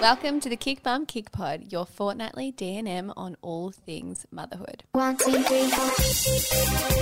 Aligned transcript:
Welcome 0.00 0.38
to 0.40 0.48
the 0.48 0.56
Kick 0.56 0.84
Bum 0.84 1.06
Kick 1.06 1.32
Pod, 1.32 1.72
your 1.72 1.84
fortnightly 1.84 2.52
D&M 2.52 3.12
on 3.16 3.36
all 3.42 3.72
things 3.72 4.26
motherhood. 4.30 4.84
One, 4.92 5.16
two, 5.16 5.32
three, 5.42 5.68
four. 5.68 5.84
One, 5.84 5.94
two, 5.96 6.02
three, 6.04 6.68
four. 6.68 6.98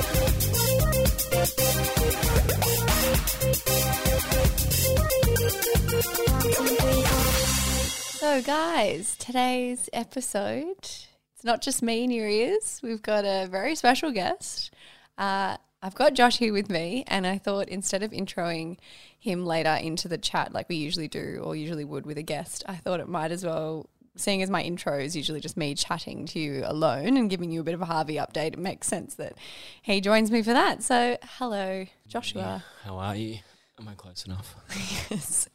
So, 8.18 8.40
guys, 8.40 9.14
today's 9.18 9.90
episode, 9.92 10.78
it's 10.80 11.44
not 11.44 11.60
just 11.60 11.82
me 11.82 12.02
in 12.02 12.10
your 12.10 12.28
ears. 12.28 12.80
We've 12.82 13.02
got 13.02 13.26
a 13.26 13.46
very 13.46 13.74
special 13.74 14.10
guest. 14.10 14.72
Uh, 15.18 15.58
I've 15.86 15.94
got 15.94 16.14
Josh 16.14 16.38
here 16.38 16.52
with 16.52 16.68
me, 16.68 17.04
and 17.06 17.28
I 17.28 17.38
thought 17.38 17.68
instead 17.68 18.02
of 18.02 18.10
introing 18.10 18.76
him 19.20 19.46
later 19.46 19.70
into 19.70 20.08
the 20.08 20.18
chat 20.18 20.52
like 20.52 20.68
we 20.68 20.74
usually 20.74 21.06
do 21.06 21.40
or 21.44 21.54
usually 21.54 21.84
would 21.84 22.06
with 22.06 22.18
a 22.18 22.24
guest, 22.24 22.64
I 22.66 22.74
thought 22.74 22.98
it 22.98 23.08
might 23.08 23.30
as 23.30 23.44
well, 23.44 23.88
seeing 24.16 24.42
as 24.42 24.50
my 24.50 24.62
intro 24.62 24.98
is 24.98 25.14
usually 25.14 25.38
just 25.38 25.56
me 25.56 25.76
chatting 25.76 26.26
to 26.26 26.40
you 26.40 26.64
alone 26.66 27.16
and 27.16 27.30
giving 27.30 27.52
you 27.52 27.60
a 27.60 27.62
bit 27.62 27.74
of 27.74 27.82
a 27.82 27.84
Harvey 27.84 28.16
update, 28.16 28.54
it 28.54 28.58
makes 28.58 28.88
sense 28.88 29.14
that 29.14 29.34
he 29.80 30.00
joins 30.00 30.28
me 30.32 30.42
for 30.42 30.52
that. 30.52 30.82
So, 30.82 31.18
hello, 31.22 31.86
Joshua. 32.08 32.64
How 32.82 32.98
are 32.98 33.14
you? 33.14 33.38
Am 33.78 33.86
I 33.86 33.94
close 33.94 34.26
enough? 34.26 34.56
Yes. 35.08 35.48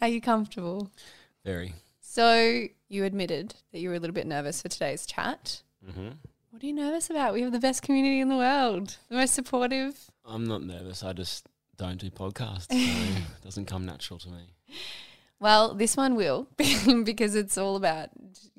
Are 0.00 0.06
you 0.06 0.20
comfortable? 0.20 0.92
Very. 1.44 1.74
So 2.00 2.66
you 2.88 3.02
admitted 3.02 3.56
that 3.72 3.80
you 3.80 3.88
were 3.88 3.96
a 3.96 3.98
little 3.98 4.14
bit 4.14 4.28
nervous 4.28 4.62
for 4.62 4.68
today's 4.68 5.06
chat. 5.06 5.62
Mm-hmm. 5.84 6.10
What 6.60 6.64
are 6.64 6.68
you 6.68 6.74
nervous 6.74 7.08
about? 7.08 7.32
We 7.32 7.40
have 7.40 7.52
the 7.52 7.58
best 7.58 7.80
community 7.80 8.20
in 8.20 8.28
the 8.28 8.36
world, 8.36 8.98
the 9.08 9.14
most 9.14 9.32
supportive. 9.32 10.10
I'm 10.26 10.44
not 10.44 10.62
nervous. 10.62 11.02
I 11.02 11.14
just 11.14 11.46
don't 11.78 11.96
do 11.96 12.10
podcasts. 12.10 12.70
So 12.70 12.76
it 12.76 13.42
doesn't 13.42 13.64
come 13.64 13.86
natural 13.86 14.18
to 14.18 14.28
me. 14.28 14.50
Well, 15.38 15.72
this 15.72 15.96
one 15.96 16.16
will 16.16 16.48
because 17.04 17.34
it's 17.34 17.56
all 17.56 17.76
about 17.76 18.10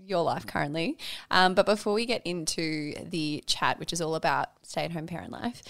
your 0.03 0.23
life 0.23 0.47
currently. 0.47 0.97
Um, 1.29 1.53
but 1.53 1.67
before 1.67 1.93
we 1.93 2.07
get 2.07 2.23
into 2.25 2.95
the 3.07 3.43
chat, 3.45 3.77
which 3.77 3.93
is 3.93 4.01
all 4.01 4.15
about 4.15 4.49
stay 4.63 4.83
at 4.83 4.91
home 4.91 5.05
parent 5.05 5.31
life, 5.31 5.61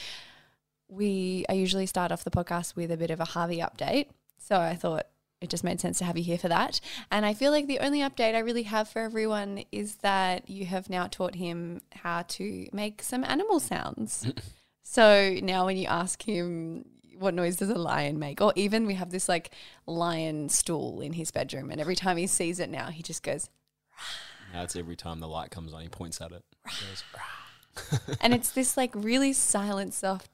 we 0.88 1.44
I 1.50 1.54
usually 1.54 1.86
start 1.86 2.14
off 2.14 2.24
the 2.24 2.32
podcast 2.32 2.78
with 2.78 2.92
a 2.92 2.98
bit 2.98 3.12
of 3.12 3.20
a 3.20 3.26
Harvey 3.26 3.58
update. 3.58 4.06
So 4.38 4.58
I 4.58 4.76
thought 4.78 5.08
it 5.42 5.50
just 5.50 5.64
made 5.64 5.82
sense 5.82 5.98
to 5.98 6.06
have 6.06 6.18
you 6.18 6.24
here 6.24 6.38
for 6.38 6.48
that. 6.50 6.80
And 7.10 7.26
I 7.26 7.34
feel 7.34 7.52
like 7.52 7.68
the 7.68 7.80
only 7.80 8.00
update 8.00 8.36
I 8.36 8.40
really 8.40 8.64
have 8.64 8.88
for 8.88 9.00
everyone 9.00 9.64
is 9.72 9.96
that 9.98 10.50
you 10.50 10.66
have 10.66 10.90
now 10.90 11.08
taught 11.08 11.36
him 11.36 11.82
how 11.94 12.22
to 12.24 12.68
make 12.72 13.02
some 13.02 13.24
animal 13.24 13.60
sounds. 13.60 14.32
so 14.84 15.38
now 15.42 15.66
when 15.66 15.78
you 15.78 15.88
ask 15.88 16.22
him 16.22 16.86
what 17.18 17.34
noise 17.34 17.56
does 17.58 17.70
a 17.70 17.76
lion 17.76 18.20
make, 18.20 18.42
or 18.42 18.54
even 18.56 18.86
we 18.86 18.96
have 18.96 19.12
this 19.12 19.28
like 19.30 19.52
lion 19.86 20.50
stool 20.50 21.02
in 21.02 21.14
his 21.14 21.32
bedroom, 21.32 21.70
and 21.72 21.80
every 21.82 21.96
time 21.96 22.18
he 22.18 22.28
sees 22.28 22.60
it 22.60 22.70
now, 22.70 22.88
he 22.88 23.04
just 23.04 23.24
goes, 23.24 23.50
Now 24.54 24.64
it's 24.64 24.76
every 24.76 24.96
time 24.96 25.20
the 25.20 25.28
light 25.28 25.52
comes 25.52 25.74
on, 25.74 25.82
he 25.82 25.88
points 25.88 26.20
at 26.22 26.32
it. 26.32 26.44
Goes, 26.66 27.04
"Rah." 27.16 28.16
and 28.22 28.34
it's 28.34 28.52
this 28.54 28.76
like 28.76 28.92
really 28.96 29.34
silent, 29.34 29.94
soft, 29.94 30.30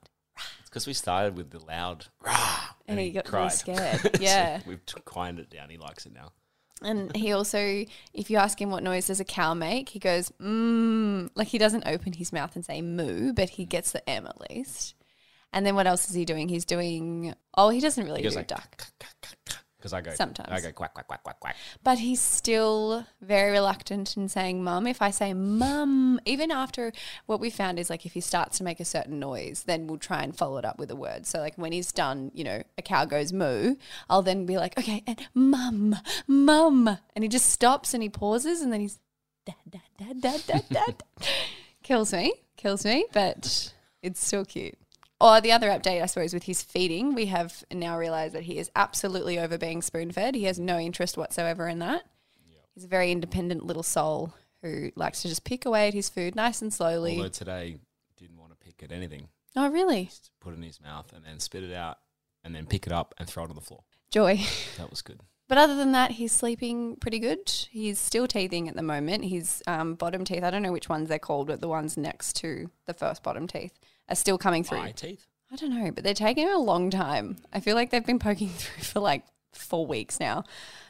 It's 0.59 0.69
because 0.69 0.87
we 0.87 0.93
started 0.93 1.37
with 1.37 1.51
the 1.51 1.59
loud 1.59 2.07
rah, 2.23 2.66
and, 2.87 2.99
he, 2.99 3.11
got 3.11 3.31
really 3.31 3.49
cried. 3.49 3.53
scared. 3.53 3.99
So 4.01 4.09
yeah. 4.19 4.61
we've 4.67 4.85
t- 4.85 5.01
quieted 5.05 5.39
it 5.39 5.49
down. 5.49 5.69
He 5.69 5.77
likes 5.77 6.05
it 6.05 6.13
now. 6.13 6.31
And 6.81 7.15
he 7.15 7.31
also, 7.31 7.85
if 8.13 8.29
you 8.29 8.37
ask 8.37 8.61
him 8.61 8.69
what 8.69 8.83
noise 8.83 9.07
does 9.07 9.19
a 9.19 9.25
cow 9.25 9.53
make, 9.53 9.89
he 9.89 9.99
goes, 9.99 10.31
mmm. 10.39 11.29
Like 11.35 11.47
he 11.47 11.57
doesn't 11.57 11.87
open 11.87 12.13
his 12.13 12.31
mouth 12.31 12.55
and 12.55 12.63
say 12.63 12.81
moo, 12.81 13.33
but 13.33 13.49
he 13.49 13.65
mm. 13.65 13.69
gets 13.69 13.91
the 13.91 14.07
M 14.07 14.27
at 14.27 14.39
least. 14.51 14.95
And 15.53 15.65
then 15.65 15.75
what 15.75 15.87
else 15.87 16.09
is 16.09 16.15
he 16.15 16.25
doing? 16.25 16.49
He's 16.49 16.65
doing, 16.65 17.33
oh, 17.55 17.69
he 17.69 17.79
doesn't 17.79 18.03
really 18.03 18.21
He 18.21 18.29
do 18.29 18.35
like 18.35 18.47
duck. 18.47 18.87
Because 19.77 19.93
I 19.93 20.01
go 20.01 20.11
Sometimes. 20.15 20.49
I 20.51 20.59
go 20.59 20.71
quack 20.71 20.93
quack 20.95 21.07
quack 21.07 21.23
quack 21.23 21.39
quack. 21.39 21.55
But 21.83 21.99
he's 21.99 22.19
still 22.19 23.05
very 23.21 23.51
reluctant 23.51 24.17
in 24.17 24.27
saying 24.27 24.63
mum. 24.63 24.87
If 24.87 25.01
I 25.01 25.11
say 25.11 25.33
mum, 25.33 26.19
even 26.25 26.51
after 26.51 26.91
what 27.27 27.39
we 27.39 27.51
found 27.51 27.77
is 27.77 27.89
like 27.89 28.05
if 28.05 28.13
he 28.13 28.21
starts 28.21 28.57
to 28.57 28.63
make 28.63 28.79
a 28.79 28.85
certain 28.85 29.19
noise, 29.19 29.63
then 29.67 29.85
we'll 29.85 29.99
try 29.99 30.23
and 30.23 30.35
follow 30.35 30.57
it 30.57 30.65
up 30.65 30.79
with 30.79 30.89
a 30.89 30.95
word. 30.95 31.27
So 31.27 31.39
like 31.39 31.55
when 31.57 31.71
he's 31.71 31.91
done, 31.91 32.31
you 32.33 32.43
know, 32.43 32.63
a 32.77 32.81
cow 32.81 33.05
goes 33.05 33.31
moo, 33.31 33.75
I'll 34.09 34.23
then 34.23 34.47
be 34.47 34.57
like, 34.57 34.77
okay, 34.79 35.03
and 35.05 35.27
mum, 35.35 35.95
mum. 36.27 36.97
And 37.15 37.23
he 37.23 37.29
just 37.29 37.49
stops 37.49 37.93
and 37.93 38.01
he 38.01 38.09
pauses 38.09 38.61
and 38.61 38.73
then 38.73 38.81
he's 38.81 38.99
dad, 39.45 39.55
dad, 39.69 39.81
dad, 39.99 40.21
dad, 40.21 40.43
dad, 40.47 40.63
dad. 40.69 41.03
kills 41.83 42.11
me, 42.11 42.33
kills 42.57 42.83
me, 42.83 43.05
but 43.13 43.71
it's 44.01 44.25
still 44.25 44.43
cute. 44.43 44.77
Or 45.19 45.41
the 45.41 45.51
other 45.51 45.69
update, 45.69 46.01
I 46.01 46.05
suppose, 46.05 46.33
with 46.33 46.43
his 46.43 46.61
feeding, 46.61 47.15
we 47.15 47.25
have 47.25 47.63
now 47.71 47.97
realised 47.97 48.35
that 48.35 48.43
he 48.43 48.59
is 48.59 48.69
absolutely 48.75 49.39
over 49.39 49.57
being 49.57 49.81
spoon 49.81 50.11
fed. 50.11 50.35
He 50.35 50.43
has 50.43 50.59
no 50.59 50.77
interest 50.77 51.17
whatsoever 51.17 51.67
in 51.67 51.79
that. 51.79 52.03
He's 52.75 52.83
a 52.83 52.87
very 52.87 53.11
independent 53.11 53.65
little 53.65 53.81
soul 53.81 54.35
who 54.61 54.91
likes 54.95 55.23
to 55.23 55.27
just 55.27 55.43
pick 55.43 55.65
away 55.65 55.87
at 55.87 55.95
his 55.95 56.09
food 56.09 56.35
nice 56.35 56.61
and 56.61 56.71
slowly. 56.71 57.17
Although 57.17 57.29
today 57.29 57.77
didn't 58.17 58.37
want 58.37 58.51
to 58.51 58.57
pick 58.57 58.83
at 58.83 58.91
anything. 58.91 59.29
oh, 59.55 59.69
really? 59.69 60.05
Just 60.05 60.29
put 60.39 60.53
it 60.53 60.57
in 60.57 60.61
his 60.61 60.79
mouth 60.79 61.11
and 61.15 61.25
then 61.25 61.39
spit 61.39 61.63
it 61.63 61.73
out 61.73 61.97
and 62.43 62.53
then 62.53 62.67
pick 62.67 62.85
it 62.85 62.93
up 62.93 63.15
and 63.17 63.27
throw 63.27 63.43
it 63.45 63.49
on 63.49 63.55
the 63.55 63.61
floor. 63.61 63.83
Joy. 64.11 64.39
That 64.77 64.91
was 64.91 65.01
good. 65.01 65.21
But 65.49 65.57
other 65.57 65.77
than 65.77 65.93
that, 65.93 66.11
he's 66.11 66.33
sleeping 66.33 66.97
pretty 66.97 67.19
good. 67.19 67.49
He's 67.71 67.99
still 67.99 68.27
teething 68.27 68.67
at 68.67 68.75
the 68.75 68.81
moment. 68.81 69.23
His 69.23 69.63
um, 69.65 69.93
bottom 69.95 70.25
teeth, 70.25 70.43
I 70.43 70.49
don't 70.49 70.61
know 70.61 70.73
which 70.73 70.89
ones 70.89 71.07
they're 71.07 71.19
called, 71.19 71.47
but 71.47 71.61
the 71.61 71.69
ones 71.69 71.95
next 71.95 72.35
to 72.41 72.69
the 72.85 72.93
first 72.93 73.23
bottom 73.23 73.47
teeth 73.47 73.71
are 74.09 74.15
still 74.15 74.37
coming 74.37 74.63
through. 74.63 74.79
Eye 74.79 74.91
teeth. 74.95 75.25
I 75.51 75.55
don't 75.55 75.73
know, 75.73 75.91
but 75.91 76.03
they're 76.03 76.13
taking 76.13 76.49
a 76.49 76.57
long 76.59 76.89
time. 76.89 77.37
I 77.53 77.59
feel 77.61 77.75
like 77.75 77.89
they've 77.89 78.05
been 78.05 78.19
poking 78.19 78.49
through 78.57 78.83
for 78.83 78.99
like 78.99 79.23
four 79.53 79.85
weeks 79.85 80.19
now. 80.19 80.43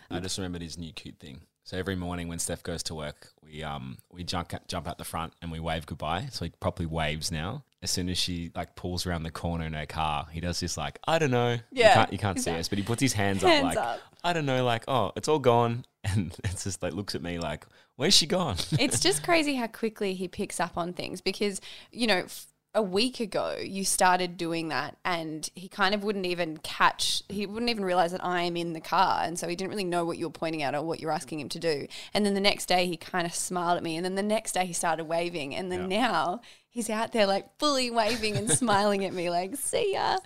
I 0.09 0.19
just 0.19 0.37
remembered 0.37 0.61
his 0.61 0.77
new 0.77 0.93
cute 0.93 1.19
thing. 1.19 1.41
So 1.63 1.77
every 1.77 1.97
morning 1.97 2.29
when 2.29 2.39
Steph 2.39 2.63
goes 2.63 2.81
to 2.83 2.95
work, 2.95 3.27
we 3.43 3.61
um 3.61 3.97
we 4.09 4.23
jump 4.23 4.53
jump 4.69 4.87
out 4.87 4.97
the 4.97 5.03
front 5.03 5.33
and 5.41 5.51
we 5.51 5.59
wave 5.59 5.85
goodbye. 5.85 6.27
So 6.31 6.45
he 6.45 6.51
properly 6.61 6.85
waves 6.85 7.29
now. 7.29 7.65
As 7.83 7.91
soon 7.91 8.07
as 8.09 8.17
she 8.17 8.51
like 8.55 8.75
pulls 8.75 9.05
around 9.05 9.23
the 9.23 9.31
corner 9.31 9.65
in 9.65 9.73
her 9.73 9.85
car, 9.85 10.27
he 10.31 10.39
does 10.39 10.61
this 10.61 10.77
like 10.77 10.97
I 11.05 11.19
don't 11.19 11.29
know. 11.29 11.57
Yeah. 11.71 11.89
you 11.89 11.93
can't, 11.93 12.13
you 12.13 12.19
can't 12.19 12.39
see 12.39 12.51
us, 12.51 12.69
but 12.69 12.77
he 12.77 12.85
puts 12.85 13.01
his 13.01 13.11
hands, 13.11 13.41
Hands 13.41 13.65
up 13.65 13.75
like 13.75 13.77
up. 13.77 13.99
I 14.23 14.31
don't 14.31 14.45
know, 14.45 14.63
like 14.63 14.85
oh 14.87 15.11
it's 15.17 15.27
all 15.27 15.39
gone, 15.39 15.83
and 16.05 16.33
it's 16.45 16.63
just 16.63 16.81
like 16.81 16.93
looks 16.93 17.15
at 17.15 17.21
me 17.21 17.37
like 17.37 17.65
where's 17.97 18.13
she 18.13 18.27
gone? 18.27 18.55
it's 18.79 19.01
just 19.01 19.21
crazy 19.23 19.55
how 19.55 19.67
quickly 19.67 20.13
he 20.13 20.29
picks 20.29 20.61
up 20.61 20.77
on 20.77 20.93
things 20.93 21.19
because, 21.19 21.59
you 21.91 22.07
know, 22.07 22.19
f- 22.19 22.45
a 22.73 22.81
week 22.81 23.19
ago 23.19 23.55
you 23.59 23.83
started 23.83 24.37
doing 24.37 24.67
that 24.67 24.97
and 25.03 25.49
he 25.55 25.67
kind 25.67 25.95
of 25.95 26.03
wouldn't 26.03 26.25
even 26.25 26.57
catch, 26.57 27.23
he 27.27 27.45
wouldn't 27.45 27.71
even 27.71 27.83
realize 27.83 28.11
that 28.11 28.23
I 28.23 28.43
am 28.43 28.55
in 28.55 28.73
the 28.73 28.81
car. 28.81 29.21
And 29.23 29.39
so 29.39 29.47
he 29.47 29.55
didn't 29.55 29.71
really 29.71 29.83
know 29.83 30.05
what 30.05 30.17
you 30.17 30.27
were 30.27 30.31
pointing 30.31 30.61
at 30.61 30.75
or 30.75 30.83
what 30.83 30.99
you're 30.99 31.11
asking 31.11 31.39
him 31.39 31.49
to 31.49 31.59
do. 31.59 31.87
And 32.13 32.25
then 32.25 32.33
the 32.33 32.39
next 32.39 32.67
day 32.67 32.85
he 32.85 32.97
kind 32.97 33.25
of 33.25 33.33
smiled 33.33 33.77
at 33.77 33.83
me. 33.83 33.95
And 33.95 34.05
then 34.05 34.15
the 34.15 34.23
next 34.23 34.51
day 34.51 34.65
he 34.65 34.73
started 34.73 35.05
waving. 35.05 35.55
And 35.55 35.71
then 35.71 35.87
now 35.87 36.41
he's 36.69 36.89
out 36.89 37.13
there 37.13 37.25
like 37.25 37.57
fully 37.57 37.89
waving 37.89 38.37
and 38.37 38.51
smiling 38.51 39.03
at 39.05 39.13
me, 39.13 39.29
like, 39.29 39.55
see 39.55 39.93
ya. 39.93 40.17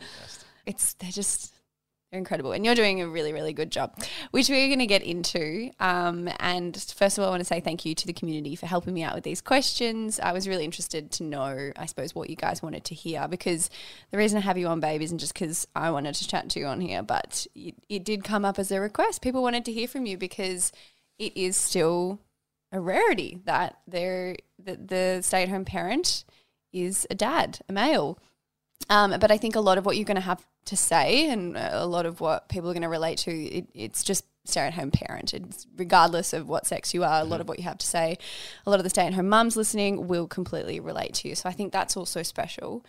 It's, 0.65 0.93
they're 0.93 1.11
just, 1.11 1.50
they're 2.11 2.19
incredible. 2.19 2.51
And 2.51 2.65
you're 2.65 2.75
doing 2.75 3.01
a 3.01 3.07
really, 3.07 3.31
really 3.31 3.53
good 3.53 3.71
job, 3.71 3.97
which 4.31 4.49
we're 4.49 4.67
going 4.67 4.79
to 4.79 4.85
get 4.85 5.01
into. 5.01 5.71
Um, 5.79 6.29
and 6.39 6.75
first 6.75 7.17
of 7.17 7.23
all, 7.23 7.29
I 7.29 7.31
want 7.31 7.39
to 7.39 7.45
say 7.45 7.61
thank 7.61 7.85
you 7.85 7.95
to 7.95 8.05
the 8.05 8.11
community 8.11 8.55
for 8.55 8.65
helping 8.65 8.93
me 8.93 9.01
out 9.01 9.15
with 9.15 9.23
these 9.23 9.39
questions. 9.39 10.19
I 10.19 10.33
was 10.33 10.45
really 10.47 10.65
interested 10.65 11.11
to 11.13 11.23
know, 11.23 11.71
I 11.77 11.85
suppose, 11.85 12.13
what 12.13 12.29
you 12.29 12.35
guys 12.35 12.61
wanted 12.61 12.83
to 12.85 12.95
hear 12.95 13.27
because 13.29 13.69
the 14.11 14.17
reason 14.17 14.37
I 14.37 14.41
have 14.41 14.57
you 14.57 14.67
on, 14.67 14.81
babe, 14.81 15.01
isn't 15.01 15.19
just 15.19 15.33
because 15.33 15.67
I 15.73 15.89
wanted 15.91 16.15
to 16.15 16.27
chat 16.27 16.49
to 16.49 16.59
you 16.59 16.65
on 16.65 16.81
here, 16.81 17.01
but 17.01 17.47
it, 17.55 17.75
it 17.87 18.03
did 18.03 18.25
come 18.25 18.43
up 18.43 18.59
as 18.59 18.71
a 18.71 18.81
request. 18.81 19.21
People 19.21 19.41
wanted 19.41 19.63
to 19.65 19.71
hear 19.71 19.87
from 19.87 20.05
you 20.05 20.17
because 20.17 20.73
it 21.17 21.35
is 21.37 21.55
still 21.55 22.19
a 22.73 22.81
rarity 22.81 23.39
that 23.45 23.79
there 23.87 24.35
that 24.59 24.87
the 24.89 25.19
stay 25.21 25.43
at 25.43 25.49
home 25.49 25.65
parent 25.65 26.25
is 26.73 27.07
a 27.09 27.15
dad, 27.15 27.59
a 27.69 27.73
male. 27.73 28.17
Um, 28.89 29.15
but 29.19 29.31
I 29.31 29.37
think 29.37 29.55
a 29.55 29.59
lot 29.59 29.77
of 29.77 29.85
what 29.85 29.95
you're 29.95 30.05
going 30.05 30.15
to 30.15 30.21
have 30.21 30.45
to 30.65 30.75
say 30.75 31.29
and 31.29 31.57
a 31.57 31.85
lot 31.85 32.05
of 32.05 32.19
what 32.19 32.49
people 32.49 32.69
are 32.69 32.73
going 32.73 32.81
to 32.83 32.89
relate 32.89 33.17
to, 33.19 33.31
it, 33.31 33.67
it's 33.73 34.03
just 34.03 34.25
stay 34.45 34.61
at 34.61 34.73
home 34.73 34.91
parent. 34.91 35.33
It's 35.33 35.67
regardless 35.77 36.33
of 36.33 36.47
what 36.47 36.65
sex 36.65 36.93
you 36.93 37.03
are, 37.03 37.21
a 37.21 37.23
lot 37.23 37.41
of 37.41 37.47
what 37.47 37.57
you 37.57 37.63
have 37.63 37.77
to 37.77 37.87
say, 37.87 38.17
a 38.65 38.69
lot 38.69 38.79
of 38.79 38.83
the 38.83 38.89
stay 38.89 39.05
at 39.05 39.13
home 39.13 39.29
mums 39.29 39.55
listening 39.55 40.07
will 40.07 40.27
completely 40.27 40.79
relate 40.79 41.13
to 41.15 41.29
you. 41.29 41.35
So 41.35 41.47
I 41.47 41.53
think 41.53 41.71
that's 41.71 41.95
also 41.95 42.23
special. 42.23 42.85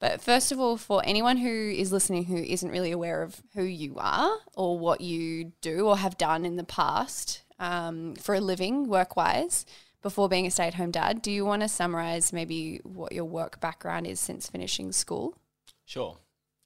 But 0.00 0.20
first 0.20 0.50
of 0.50 0.58
all, 0.58 0.76
for 0.76 1.00
anyone 1.04 1.36
who 1.36 1.48
is 1.48 1.92
listening 1.92 2.24
who 2.24 2.36
isn't 2.36 2.70
really 2.70 2.90
aware 2.90 3.22
of 3.22 3.40
who 3.54 3.62
you 3.62 3.94
are 3.98 4.36
or 4.56 4.76
what 4.78 5.00
you 5.00 5.52
do 5.60 5.86
or 5.86 5.96
have 5.96 6.18
done 6.18 6.44
in 6.44 6.56
the 6.56 6.64
past 6.64 7.42
um, 7.60 8.16
for 8.16 8.34
a 8.34 8.40
living, 8.40 8.88
work 8.88 9.14
wise, 9.14 9.64
before 10.02 10.28
being 10.28 10.46
a 10.46 10.50
stay 10.50 10.66
at 10.66 10.74
home 10.74 10.90
dad, 10.90 11.22
do 11.22 11.30
you 11.30 11.44
want 11.44 11.62
to 11.62 11.68
summarize 11.68 12.32
maybe 12.32 12.80
what 12.84 13.12
your 13.12 13.24
work 13.24 13.60
background 13.60 14.06
is 14.06 14.20
since 14.20 14.48
finishing 14.48 14.92
school? 14.92 15.36
Sure. 15.84 16.18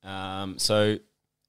Um, 0.02 0.58
so, 0.58 0.98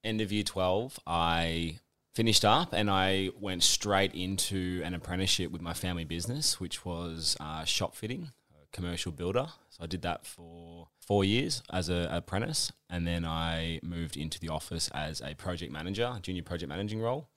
end 0.04 0.22
of 0.22 0.31
year 0.31 0.44
12, 0.44 1.00
I 1.07 1.80
finished 2.13 2.44
up 2.44 2.74
and 2.74 2.89
I 2.89 3.30
went 3.39 3.63
straight 3.63 4.13
into 4.13 4.81
an 4.84 4.94
apprenticeship 4.94 5.51
with 5.51 5.62
my 5.62 5.74
family 5.74 6.04
business, 6.04 6.60
which 6.60 6.84
was 6.86 7.38
uh, 7.39 7.63
shop 7.63 7.95
fitting, 7.95 8.31
commercial 8.72 9.12
builder. 9.12 9.48
So, 9.69 9.83
I 9.83 9.88
did 9.88 10.01
that 10.01 10.25
for 10.25 10.88
four 11.00 11.24
years 11.24 11.62
as 11.72 11.90
an 11.90 12.07
apprentice. 12.07 12.72
And 12.90 13.07
then 13.07 13.24
I 13.25 13.80
moved 13.83 14.18
into 14.18 14.40
the 14.40 14.50
office 14.50 14.90
as 14.94 15.22
a 15.22 15.36
project 15.36 15.72
manager, 15.72 16.18
junior 16.22 16.44
project 16.44 16.69
managing 16.69 17.01
role. 17.01 17.30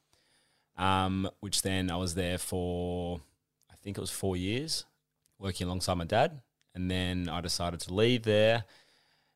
um, 0.77 1.29
which 1.41 1.63
then 1.63 1.91
I 1.91 1.97
was 1.97 2.15
there 2.15 2.39
for, 2.39 3.21
think 3.83 3.97
it 3.99 4.01
was 4.01 4.11
four 4.11 4.37
years, 4.37 4.85
working 5.39 5.67
alongside 5.67 5.95
my 5.95 6.05
dad. 6.05 6.41
And 6.75 6.91
then 6.91 7.29
I 7.29 7.41
decided 7.41 7.81
to 7.81 7.95
leave 7.95 8.23
there 8.23 8.65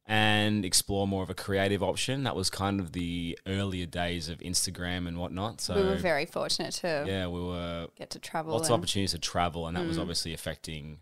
and 0.06 0.64
explore 0.64 1.08
more 1.08 1.22
of 1.22 1.30
a 1.30 1.34
creative 1.34 1.82
option. 1.82 2.24
That 2.24 2.36
was 2.36 2.50
kind 2.50 2.78
of 2.78 2.92
the 2.92 3.38
earlier 3.46 3.86
days 3.86 4.28
of 4.28 4.38
Instagram 4.38 5.08
and 5.08 5.18
whatnot. 5.18 5.60
So 5.60 5.74
we 5.74 5.82
were 5.82 5.96
very 5.96 6.26
fortunate 6.26 6.74
to 6.74 7.04
yeah, 7.06 7.26
we 7.26 7.40
were 7.42 7.88
get 7.96 8.10
to 8.10 8.18
travel. 8.18 8.52
lots 8.52 8.68
of 8.68 8.74
opportunities 8.78 9.12
to 9.12 9.18
travel, 9.18 9.66
and 9.66 9.76
that 9.76 9.86
was 9.86 9.96
Mm. 9.96 10.02
obviously 10.02 10.34
affecting 10.34 10.98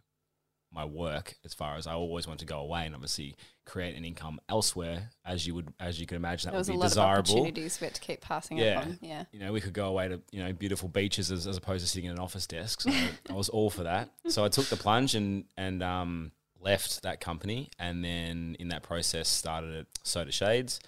my 0.73 0.85
work 0.85 1.35
as 1.45 1.53
far 1.55 1.77
as 1.77 1.87
I 1.87 1.93
always 1.93 2.27
want 2.27 2.41
to 2.41 2.47
go 2.47 2.59
away 2.61 2.87
and 2.87 2.95
obviously 2.95 3.37
create 3.65 3.95
an 3.97 4.05
income 4.05 4.41
elsewhere, 4.49 5.11
as 5.25 5.47
you 5.47 5.55
would 5.55 5.73
as 5.79 6.01
you 6.01 6.07
can 6.07 6.17
imagine 6.17 6.49
that 6.49 6.53
there 6.53 6.59
was 6.59 6.69
would 6.69 6.75
be 6.75 6.79
lot 6.79 6.85
of 6.87 6.91
desirable. 6.91 7.33
opportunities 7.33 7.77
for 7.77 7.85
it 7.85 7.95
to 7.95 8.01
keep 8.01 8.21
passing 8.21 8.59
Yeah. 8.59 8.79
up 8.81 8.87
on. 8.87 8.99
Yeah. 9.03 9.25
You 9.33 9.39
know, 9.41 9.53
we 9.53 9.61
could 9.61 9.73
go 9.75 9.87
away 9.87 10.09
to 10.09 10.21
you 10.33 10.43
know 10.43 10.53
beautiful 10.53 10.89
beaches 10.89 11.31
as, 11.31 11.47
as 11.47 11.57
opposed 11.57 11.85
to 11.85 11.91
sitting 11.91 12.07
in 12.07 12.13
an 12.13 12.19
office 12.19 12.47
desk. 12.47 12.81
So 12.83 12.91
I 13.31 13.33
was 13.35 13.49
all 13.49 13.71
for 13.71 13.83
that. 13.85 14.11
So 14.29 14.45
I 14.45 14.49
took 14.49 14.67
the 14.67 14.77
plunge 14.77 15.15
and 15.15 15.45
and 15.57 15.83
um, 15.83 16.33
left 16.61 17.03
that 17.03 17.21
company, 17.21 17.71
and 17.79 18.05
then 18.05 18.57
in 18.59 18.69
that 18.69 18.83
process 18.83 19.29
started 19.29 19.75
at 19.75 19.87
Soda 20.05 20.33
Shades. 20.33 20.81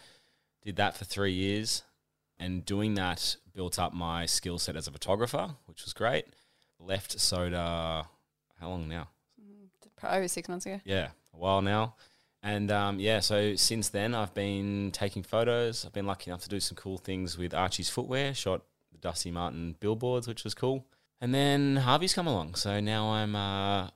Did 0.62 0.76
that 0.76 0.96
for 0.96 1.04
three 1.04 1.32
years, 1.34 1.82
and 2.38 2.64
doing 2.64 2.94
that 2.94 3.36
built 3.54 3.78
up 3.78 3.92
my 3.92 4.24
skill 4.26 4.58
set 4.58 4.76
as 4.76 4.88
a 4.88 4.90
photographer, 4.90 5.50
which 5.66 5.84
was 5.84 5.92
great. 5.92 6.24
Left 6.80 7.20
Soda. 7.20 8.08
How 8.60 8.68
long 8.68 8.88
now? 8.88 9.08
Probably 9.96 10.18
over 10.18 10.28
six 10.28 10.48
months 10.48 10.66
ago. 10.66 10.80
yeah, 10.84 11.08
a 11.32 11.36
while 11.36 11.62
now. 11.62 11.94
And 12.42 12.70
um, 12.70 13.00
yeah, 13.00 13.20
so 13.20 13.56
since 13.56 13.88
then 13.88 14.14
I've 14.14 14.34
been 14.34 14.90
taking 14.92 15.22
photos. 15.22 15.86
I've 15.86 15.94
been 15.94 16.06
lucky 16.06 16.30
enough 16.30 16.42
to 16.42 16.48
do 16.48 16.60
some 16.60 16.76
cool 16.76 16.98
things 16.98 17.38
with 17.38 17.54
Archie's 17.54 17.88
footwear, 17.88 18.34
shot 18.34 18.62
the 18.92 18.98
Dusty 18.98 19.30
Martin 19.30 19.76
billboards, 19.80 20.28
which 20.28 20.44
was 20.44 20.54
cool. 20.54 20.86
And 21.22 21.34
then 21.34 21.76
Harvey's 21.76 22.12
come 22.12 22.26
along. 22.26 22.56
So 22.56 22.80
now 22.80 23.12
I'm 23.12 23.34
uh, 23.34 23.88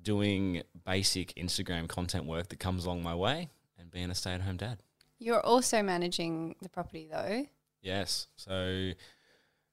doing 0.00 0.62
basic 0.86 1.34
Instagram 1.34 1.88
content 1.88 2.24
work 2.24 2.48
that 2.50 2.60
comes 2.60 2.84
along 2.84 3.02
my 3.02 3.16
way 3.16 3.48
and 3.76 3.90
being 3.90 4.10
a 4.10 4.14
stay 4.14 4.32
at 4.32 4.42
home 4.42 4.58
dad. 4.58 4.78
You're 5.18 5.40
also 5.44 5.82
managing 5.82 6.54
the 6.62 6.68
property 6.68 7.08
though. 7.10 7.46
Yes. 7.82 8.28
So 8.36 8.92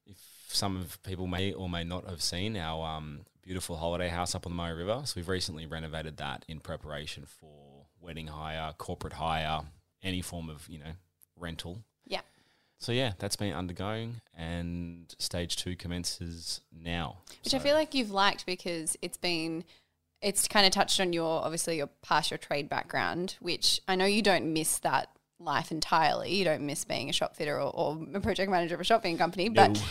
if 0.08 0.18
some 0.48 0.78
of 0.78 1.02
people 1.04 1.28
may 1.28 1.54
or 1.54 1.70
may 1.70 1.84
not 1.84 2.10
have 2.10 2.24
seen 2.24 2.58
our 2.58 2.98
um, 2.98 3.22
beautiful 3.46 3.78
holiday 3.78 4.10
house 4.10 4.36
up 4.36 4.46
on 4.46 4.52
the 4.52 4.56
Murray 4.62 4.76
River, 4.84 5.02
so 5.06 5.14
we've 5.16 5.30
recently 5.30 5.66
renovated 5.66 6.18
that 6.18 6.44
in 6.48 6.60
preparation 6.60 7.26
for 7.26 7.86
wedding 8.02 8.28
hire, 8.28 8.74
corporate 8.78 9.14
hire, 9.14 9.62
any 10.04 10.22
form 10.22 10.50
of 10.50 10.68
you 10.68 10.80
know 10.80 10.92
rental. 11.40 11.80
Yeah. 12.06 12.22
So 12.80 12.92
yeah, 12.92 13.14
that's 13.20 13.36
been 13.36 13.54
undergoing, 13.54 14.22
and 14.36 15.14
stage 15.20 15.56
two 15.58 15.76
commences 15.76 16.62
now. 16.72 17.18
Which 17.44 17.52
So- 17.52 17.58
I 17.58 17.62
feel 17.62 17.76
like 17.76 17.94
you've 17.94 18.12
liked 18.12 18.46
because 18.46 18.98
it's 19.02 19.18
been 19.18 19.64
it's 20.22 20.48
kind 20.48 20.66
of 20.66 20.72
touched 20.72 21.00
on 21.00 21.14
your 21.14 21.44
obviously 21.44 21.78
your 21.78 21.90
past 22.02 22.32
your 22.32 22.38
trade 22.40 22.68
background, 22.68 23.36
which 23.40 23.80
I 23.88 23.96
know 23.96 24.06
you 24.06 24.22
don't 24.24 24.54
miss 24.54 24.80
that 24.80 25.10
life 25.38 25.70
entirely. 25.70 26.34
You 26.34 26.46
don't 26.46 26.66
miss 26.66 26.86
being 26.86 27.10
a 27.10 27.14
shop 27.14 27.36
fitter 27.36 27.60
or, 27.62 27.70
or 27.76 28.00
a 28.14 28.22
project 28.22 28.50
manager 28.50 28.74
of 28.76 28.82
a 28.82 28.86
shopping 28.86 29.18
company, 29.18 29.50
but 29.50 29.72
No. 29.74 29.82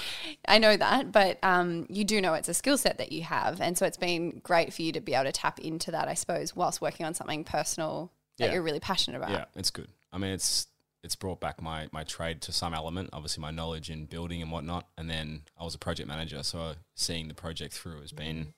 I 0.46 0.58
know 0.58 0.76
that. 0.76 1.12
But 1.12 1.38
um, 1.42 1.86
you 1.88 2.04
do 2.04 2.20
know 2.20 2.34
it's 2.34 2.48
a 2.48 2.54
skill 2.54 2.76
set 2.78 2.98
that 2.98 3.12
you 3.12 3.22
have, 3.22 3.60
and 3.60 3.76
so 3.76 3.86
it's 3.86 3.96
been 3.96 4.40
great 4.42 4.72
for 4.72 4.82
you 4.82 4.92
to 4.92 5.00
be 5.00 5.14
able 5.14 5.24
to 5.24 5.32
tap 5.32 5.58
into 5.58 5.90
that, 5.92 6.08
I 6.08 6.14
suppose, 6.14 6.54
whilst 6.54 6.80
working 6.80 7.06
on 7.06 7.14
something 7.14 7.44
personal 7.44 8.12
that 8.38 8.46
Yeah. 8.46 8.52
you're 8.54 8.62
really 8.62 8.80
passionate 8.80 9.16
about. 9.18 9.30
Yeah, 9.30 9.44
it's 9.54 9.70
good. 9.70 9.88
I 10.12 10.18
mean, 10.18 10.30
it's 10.32 10.66
it's 11.02 11.16
brought 11.16 11.40
back 11.40 11.60
my 11.60 11.88
my 11.92 12.04
trade 12.04 12.40
to 12.42 12.52
some 12.52 12.74
element. 12.74 13.10
Obviously, 13.12 13.40
my 13.42 13.50
knowledge 13.50 13.90
in 13.90 14.06
building 14.06 14.40
and 14.42 14.50
whatnot. 14.50 14.86
And 14.96 15.08
then 15.10 15.42
I 15.58 15.64
was 15.64 15.74
a 15.74 15.78
project 15.78 16.08
manager, 16.08 16.42
so 16.42 16.74
seeing 16.94 17.28
the 17.28 17.34
project 17.34 17.74
through 17.74 18.00
has 18.00 18.12
been 18.12 18.54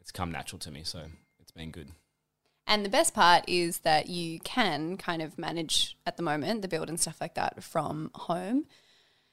it's 0.00 0.10
come 0.12 0.32
natural 0.32 0.58
to 0.60 0.70
me. 0.70 0.82
So 0.84 1.00
it's 1.40 1.52
been 1.52 1.70
good. 1.70 1.88
And 2.66 2.84
the 2.84 2.88
best 2.88 3.12
part 3.12 3.44
is 3.48 3.80
that 3.80 4.08
you 4.08 4.38
can 4.40 4.96
kind 4.96 5.20
of 5.20 5.36
manage 5.36 5.96
at 6.06 6.16
the 6.16 6.22
moment 6.22 6.62
the 6.62 6.68
build 6.68 6.88
and 6.88 6.98
stuff 6.98 7.20
like 7.20 7.34
that 7.34 7.62
from 7.62 8.10
home. 8.14 8.66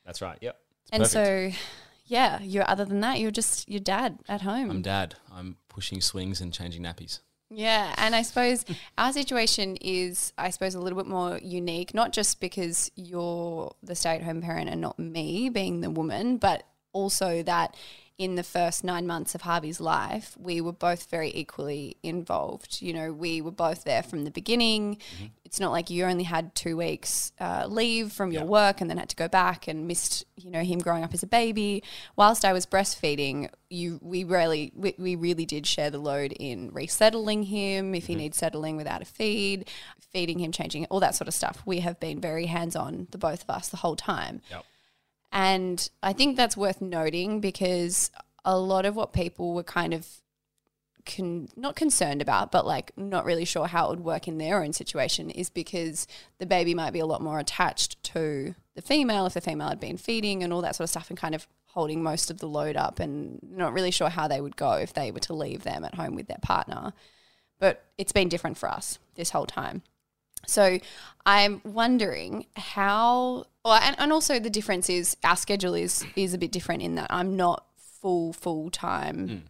That's 0.06 0.22
right. 0.22 0.38
Yep. 0.42 0.60
And 0.92 1.04
perfect. 1.04 1.56
so, 1.56 1.60
yeah, 2.06 2.42
you're 2.42 2.70
other 2.70 2.86
than 2.86 3.00
that, 3.02 3.20
you're 3.20 3.32
just 3.32 3.70
your 3.70 3.80
dad 3.80 4.20
at 4.28 4.42
home. 4.42 4.70
I'm 4.70 4.82
dad. 4.82 5.16
I'm 5.32 5.58
pushing 5.68 6.02
swings 6.02 6.42
and 6.42 6.54
changing 6.54 6.84
nappies. 6.84 7.20
Yeah, 7.52 7.94
and 7.98 8.16
I 8.16 8.22
suppose 8.22 8.64
our 8.98 9.12
situation 9.12 9.78
is, 9.82 10.34
I 10.38 10.50
suppose, 10.50 10.76
a 10.76 10.80
little 10.80 10.98
bit 10.98 11.08
more 11.08 11.40
unique, 11.42 11.94
not 11.94 12.14
just 12.14 12.40
because 12.40 12.92
you're 12.96 13.74
the 13.82 13.96
stay 13.96 14.16
at 14.16 14.24
home 14.24 14.42
parent 14.42 14.70
and 14.70 14.82
not 14.82 15.00
me 15.00 15.50
being 15.50 15.82
the 15.82 15.90
woman, 15.90 16.38
but 16.38 16.64
also 16.94 17.44
that 17.44 17.76
in 18.20 18.36
the 18.36 18.44
first 18.44 18.84
nine 18.84 19.08
months 19.08 19.34
of 19.34 19.42
Harvey's 19.44 19.80
life, 19.80 20.36
we 20.38 20.60
were 20.60 20.74
both 20.74 21.10
very 21.10 21.32
equally 21.34 21.96
involved. 22.04 22.82
You 22.82 22.92
know, 22.92 23.14
we 23.14 23.40
were 23.40 23.50
both 23.50 23.86
there 23.86 24.04
from 24.04 24.26
the 24.26 24.30
beginning. 24.30 24.98
It's 25.46 25.58
not 25.58 25.72
like 25.72 25.90
you 25.90 26.04
only 26.04 26.26
had 26.26 26.54
two 26.54 26.76
weeks 26.76 27.32
uh, 27.40 27.66
leave 27.68 28.12
from 28.12 28.34
your 28.34 28.44
Yeah. 28.44 28.50
work 28.50 28.82
and 28.82 28.90
then 28.90 28.98
had 28.98 29.08
to 29.10 29.16
go 29.16 29.30
back 29.30 29.70
and 29.70 29.88
missed, 29.88 30.26
you 30.36 30.52
know, 30.52 30.62
him 30.64 30.80
growing 30.80 31.02
up 31.06 31.14
as 31.14 31.24
a 31.24 31.28
baby. 31.28 31.82
Whilst 32.18 32.44
I 32.44 32.52
was 32.52 32.66
breastfeeding, 32.66 33.50
you 33.70 34.00
we 34.04 34.26
really 34.26 34.74
we, 34.76 34.94
we 34.98 35.16
really 35.16 35.46
did 35.46 35.66
share 35.66 35.90
the 35.90 35.98
load 35.98 36.34
in 36.34 36.72
resettling 36.74 37.44
him 37.44 37.96
if 37.96 38.08
he 38.08 38.16
needs 38.16 38.38
settling 38.38 38.76
without 38.76 39.02
a 39.02 39.06
feed, 39.06 39.70
feeding 40.12 40.40
him, 40.40 40.52
changing 40.52 40.86
all 40.88 41.00
that 41.00 41.16
sort 41.16 41.30
of 41.30 41.34
stuff. 41.34 41.64
We 41.66 41.80
have 41.80 42.02
been 42.02 42.20
very 42.20 42.48
hands 42.48 42.76
on, 42.76 43.08
the 43.12 43.18
both 43.18 43.44
of 43.44 43.50
us, 43.50 43.70
the 43.70 43.78
whole 43.78 43.96
time. 43.96 44.42
Yep. 44.52 44.66
And 45.32 45.90
I 46.02 46.14
think 46.14 46.36
that's 46.36 46.58
worth 46.58 46.82
noting 46.82 47.40
because 47.40 48.12
a 48.44 48.58
lot 48.58 48.86
of 48.86 48.96
what 48.96 49.14
people 49.14 49.54
were 49.54 49.64
kind 49.64 49.94
of 49.94 50.08
con- 51.06 51.50
not 51.56 51.76
concerned 51.76 52.22
about, 52.22 52.52
but 52.52 52.66
like 52.66 52.92
not 52.98 53.26
really 53.26 53.46
sure 53.46 53.68
how 53.68 53.88
it 53.88 53.90
would 53.90 54.04
work 54.04 54.28
in 54.28 54.38
their 54.38 54.64
own 54.64 54.74
situation 54.74 55.30
is 55.30 55.50
because 55.50 56.08
the 56.38 56.46
baby 56.46 56.74
might 56.74 56.94
be 56.94 57.00
a 57.00 57.06
lot 57.06 57.22
more 57.22 57.40
attached 57.40 58.02
to 58.04 58.56
the 58.76 58.82
female 58.82 59.26
if 59.26 59.34
the 59.34 59.42
female 59.42 59.70
had 59.70 59.80
been 59.80 59.98
feeding 59.98 60.44
and 60.44 60.54
all 60.54 60.62
that 60.62 60.76
sort 60.76 60.86
of 60.86 60.90
stuff 60.90 61.10
and 61.10 61.18
kind 61.18 61.36
of 61.36 61.48
holding 61.68 62.02
most 62.02 62.32
of 62.32 62.40
the 62.40 62.48
load 62.48 62.76
up 62.76 63.00
and 63.00 63.40
not 63.44 63.74
really 63.74 63.92
sure 63.92 64.10
how 64.10 64.28
they 64.28 64.42
would 64.42 64.56
go 64.56 64.74
if 64.74 64.94
they 64.94 65.12
were 65.12 65.20
to 65.20 65.34
leave 65.34 65.64
them 65.64 65.84
at 65.84 65.96
home 65.96 66.16
with 66.16 66.28
their 66.28 66.40
partner. 66.42 66.94
But 67.60 67.86
it's 67.98 68.12
been 68.12 68.30
different 68.30 68.58
for 68.58 68.70
us 68.70 69.00
this 69.16 69.32
whole 69.32 69.46
time. 69.46 69.84
So 70.48 70.80
I'm 71.26 71.62
wondering 71.64 72.46
how, 72.56 73.46
and, 73.66 73.96
and 74.00 74.12
also 74.12 74.40
the 74.40 74.50
difference 74.50 74.90
is 74.90 75.16
our 75.24 75.36
schedule 75.36 75.74
is 75.74 76.06
is 76.16 76.34
a 76.34 76.38
bit 76.38 76.52
different 76.52 76.82
in 76.82 76.96
that 76.96 77.08
I'm 77.10 77.36
not 77.36 77.66
full 77.78 78.34
full 78.34 78.70
time 78.70 79.50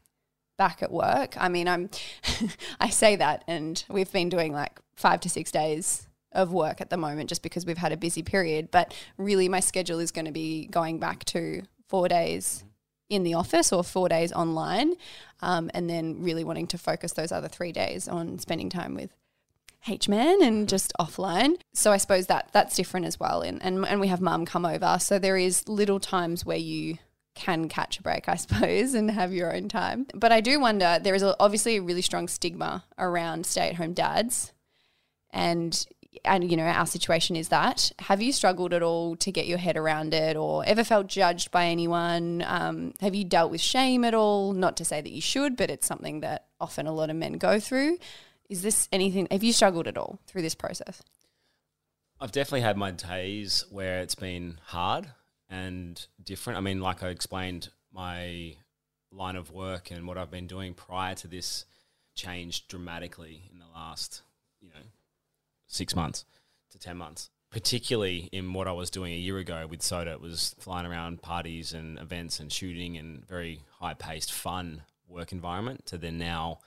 back 0.57 0.83
at 0.83 0.91
work. 0.91 1.35
I 1.37 1.49
mean, 1.49 1.67
I'm 1.67 1.89
I 2.79 2.89
say 2.89 3.15
that, 3.15 3.43
and 3.47 3.83
we've 3.89 4.11
been 4.11 4.29
doing 4.29 4.53
like 4.53 4.79
five 4.95 5.21
to 5.21 5.29
six 5.29 5.51
days 5.51 6.05
of 6.31 6.51
work 6.51 6.79
at 6.79 6.91
the 6.91 6.97
moment 6.97 7.29
just 7.29 7.41
because 7.41 7.65
we've 7.65 7.79
had 7.79 7.91
a 7.91 7.97
busy 7.97 8.21
period. 8.21 8.69
But 8.69 8.93
really, 9.17 9.49
my 9.49 9.61
schedule 9.61 9.99
is 9.99 10.11
going 10.11 10.25
to 10.25 10.31
be 10.31 10.67
going 10.67 10.99
back 10.99 11.23
to 11.25 11.63
four 11.87 12.07
days 12.07 12.63
in 13.09 13.23
the 13.23 13.33
office 13.33 13.73
or 13.73 13.83
four 13.83 14.07
days 14.07 14.31
online, 14.31 14.93
um, 15.41 15.71
and 15.73 15.89
then 15.89 16.21
really 16.21 16.43
wanting 16.43 16.67
to 16.67 16.77
focus 16.77 17.13
those 17.13 17.31
other 17.31 17.47
three 17.47 17.71
days 17.71 18.07
on 18.07 18.37
spending 18.37 18.69
time 18.69 18.93
with 18.93 19.09
H 19.87 20.09
man 20.09 20.41
and 20.41 20.67
just 20.67 20.91
offline. 20.99 21.59
So 21.73 21.91
I 21.91 21.97
suppose 21.97 22.27
that 22.27 22.49
that's 22.51 22.75
different 22.75 23.05
as 23.05 23.19
well. 23.19 23.41
And 23.41 23.63
and, 23.63 23.85
and 23.85 23.99
we 23.99 24.07
have 24.07 24.21
mum 24.21 24.45
come 24.45 24.65
over. 24.65 24.97
So 24.99 25.19
there 25.19 25.37
is 25.37 25.67
little 25.67 25.99
times 25.99 26.45
where 26.45 26.57
you 26.57 26.97
can 27.35 27.69
catch 27.69 27.99
a 27.99 28.03
break, 28.03 28.27
I 28.27 28.35
suppose, 28.35 28.93
and 28.93 29.09
have 29.11 29.33
your 29.33 29.55
own 29.55 29.69
time. 29.69 30.07
But 30.13 30.31
I 30.31 30.41
do 30.41 30.59
wonder 30.59 30.99
there 31.01 31.15
is 31.15 31.23
obviously 31.23 31.77
a 31.77 31.81
really 31.81 32.01
strong 32.01 32.27
stigma 32.27 32.83
around 32.97 33.45
stay 33.45 33.69
at 33.69 33.75
home 33.75 33.93
dads. 33.93 34.53
And 35.31 35.85
and 36.25 36.49
you 36.49 36.57
know 36.57 36.63
our 36.63 36.85
situation 36.85 37.35
is 37.35 37.49
that 37.49 37.91
have 37.99 38.21
you 38.21 38.33
struggled 38.33 38.73
at 38.73 38.81
all 38.81 39.15
to 39.17 39.31
get 39.31 39.47
your 39.47 39.59
head 39.59 39.77
around 39.77 40.13
it 40.13 40.35
or 40.35 40.65
ever 40.65 40.83
felt 40.83 41.07
judged 41.07 41.51
by 41.51 41.67
anyone 41.67 42.43
um, 42.47 42.93
have 42.99 43.13
you 43.13 43.23
dealt 43.23 43.51
with 43.51 43.61
shame 43.61 44.03
at 44.03 44.15
all 44.15 44.53
not 44.53 44.75
to 44.77 44.83
say 44.83 45.01
that 45.01 45.11
you 45.11 45.21
should 45.21 45.55
but 45.55 45.69
it's 45.69 45.85
something 45.85 46.21
that 46.21 46.47
often 46.59 46.87
a 46.87 46.91
lot 46.91 47.11
of 47.11 47.15
men 47.15 47.33
go 47.33 47.59
through 47.59 47.97
is 48.49 48.61
this 48.61 48.89
anything 48.91 49.27
have 49.31 49.43
you 49.43 49.53
struggled 49.53 49.87
at 49.87 49.97
all 49.97 50.19
through 50.27 50.41
this 50.41 50.55
process 50.55 51.01
I've 52.21 52.33
definitely 52.33 52.61
had 52.61 52.75
my 52.75 52.91
days 52.91 53.63
where 53.69 54.01
it's 54.01 54.15
been 54.15 54.59
hard 54.65 55.07
and 55.49 56.05
different. 56.21 56.57
I 56.57 56.61
mean, 56.61 56.81
like 56.81 57.01
I 57.01 57.07
explained, 57.09 57.69
my 57.93 58.55
line 59.11 59.37
of 59.37 59.51
work 59.51 59.89
and 59.89 60.05
what 60.05 60.17
I've 60.17 60.29
been 60.29 60.45
doing 60.45 60.73
prior 60.73 61.15
to 61.15 61.27
this 61.27 61.65
changed 62.15 62.67
dramatically 62.67 63.49
in 63.51 63.59
the 63.59 63.65
last, 63.73 64.21
you 64.59 64.67
know, 64.67 64.85
six 65.67 65.95
months 65.95 66.25
to 66.71 66.77
10 66.77 66.97
months. 66.97 67.29
Particularly 67.51 68.29
in 68.31 68.53
what 68.53 68.67
I 68.67 68.73
was 68.73 68.89
doing 68.89 69.13
a 69.13 69.17
year 69.17 69.37
ago 69.37 69.65
with 69.65 69.81
Soda, 69.81 70.11
it 70.11 70.21
was 70.21 70.55
flying 70.59 70.85
around 70.85 71.21
parties 71.21 71.73
and 71.73 71.97
events 71.97 72.39
and 72.41 72.51
shooting 72.51 72.97
and 72.97 73.25
very 73.27 73.61
high 73.79 73.95
paced, 73.95 74.31
fun 74.31 74.83
work 75.07 75.31
environment. 75.31 75.85
To 75.87 75.97
then 75.97 76.17
now, 76.17 76.59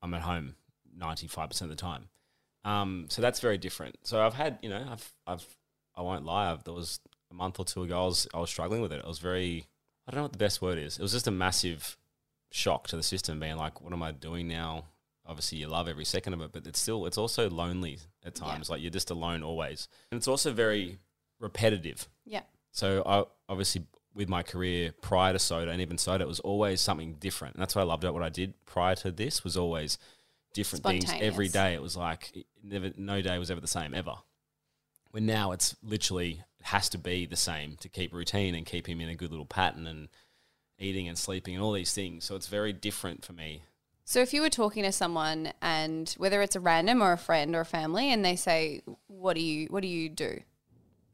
I'm 0.00 0.14
at 0.14 0.22
home 0.22 0.54
95% 0.98 1.62
of 1.62 1.68
the 1.68 1.74
time. 1.74 2.08
Um, 2.64 3.06
so 3.08 3.20
that's 3.22 3.40
very 3.40 3.58
different. 3.58 3.96
So 4.02 4.24
I've 4.24 4.34
had, 4.34 4.58
you 4.62 4.68
know, 4.70 4.86
I've, 4.90 5.12
I've, 5.26 5.46
I 5.96 6.02
won't 6.02 6.24
lie. 6.24 6.50
I've, 6.52 6.64
there 6.64 6.74
was 6.74 7.00
a 7.30 7.34
month 7.34 7.58
or 7.58 7.64
two 7.64 7.82
ago, 7.82 8.02
I 8.02 8.06
was 8.06 8.28
I 8.34 8.38
was 8.38 8.50
struggling 8.50 8.82
with 8.82 8.92
it. 8.92 9.00
I 9.04 9.08
was 9.08 9.18
very 9.18 9.66
I 10.06 10.10
don't 10.10 10.18
know 10.18 10.22
what 10.24 10.32
the 10.32 10.38
best 10.38 10.60
word 10.62 10.78
is. 10.78 10.98
It 10.98 11.02
was 11.02 11.12
just 11.12 11.26
a 11.26 11.30
massive 11.30 11.96
shock 12.50 12.88
to 12.88 12.96
the 12.96 13.02
system, 13.02 13.40
being 13.40 13.56
like, 13.56 13.80
what 13.80 13.92
am 13.92 14.02
I 14.02 14.12
doing 14.12 14.48
now? 14.48 14.84
Obviously, 15.26 15.58
you 15.58 15.66
love 15.68 15.88
every 15.88 16.04
second 16.04 16.34
of 16.34 16.40
it, 16.42 16.52
but 16.52 16.66
it's 16.66 16.80
still 16.80 17.06
it's 17.06 17.16
also 17.18 17.48
lonely 17.48 17.98
at 18.24 18.38
Yeah. 18.38 18.46
times. 18.46 18.68
Like 18.70 18.80
you're 18.82 18.90
just 18.90 19.10
alone 19.10 19.42
always, 19.42 19.88
and 20.10 20.18
it's 20.18 20.28
also 20.28 20.52
very 20.52 20.98
repetitive. 21.40 22.08
Yeah. 22.24 22.42
So 22.70 23.02
I 23.06 23.24
obviously 23.50 23.86
with 24.14 24.28
my 24.28 24.42
career 24.42 24.92
prior 25.00 25.32
to 25.32 25.38
soda 25.38 25.70
and 25.70 25.80
even 25.80 25.96
soda, 25.96 26.24
it 26.24 26.28
was 26.28 26.40
always 26.40 26.80
something 26.82 27.14
different. 27.14 27.54
And 27.54 27.62
that's 27.62 27.74
what 27.74 27.80
I 27.82 27.84
loved 27.84 28.04
about 28.04 28.12
what 28.14 28.22
I 28.22 28.28
did 28.28 28.52
prior 28.66 28.94
to 28.96 29.10
this 29.10 29.42
was 29.42 29.56
always 29.56 29.96
different 30.52 30.84
things 30.84 31.10
every 31.20 31.48
day. 31.48 31.74
It 31.74 31.82
was 31.82 31.96
like 31.96 32.30
it 32.34 32.46
never 32.62 32.90
no 32.96 33.22
day 33.22 33.38
was 33.38 33.50
ever 33.50 33.60
the 33.60 33.66
same 33.66 33.94
ever. 33.94 34.14
When 35.10 35.26
now 35.26 35.52
it's 35.52 35.76
literally 35.82 36.42
it 36.60 36.66
has 36.66 36.88
to 36.90 36.98
be 36.98 37.26
the 37.26 37.36
same 37.36 37.76
to 37.80 37.88
keep 37.88 38.12
routine 38.12 38.54
and 38.54 38.64
keep 38.64 38.88
him 38.88 39.00
in 39.00 39.08
a 39.08 39.14
good 39.14 39.30
little 39.30 39.46
pattern 39.46 39.86
and 39.86 40.08
eating 40.78 41.08
and 41.08 41.18
sleeping 41.18 41.54
and 41.54 41.62
all 41.62 41.72
these 41.72 41.92
things. 41.92 42.24
So 42.24 42.34
it's 42.34 42.48
very 42.48 42.72
different 42.72 43.24
for 43.24 43.32
me. 43.32 43.62
So 44.04 44.20
if 44.20 44.34
you 44.34 44.42
were 44.42 44.50
talking 44.50 44.82
to 44.82 44.92
someone 44.92 45.52
and 45.62 46.12
whether 46.18 46.42
it's 46.42 46.56
a 46.56 46.60
random 46.60 47.02
or 47.02 47.12
a 47.12 47.18
friend 47.18 47.54
or 47.54 47.60
a 47.60 47.64
family 47.64 48.12
and 48.12 48.24
they 48.24 48.36
say, 48.36 48.82
"What 49.06 49.34
do 49.34 49.42
you 49.42 49.66
what 49.70 49.82
do 49.82 49.88
you 49.88 50.08
do?" 50.08 50.40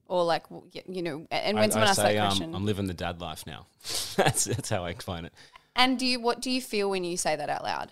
Or 0.06 0.24
like 0.24 0.44
you 0.86 1.02
know, 1.02 1.26
and 1.30 1.56
when 1.56 1.64
I, 1.64 1.68
someone 1.68 1.88
I 1.88 1.90
asks 1.90 2.02
say 2.02 2.14
that 2.14 2.20
um, 2.20 2.28
question, 2.28 2.54
I'm 2.54 2.64
living 2.64 2.86
the 2.86 2.94
dad 2.94 3.20
life 3.20 3.46
now. 3.46 3.66
that's 4.16 4.44
that's 4.44 4.70
how 4.70 4.84
I 4.84 4.90
explain 4.90 5.26
it. 5.26 5.32
and 5.76 5.98
do 5.98 6.06
you 6.06 6.18
what 6.18 6.40
do 6.40 6.50
you 6.50 6.62
feel 6.62 6.88
when 6.88 7.04
you 7.04 7.16
say 7.16 7.36
that 7.36 7.50
out 7.50 7.62
loud? 7.62 7.90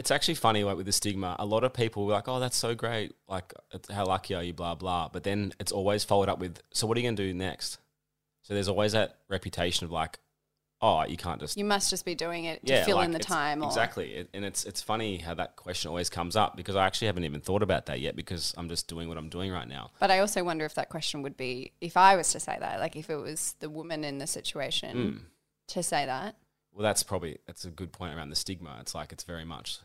It's 0.00 0.10
actually 0.10 0.34
funny 0.34 0.64
like 0.64 0.76
with 0.78 0.86
the 0.86 0.92
stigma 1.00 1.36
a 1.38 1.44
lot 1.54 1.62
of 1.62 1.72
people 1.74 2.06
were 2.06 2.12
like 2.14 2.26
oh 2.26 2.40
that's 2.40 2.56
so 2.56 2.74
great 2.74 3.12
like 3.28 3.52
how 3.92 4.04
lucky 4.06 4.34
are 4.34 4.42
you 4.42 4.54
blah 4.54 4.74
blah 4.74 5.08
but 5.12 5.22
then 5.24 5.52
it's 5.60 5.72
always 5.72 6.02
followed 6.04 6.28
up 6.32 6.38
with 6.38 6.54
so 6.72 6.86
what 6.86 6.96
are 6.96 7.00
you 7.00 7.06
going 7.06 7.16
to 7.16 7.26
do 7.28 7.34
next 7.34 7.78
so 8.42 8.54
there's 8.54 8.68
always 8.68 8.92
that 8.92 9.18
reputation 9.28 9.84
of 9.84 9.92
like 9.92 10.18
oh 10.80 11.04
you 11.04 11.18
can't 11.18 11.38
just 11.40 11.58
You 11.58 11.66
must 11.66 11.90
just 11.90 12.06
be 12.06 12.14
doing 12.14 12.46
it 12.46 12.64
to 12.66 12.72
yeah 12.72 12.84
fill 12.86 12.96
like, 12.96 13.04
in 13.04 13.10
the 13.12 13.18
time. 13.18 13.62
Or, 13.62 13.66
exactly 13.66 14.08
It- 14.14 14.30
and 14.32 14.44
it's 14.46 14.64
it's 14.64 14.80
funny 14.80 15.18
how 15.18 15.34
that 15.34 15.54
question 15.56 15.90
always 15.90 16.08
comes 16.08 16.34
up 16.36 16.56
because 16.56 16.74
i 16.76 16.86
actually 16.86 17.08
haven't 17.08 17.24
even 17.24 17.42
thought 17.42 17.62
about 17.62 17.84
that 17.86 18.00
yet 18.00 18.16
because 18.16 18.54
i'm 18.56 18.68
just 18.70 18.88
doing 18.88 19.06
what 19.10 19.18
i'm 19.18 19.28
doing 19.28 19.52
right 19.52 19.68
now 19.68 19.90
But 20.00 20.10
I 20.10 20.20
also 20.20 20.42
wonder 20.42 20.64
if 20.64 20.74
that 20.80 20.88
question 20.88 21.20
would 21.24 21.36
be 21.36 21.72
if 21.82 21.96
I 21.98 22.16
was 22.16 22.32
to 22.32 22.40
say 22.40 22.56
that, 22.58 22.80
like 22.80 22.96
if 22.96 23.10
it 23.10 23.16
was 23.16 23.54
the 23.60 23.68
woman 23.68 24.02
in 24.04 24.16
the 24.18 24.26
situation 24.26 24.92
Hmm. 24.96 25.18
to 25.74 25.82
say 25.82 26.06
that. 26.06 26.36
well 26.72 26.82
that's 26.88 27.02
probably 27.02 27.36
that's 27.46 27.64
a 27.66 27.70
good 27.80 27.92
point 27.92 28.14
around 28.16 28.30
the 28.30 28.36
stigma 28.44 28.78
it's 28.80 28.94
like 28.94 29.12
it's 29.12 29.24
very 29.24 29.44
much 29.44 29.80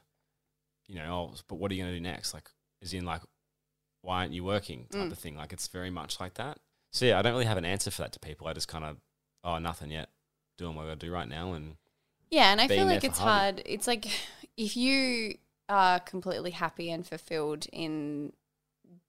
you 0.87 0.95
know 0.95 1.05
oh 1.31 1.35
but 1.47 1.55
what 1.55 1.71
are 1.71 1.73
you 1.75 1.81
going 1.83 1.91
to 1.93 1.97
do 1.97 2.03
next 2.03 2.33
like 2.33 2.49
is 2.81 2.93
in 2.93 3.05
like 3.05 3.21
why 4.01 4.19
aren't 4.21 4.33
you 4.33 4.43
working 4.43 4.87
type 4.91 5.01
Mm. 5.01 5.11
of 5.11 5.17
thing 5.17 5.35
like 5.35 5.51
it's 5.53 5.67
very 5.67 5.89
much 5.89 6.19
like 6.19 6.35
that 6.35 6.57
so 6.91 7.05
yeah 7.05 7.17
i 7.17 7.21
don't 7.21 7.33
really 7.33 7.45
have 7.45 7.57
an 7.57 7.65
answer 7.65 7.89
for 7.91 8.01
that 8.03 8.11
to 8.13 8.19
people 8.19 8.47
i 8.47 8.53
just 8.53 8.67
kind 8.67 8.85
of 8.85 8.97
oh 9.43 9.57
nothing 9.57 9.89
yet 9.91 10.09
doing 10.57 10.75
what 10.75 10.83
i 10.83 10.89
got 10.89 10.99
to 10.99 11.05
do 11.07 11.11
right 11.11 11.27
now 11.27 11.53
and 11.53 11.75
Yeah, 12.29 12.51
and 12.51 12.59
I 12.61 12.67
feel 12.67 12.85
like 12.85 13.03
it's 13.03 13.19
hard. 13.19 13.61
It's 13.65 13.87
like 13.87 14.05
if 14.57 14.75
you 14.77 15.35
are 15.69 15.99
completely 15.99 16.51
happy 16.51 16.89
and 16.91 17.05
fulfilled 17.05 17.65
in 17.73 18.31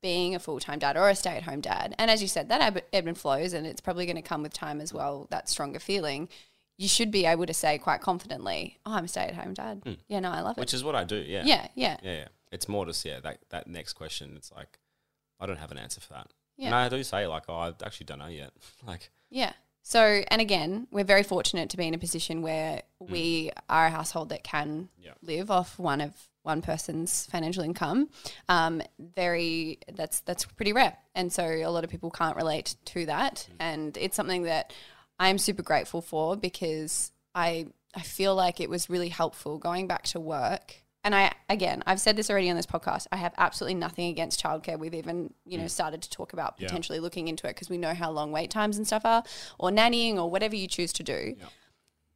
being 0.02 0.34
a 0.34 0.38
full 0.38 0.60
time 0.60 0.78
dad 0.78 0.96
or 0.96 1.08
a 1.08 1.14
stay 1.14 1.36
at 1.36 1.42
home 1.44 1.60
dad, 1.60 1.94
and 1.98 2.10
as 2.10 2.20
you 2.22 2.28
said, 2.28 2.48
that 2.48 2.84
ebb 2.92 3.06
and 3.06 3.16
flows, 3.18 3.52
and 3.52 3.66
it's 3.66 3.80
probably 3.80 4.06
going 4.06 4.16
to 4.16 4.22
come 4.22 4.42
with 4.42 4.52
time 4.52 4.80
as 4.80 4.92
well. 4.92 5.26
That 5.30 5.48
stronger 5.48 5.78
feeling, 5.78 6.28
you 6.76 6.88
should 6.88 7.10
be 7.10 7.26
able 7.26 7.46
to 7.46 7.54
say 7.54 7.78
quite 7.78 8.00
confidently, 8.00 8.78
"Oh, 8.84 8.92
I'm 8.92 9.04
a 9.04 9.08
stay 9.08 9.22
at 9.22 9.34
home 9.34 9.54
dad." 9.54 9.82
Hmm. 9.84 9.92
Yeah, 10.08 10.20
no, 10.20 10.30
I 10.30 10.40
love 10.40 10.58
it. 10.58 10.60
which 10.60 10.74
is 10.74 10.84
what 10.84 10.94
i 10.94 11.04
do 11.04 11.16
yeah 11.16 11.42
yeah, 11.44 11.68
yeah, 11.74 11.96
yeah, 12.02 12.12
yeah. 12.12 12.28
it's 12.52 12.68
more 12.68 12.86
just 12.86 13.04
yeah 13.04 13.20
that, 13.20 13.38
that 13.50 13.66
next 13.66 13.94
question 13.94 14.34
it's 14.36 14.52
like 14.52 14.78
i 15.40 15.46
don't 15.46 15.58
have 15.58 15.70
an 15.70 15.78
answer 15.78 16.00
for 16.00 16.12
that 16.12 16.28
Yeah. 16.56 16.66
and 16.66 16.74
i 16.74 16.88
do 16.88 17.02
say 17.02 17.26
like 17.26 17.44
oh 17.48 17.54
i 17.54 17.68
actually 17.84 18.06
don't 18.06 18.18
know 18.18 18.26
yet 18.28 18.52
like 18.86 19.10
yeah. 19.30 19.52
So, 19.82 20.00
and 20.00 20.40
again, 20.40 20.88
we're 20.90 21.04
very 21.04 21.22
fortunate 21.22 21.70
to 21.70 21.76
be 21.76 21.86
in 21.86 21.94
a 21.94 21.98
position 21.98 22.42
where 22.42 22.82
hmm. 23.00 23.12
we 23.12 23.50
are 23.68 23.86
a 23.86 23.90
household 23.90 24.30
that 24.30 24.42
can 24.42 24.88
Yeah. 24.98 25.12
live 25.22 25.50
off 25.50 25.78
one 25.78 26.00
of 26.00 26.12
one 26.42 26.62
person's 26.62 27.26
financial 27.26 27.62
income. 27.62 28.08
Um, 28.48 28.82
very 28.98 29.78
that's 29.92 30.20
that's 30.20 30.44
pretty 30.44 30.72
rare, 30.72 30.96
and 31.14 31.32
so 31.32 31.44
a 31.44 31.66
lot 31.68 31.84
of 31.84 31.90
people 31.90 32.10
can't 32.10 32.36
relate 32.36 32.76
to 32.86 33.06
that, 33.06 33.46
hmm. 33.48 33.56
and 33.60 33.96
it's 33.96 34.16
something 34.16 34.42
that 34.42 34.72
I'm 35.18 35.38
super 35.38 35.62
grateful 35.62 36.02
for 36.02 36.36
because 36.36 37.12
I 37.34 37.66
I 37.94 38.00
feel 38.00 38.34
like 38.34 38.60
it 38.60 38.68
was 38.68 38.90
really 38.90 39.08
helpful 39.08 39.58
going 39.58 39.86
back 39.86 40.04
to 40.04 40.20
work. 40.20 40.82
And 41.02 41.14
I 41.14 41.32
again, 41.48 41.82
I've 41.86 42.00
said 42.00 42.16
this 42.16 42.28
already 42.30 42.50
on 42.50 42.56
this 42.56 42.66
podcast. 42.66 43.06
I 43.12 43.16
have 43.16 43.32
absolutely 43.38 43.74
nothing 43.74 44.08
against 44.08 44.42
childcare. 44.42 44.78
We've 44.78 44.94
even 44.94 45.32
you 45.44 45.58
know 45.58 45.64
mm. 45.64 45.70
started 45.70 46.02
to 46.02 46.10
talk 46.10 46.32
about 46.32 46.56
Yeah. 46.58 46.66
potentially 46.66 47.00
looking 47.00 47.28
into 47.28 47.46
it 47.46 47.54
because 47.54 47.70
we 47.70 47.78
know 47.78 47.94
how 47.94 48.10
long 48.10 48.32
wait 48.32 48.50
times 48.50 48.76
and 48.76 48.86
stuff 48.86 49.04
are, 49.04 49.22
or 49.58 49.70
nannying, 49.70 50.16
or 50.16 50.30
whatever 50.30 50.56
you 50.56 50.66
choose 50.66 50.92
to 50.94 51.02
do. 51.02 51.36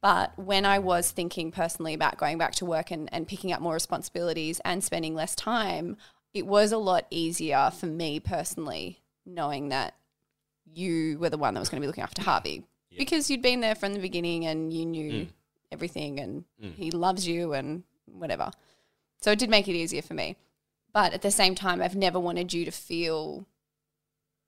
But 0.01 0.37
when 0.37 0.65
I 0.65 0.79
was 0.79 1.11
thinking 1.11 1.51
personally 1.51 1.93
about 1.93 2.17
going 2.17 2.39
back 2.39 2.53
to 2.55 2.65
work 2.65 2.89
and, 2.89 3.07
and 3.13 3.27
picking 3.27 3.51
up 3.51 3.61
more 3.61 3.75
responsibilities 3.75 4.59
and 4.65 4.83
spending 4.83 5.13
less 5.13 5.35
time, 5.35 5.95
it 6.33 6.47
was 6.47 6.71
a 6.71 6.79
lot 6.79 7.05
easier 7.11 7.71
for 7.71 7.85
me 7.85 8.19
personally 8.19 9.03
knowing 9.27 9.69
that 9.69 9.95
you 10.73 11.19
were 11.19 11.29
the 11.29 11.37
one 11.37 11.53
that 11.53 11.59
was 11.59 11.69
going 11.69 11.79
to 11.79 11.83
be 11.83 11.87
looking 11.87 12.03
after 12.03 12.23
Harvey 12.23 12.63
because 12.97 13.29
you'd 13.29 13.41
been 13.41 13.61
there 13.61 13.75
from 13.75 13.93
the 13.93 13.99
beginning 13.99 14.45
and 14.45 14.71
you 14.71 14.85
knew 14.85 15.11
mm. 15.11 15.27
everything 15.71 16.19
and 16.19 16.43
mm. 16.63 16.73
he 16.75 16.91
loves 16.91 17.27
you 17.27 17.53
and 17.53 17.83
whatever. 18.05 18.51
So 19.21 19.31
it 19.31 19.39
did 19.39 19.49
make 19.49 19.67
it 19.67 19.75
easier 19.75 20.01
for 20.01 20.13
me. 20.13 20.35
But 20.93 21.13
at 21.13 21.21
the 21.21 21.31
same 21.31 21.55
time, 21.55 21.81
I've 21.81 21.95
never 21.95 22.19
wanted 22.19 22.53
you 22.53 22.65
to 22.65 22.71
feel 22.71 23.45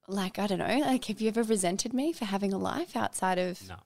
like, 0.06 0.38
I 0.38 0.46
don't 0.46 0.58
know, 0.58 0.78
like, 0.80 1.06
have 1.06 1.20
you 1.20 1.28
ever 1.28 1.42
resented 1.42 1.94
me 1.94 2.12
for 2.12 2.26
having 2.26 2.52
a 2.52 2.58
life 2.58 2.94
outside 2.96 3.38
of. 3.38 3.66
no 3.68 3.76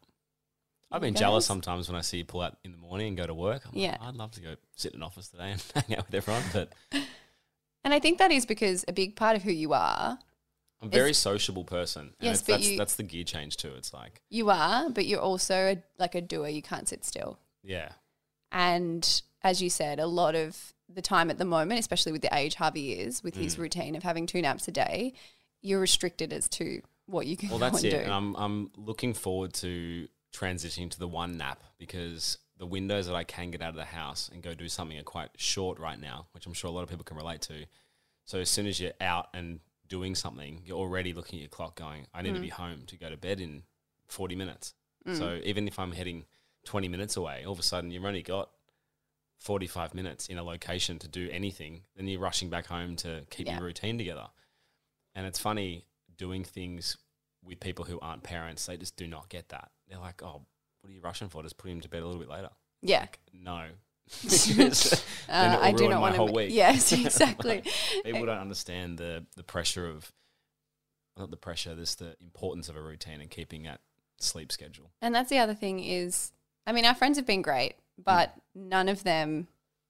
I've 0.90 1.02
been 1.02 1.14
jealous 1.14 1.44
sometimes 1.44 1.88
when 1.88 1.96
I 1.96 2.00
see 2.00 2.16
you 2.16 2.24
pull 2.24 2.40
out 2.40 2.56
in 2.64 2.72
the 2.72 2.78
morning 2.78 3.08
and 3.08 3.16
go 3.16 3.26
to 3.26 3.34
work. 3.34 3.62
I'm 3.66 3.78
Yeah. 3.78 3.92
like, 3.92 4.00
I'd 4.00 4.16
love 4.16 4.32
to 4.32 4.40
go 4.40 4.56
sit 4.74 4.94
in 4.94 5.00
an 5.00 5.02
office 5.02 5.28
today 5.28 5.52
and 5.52 5.62
hang 5.74 5.98
out 5.98 6.06
with 6.06 6.14
everyone, 6.14 6.42
but 6.52 6.72
And 7.84 7.94
I 7.94 8.00
think 8.00 8.18
that 8.18 8.30
is 8.30 8.44
because 8.44 8.84
a 8.88 8.92
big 8.92 9.16
part 9.16 9.36
of 9.36 9.42
who 9.42 9.52
you 9.52 9.72
are, 9.72 10.18
I'm 10.80 10.88
a 10.88 10.90
very 10.90 11.12
sociable 11.12 11.64
person. 11.64 12.14
And 12.20 12.26
Yes, 12.26 12.38
it's, 12.40 12.46
but 12.46 12.52
that's 12.54 12.68
you- 12.68 12.78
that's 12.78 12.94
the 12.96 13.02
gear 13.02 13.24
change 13.24 13.56
too. 13.56 13.72
It's 13.76 13.92
like, 13.92 14.22
you 14.30 14.50
are, 14.50 14.88
but 14.90 15.06
you're 15.06 15.20
also 15.20 15.54
a, 15.54 15.82
like 15.98 16.14
a 16.14 16.20
doer. 16.20 16.48
You 16.48 16.62
can't 16.62 16.88
sit 16.88 17.04
still. 17.04 17.38
yeah, 17.62 17.90
And 18.52 19.22
as 19.42 19.60
you 19.62 19.70
said, 19.70 19.98
a 20.00 20.06
lot 20.06 20.34
of 20.34 20.72
the 20.88 21.02
time 21.02 21.30
at 21.30 21.38
the 21.38 21.44
moment, 21.44 21.80
especially 21.80 22.12
with 22.12 22.22
the 22.22 22.34
age 22.36 22.54
Harvey 22.54 22.92
is, 22.92 23.22
with 23.22 23.34
Mm. 23.36 23.42
his 23.42 23.58
routine 23.58 23.94
of 23.96 24.02
having 24.02 24.26
two 24.26 24.40
naps 24.40 24.66
a 24.68 24.72
day, 24.72 25.12
you're 25.60 25.80
restricted 25.80 26.32
as 26.32 26.48
to 26.50 26.80
what 27.06 27.26
you 27.26 27.36
can 27.36 27.48
do. 27.48 27.54
Well, 27.54 27.70
that's 27.70 27.82
it. 27.84 27.90
do. 27.90 27.96
And 27.96 28.12
I'm 28.12 28.34
I'm 28.36 28.70
looking 28.76 29.12
forward 29.14 29.52
to 29.54 30.08
transitioning 30.32 30.90
to 30.90 30.98
the 30.98 31.08
one 31.08 31.36
nap 31.36 31.62
because 31.78 32.38
the 32.58 32.66
windows 32.66 33.06
that 33.06 33.14
I 33.14 33.24
can 33.24 33.50
get 33.50 33.62
out 33.62 33.70
of 33.70 33.74
the 33.76 33.84
house 33.84 34.30
and 34.32 34.42
go 34.42 34.54
do 34.54 34.68
something 34.68 34.98
are 34.98 35.02
quite 35.02 35.30
short 35.36 35.78
right 35.78 35.98
now, 36.00 36.26
which 36.32 36.46
I'm 36.46 36.52
sure 36.52 36.68
a 36.68 36.72
lot 36.72 36.82
of 36.82 36.88
people 36.88 37.04
can 37.04 37.16
relate 37.16 37.40
to. 37.42 37.64
So 38.24 38.38
as 38.40 38.50
soon 38.50 38.66
as 38.66 38.78
you're 38.80 38.92
out 39.00 39.28
and 39.32 39.60
doing 39.88 40.14
something, 40.14 40.62
you're 40.64 40.78
already 40.78 41.12
looking 41.12 41.38
at 41.38 41.42
your 41.42 41.48
clock 41.48 41.76
going, 41.76 42.06
I 42.14 42.22
need 42.22 42.34
to 42.34 42.40
be 42.40 42.48
hmm. 42.48 42.62
home 42.62 42.82
to 42.86 42.96
go 42.96 43.10
to 43.10 43.16
bed 43.16 43.40
in 43.40 43.62
40 44.08 44.36
minutes. 44.36 44.74
Hmm. 45.06 45.14
So 45.14 45.40
even 45.44 45.68
if 45.68 45.78
I'm 45.78 45.92
heading 45.92 46.24
20 46.64 46.88
minutes 46.88 47.16
away, 47.16 47.44
all 47.44 47.52
of 47.52 47.58
a 47.58 47.62
sudden 47.62 47.90
you've 47.90 48.04
only 48.04 48.22
got 48.22 48.50
45 49.38 49.94
minutes 49.94 50.28
in 50.28 50.38
a 50.38 50.42
location 50.42 50.98
to 50.98 51.08
do 51.08 51.28
anything, 51.30 51.82
then 51.96 52.06
you're 52.06 52.20
rushing 52.20 52.50
back 52.50 52.66
home 52.66 52.96
to 52.96 53.24
keep 53.30 53.46
Yeah. 53.46 53.56
your 53.56 53.66
routine 53.66 53.98
together. 53.98 54.28
And 55.14 55.26
it's 55.26 55.38
funny 55.38 55.86
doing 56.16 56.44
things 56.44 56.96
with 57.42 57.60
people 57.60 57.84
who 57.84 57.98
aren't 58.00 58.22
parents, 58.22 58.66
they 58.66 58.76
just 58.76 58.96
do 58.96 59.06
not 59.06 59.28
get 59.28 59.48
that. 59.50 59.70
They're 59.88 59.98
like, 59.98 60.22
oh, 60.22 60.44
what 60.80 60.90
are 60.90 60.92
you 60.92 61.00
rushing 61.00 61.28
for? 61.28 61.42
Just 61.42 61.56
put 61.56 61.70
him 61.70 61.80
to 61.80 61.88
bed 61.88 62.02
a 62.02 62.06
little 62.06 62.20
bit 62.20 62.28
later. 62.28 62.50
yeah. 62.82 63.06
No. 63.32 63.68
Uh, 65.28 65.58
I 65.60 65.72
do 65.72 65.88
not 65.88 66.00
want 66.00 66.16
whole 66.16 66.28
to. 66.28 66.32
week. 66.32 66.48
Yes, 66.52 66.90
exactly. 66.92 67.62
People 68.02 68.24
don't 68.24 68.38
understand 68.38 68.96
the, 68.96 69.26
the 69.36 69.42
pressure 69.42 69.86
of, 69.86 70.10
not 71.18 71.30
the 71.30 71.36
pressure, 71.36 71.74
this 71.74 71.96
the 71.96 72.16
importance 72.22 72.70
of 72.70 72.76
a 72.76 72.80
routine 72.80 73.20
and 73.20 73.30
keeping 73.30 73.64
that 73.64 73.80
sleep 74.18 74.50
schedule. 74.50 74.90
And 75.02 75.14
that's 75.14 75.28
the 75.28 75.38
other 75.38 75.52
thing 75.54 75.80
is, 75.80 76.32
I 76.66 76.72
mean, 76.72 76.86
our 76.86 76.94
friends 76.94 77.18
have 77.18 77.26
been 77.26 77.42
great, 77.42 77.74
but 78.02 78.34
none 78.54 78.88
of 78.88 79.04
them, 79.04 79.48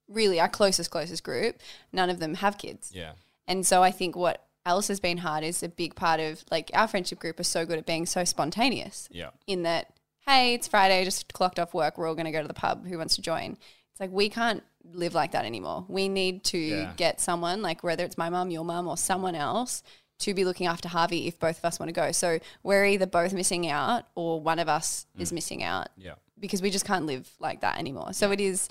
really, 0.09 0.41
our 0.41 0.49
closest, 0.49 0.91
closest 0.91 1.23
group, 1.23 1.61
none 1.93 2.11
of 2.11 2.19
them 2.19 2.35
have 2.35 2.59
kids. 2.59 2.91
Yeah. 2.93 3.13
And 3.47 3.65
so 3.65 3.83
I 3.85 3.93
think 3.93 4.17
what 4.17 4.45
else 4.67 4.89
has 4.89 4.99
been 4.99 5.19
hard 5.19 5.45
is 5.45 5.63
a 5.63 5.69
big 5.69 5.95
part 5.95 6.19
of 6.19 6.45
like 6.51 6.71
our 6.75 6.89
friendship 6.89 7.21
group 7.21 7.39
is 7.39 7.47
so 7.47 7.65
good 7.65 7.79
at 7.79 7.87
being 7.87 8.07
so 8.07 8.25
spontaneous 8.25 9.09
Yeah. 9.13 9.31
in 9.47 9.63
that, 9.63 9.93
hey, 10.27 10.55
it's 10.55 10.67
Friday, 10.67 11.05
just 11.05 11.33
clocked 11.33 11.59
off 11.61 11.73
work, 11.73 11.97
we're 11.97 12.09
all 12.09 12.15
going 12.17 12.27
to 12.27 12.33
go 12.33 12.43
to 12.43 12.49
the 12.49 12.55
pub. 12.55 12.87
Who 12.89 12.99
wants 12.99 13.15
to 13.17 13.23
join? 13.23 13.57
It's 13.99 14.01
like 14.01 14.13
we 14.13 14.29
can't 14.29 14.63
live 14.93 15.13
like 15.13 15.33
that 15.33 15.45
anymore. 15.45 15.85
We 15.89 16.09
need 16.09 16.45
to 16.45 16.59
Yeah. 16.59 16.93
get 16.97 17.21
someone, 17.21 17.63
like 17.63 17.83
whether 17.83 18.05
it's 18.05 18.17
my 18.17 18.31
mum, 18.31 18.49
your 18.53 18.65
mum, 18.65 18.87
or 18.87 18.97
someone 18.97 19.35
else, 19.35 19.83
to 20.21 20.35
be 20.35 20.45
looking 20.45 20.69
after 20.69 20.89
Harvey 20.89 21.27
if 21.27 21.37
both 21.41 21.59
of 21.59 21.65
us 21.65 21.81
want 21.81 21.89
to 21.89 21.93
go. 21.93 22.13
So 22.13 22.39
we're 22.63 22.87
either 22.87 23.07
both 23.07 23.33
missing 23.33 23.69
out 23.69 24.05
or 24.15 24.41
one 24.41 24.61
of 24.61 24.69
us 24.69 25.07
Mm. 25.17 25.21
is 25.23 25.33
missing 25.33 25.65
out 25.65 25.89
Yeah. 25.97 26.15
because 26.39 26.63
we 26.63 26.71
just 26.71 26.85
can't 26.85 27.07
live 27.07 27.29
like 27.41 27.61
that 27.63 27.77
anymore. 27.77 28.13
So 28.13 28.31
it 28.31 28.41
is, 28.41 28.69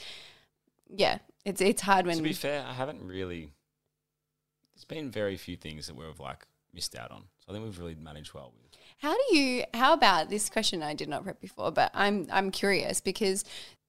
yeah, 0.89 1.19
it's 1.43 1.59
it's 1.59 1.81
hard 1.81 2.05
when 2.05 2.15
to 2.15 2.23
be 2.23 2.31
fair, 2.31 2.63
I 2.65 2.71
haven't 2.73 3.05
really. 3.05 3.51
There's 4.75 4.85
been 4.85 5.11
very 5.11 5.35
few 5.35 5.57
things 5.57 5.87
that 5.87 5.95
we've 5.97 6.19
like 6.21 6.47
missed 6.71 6.95
out 6.95 7.11
on. 7.11 7.23
So 7.39 7.49
I 7.49 7.51
think 7.53 7.65
we've 7.65 7.77
really 7.79 7.95
managed 7.95 8.33
well 8.33 8.53
with. 8.55 8.71
How 8.99 9.13
do 9.13 9.35
you? 9.37 9.65
How 9.73 9.91
about 9.93 10.29
this 10.29 10.49
question? 10.49 10.81
I 10.83 10.93
did 10.93 11.09
not 11.09 11.23
prep 11.23 11.41
before, 11.41 11.71
but 11.71 11.91
I'm 11.93 12.27
I'm 12.31 12.49
curious 12.49 13.01
because 13.01 13.43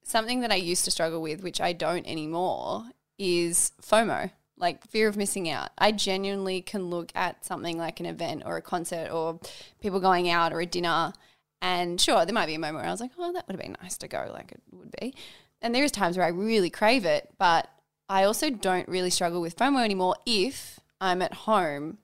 something 0.09 0.41
that 0.41 0.51
I 0.51 0.57
used 0.57 0.85
to 0.87 0.91
struggle 0.91 1.21
with, 1.21 1.43
which 1.43 1.61
I 1.61 1.73
don't 1.73 2.07
anymore, 2.07 2.85
is 3.19 3.73
FOMO, 3.83 4.31
like 4.57 4.87
fear 4.87 5.09
of 5.09 5.17
missing 5.17 5.49
out. 5.49 5.71
I 5.79 5.93
genuinely 5.93 6.63
can 6.63 6.89
look 6.89 7.13
at 7.15 7.45
something 7.45 7.79
like 7.79 8.01
an 8.01 8.07
event 8.07 8.43
or 8.47 8.57
a 8.57 8.63
concert 8.63 9.11
or 9.13 9.41
people 9.81 10.01
going 10.01 10.29
out 10.29 10.53
or 10.53 10.61
a 10.61 10.67
dinner, 10.67 11.13
and 11.61 12.01
sure, 12.01 12.25
there 12.25 12.35
might 12.35 12.47
be 12.47 12.55
a 12.55 12.59
moment 12.59 12.77
where 12.77 12.87
I 12.87 12.91
was 12.91 13.01
like, 13.01 13.11
oh, 13.19 13.33
that 13.33 13.47
would 13.47 13.55
have 13.55 13.63
been 13.63 13.77
nice 13.83 13.99
to 13.99 14.09
go, 14.09 14.31
like 14.33 14.53
it 14.53 14.63
would 14.71 14.95
be. 15.01 15.15
And 15.61 15.75
there 15.75 15.85
is 15.85 15.91
times 15.91 16.17
where 16.17 16.27
I 16.27 16.31
really 16.31 16.71
crave 16.71 17.05
it, 17.05 17.31
but 17.39 17.69
I 18.09 18.25
also 18.25 18.49
don't 18.49 18.89
really 18.89 19.11
struggle 19.11 19.41
with 19.41 19.57
FOMO 19.57 19.85
anymore 19.85 20.15
if 20.25 20.81
I'm 21.01 21.21
at 21.21 21.35
home 21.35 21.99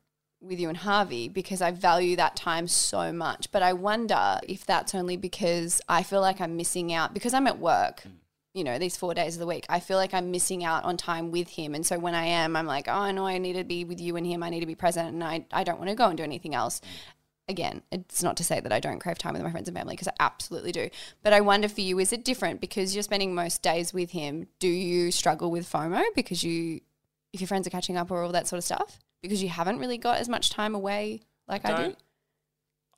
with 0.47 0.61
you 0.61 0.69
and 0.69 0.79
Harvey 0.79 1.29
because 1.29 1.61
I 1.61 1.71
value 1.71 2.17
that 2.17 2.37
time 2.37 2.69
so 2.69 3.13
much. 3.13 3.51
But 3.51 3.63
I 3.63 3.73
wonder 3.73 4.39
if 4.47 4.65
that's 4.65 4.95
only 4.95 5.17
because 5.17 5.81
I 5.89 6.03
feel 6.03 6.21
like 6.21 6.41
I'm 6.41 6.57
missing 6.57 6.93
out 6.93 7.15
because 7.15 7.35
I'm 7.35 7.47
at 7.47 7.59
work, 7.59 8.03
mm. 8.07 8.13
you 8.53 8.65
know, 8.65 8.79
these 8.79 8.97
four 8.97 9.15
days 9.15 9.35
of 9.35 9.41
the 9.41 9.47
week. 9.47 9.67
I 9.69 9.81
feel 9.81 9.97
like 9.97 10.15
I'm 10.15 10.31
missing 10.31 10.65
out 10.65 10.85
on 10.85 10.97
time 10.97 11.31
with 11.31 11.49
him. 11.49 11.75
And 11.75 11.85
so 11.85 11.99
when 11.99 12.15
I 12.15 12.27
am, 12.27 12.57
I'm 12.57 12.67
like, 12.67 12.89
oh, 12.89 12.93
I 12.93 13.13
know 13.13 13.27
I 13.27 13.39
need 13.39 13.55
to 13.55 13.65
be 13.65 13.85
with 13.85 14.01
you 14.01 14.17
and 14.17 14.27
him. 14.27 14.43
I 14.43 14.51
need 14.51 14.61
to 14.61 14.67
be 14.67 14.75
present 14.75 15.09
and 15.09 15.25
I, 15.25 15.47
I 15.53 15.65
don't 15.65 15.79
want 15.79 15.91
to 15.91 15.97
go 15.97 16.09
and 16.09 16.17
do 16.17 16.25
anything 16.25 16.55
else. 16.55 16.81
Mm. 16.81 16.89
Again, 17.47 17.83
it's 17.93 18.23
not 18.23 18.39
to 18.39 18.45
say 18.45 18.61
that 18.61 18.73
I 18.73 18.81
don't 18.81 19.01
crave 19.01 19.19
time 19.19 19.35
with 19.35 19.43
my 19.43 19.51
friends 19.51 19.69
and 19.69 19.77
family 19.77 19.93
because 19.95 20.09
I 20.09 20.15
absolutely 20.19 20.73
do. 20.73 20.89
But 21.23 21.35
I 21.35 21.43
wonder 21.43 21.69
for 21.69 21.83
you, 21.83 21.99
is 21.99 22.11
it 22.11 22.25
different 22.25 22.61
because 22.61 22.97
you're 22.97 23.03
spending 23.03 23.35
most 23.35 23.61
days 23.61 23.93
with 23.93 24.13
him? 24.13 24.47
Do 24.61 24.69
you 24.69 25.11
struggle 25.11 25.51
with 25.51 25.71
FOMO 25.71 26.03
because 26.15 26.43
you, 26.43 26.81
if 27.35 27.43
your 27.43 27.49
friends 27.49 27.67
are 27.67 27.71
catching 27.71 27.99
up 27.99 28.11
or 28.11 28.23
all 28.23 28.33
that 28.33 28.49
sort 28.49 28.59
of 28.59 28.65
stuff? 28.65 28.99
Because 29.25 29.43
you 29.43 29.49
haven't 29.49 29.79
really 29.79 29.97
got 29.97 30.19
as 30.19 30.29
much 30.29 30.51
time 30.51 30.75
away 30.75 31.23
like 31.49 31.65
I, 31.65 31.71
do? 31.71 31.83
Don't- 31.83 31.99